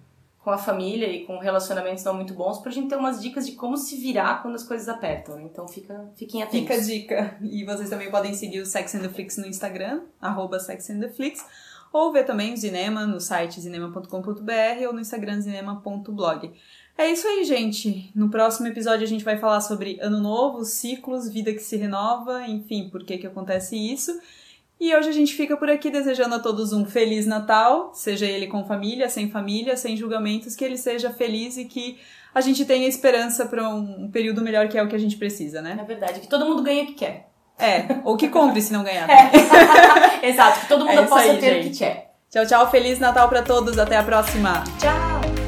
com 0.48 0.52
a 0.52 0.56
família 0.56 1.06
e 1.06 1.26
com 1.26 1.38
relacionamentos 1.38 2.02
não 2.04 2.14
muito 2.14 2.32
bons, 2.32 2.56
pra 2.56 2.72
gente 2.72 2.88
ter 2.88 2.96
umas 2.96 3.20
dicas 3.20 3.44
de 3.44 3.52
como 3.52 3.76
se 3.76 3.96
virar 3.96 4.40
quando 4.40 4.54
as 4.54 4.62
coisas 4.62 4.88
apertam. 4.88 5.36
né? 5.36 5.42
Então 5.42 5.68
fica, 5.68 6.10
fiquem 6.16 6.42
atentos. 6.42 6.60
Fica 6.60 6.74
a 6.74 6.80
dica. 6.80 7.38
E 7.42 7.66
vocês 7.66 7.90
também 7.90 8.10
podem 8.10 8.32
seguir 8.32 8.60
o 8.60 8.64
Sex 8.64 8.94
and 8.94 9.00
the 9.00 9.10
Flix 9.10 9.36
no 9.36 9.46
Instagram, 9.46 10.00
arroba 10.18 10.58
Sex 10.58 10.88
and 10.88 11.00
the 11.00 11.10
Flix, 11.10 11.44
ou 11.92 12.10
ver 12.14 12.24
também 12.24 12.54
o 12.54 12.56
Cinema 12.56 13.06
no 13.06 13.20
site 13.20 13.60
cinema.com.br 13.60 14.86
ou 14.86 14.94
no 14.94 15.00
Instagram 15.00 15.42
cinema.blog. 15.42 16.50
É 16.96 17.10
isso 17.10 17.28
aí, 17.28 17.44
gente. 17.44 18.10
No 18.14 18.30
próximo 18.30 18.68
episódio 18.68 19.04
a 19.04 19.08
gente 19.08 19.26
vai 19.26 19.36
falar 19.36 19.60
sobre 19.60 19.98
ano 20.00 20.18
novo, 20.18 20.64
ciclos, 20.64 21.28
vida 21.28 21.52
que 21.52 21.60
se 21.60 21.76
renova, 21.76 22.46
enfim, 22.46 22.88
por 22.88 23.04
que 23.04 23.18
que 23.18 23.26
acontece 23.26 23.76
isso. 23.76 24.18
E 24.80 24.94
hoje 24.94 25.08
a 25.08 25.12
gente 25.12 25.34
fica 25.34 25.56
por 25.56 25.68
aqui 25.68 25.90
desejando 25.90 26.36
a 26.36 26.38
todos 26.38 26.72
um 26.72 26.84
feliz 26.84 27.26
Natal, 27.26 27.90
seja 27.94 28.26
ele 28.26 28.46
com 28.46 28.64
família, 28.64 29.08
sem 29.08 29.28
família, 29.28 29.76
sem 29.76 29.96
julgamentos, 29.96 30.54
que 30.54 30.64
ele 30.64 30.76
seja 30.76 31.10
feliz 31.10 31.56
e 31.56 31.64
que 31.64 31.98
a 32.34 32.40
gente 32.40 32.64
tenha 32.64 32.86
esperança 32.86 33.46
para 33.46 33.68
um 33.68 34.08
período 34.10 34.40
melhor 34.40 34.68
que 34.68 34.78
é 34.78 34.82
o 34.82 34.88
que 34.88 34.94
a 34.94 34.98
gente 34.98 35.16
precisa, 35.16 35.60
né? 35.60 35.76
É 35.80 35.84
verdade, 35.84 36.20
que 36.20 36.28
todo 36.28 36.46
mundo 36.46 36.62
ganha 36.62 36.84
o 36.84 36.86
que 36.86 36.94
quer. 36.94 37.28
É, 37.58 37.98
ou 38.04 38.16
que 38.16 38.28
compre 38.28 38.62
se 38.62 38.72
não 38.72 38.84
ganhar. 38.84 39.08
É. 39.10 39.30
Exato, 40.28 40.60
que 40.60 40.68
todo 40.68 40.84
mundo 40.84 41.00
É 41.00 41.06
possa 41.06 41.22
aí, 41.32 41.38
ter 41.38 41.58
o 41.58 41.62
gente. 41.62 41.72
que 41.72 41.78
quer. 41.78 42.14
Tchau, 42.30 42.46
tchau. 42.46 42.70
Feliz 42.70 43.00
Natal 43.00 43.28
para 43.28 43.42
todos. 43.42 43.78
Até 43.78 43.96
a 43.96 44.02
próxima. 44.04 44.62
Tchau! 44.78 45.47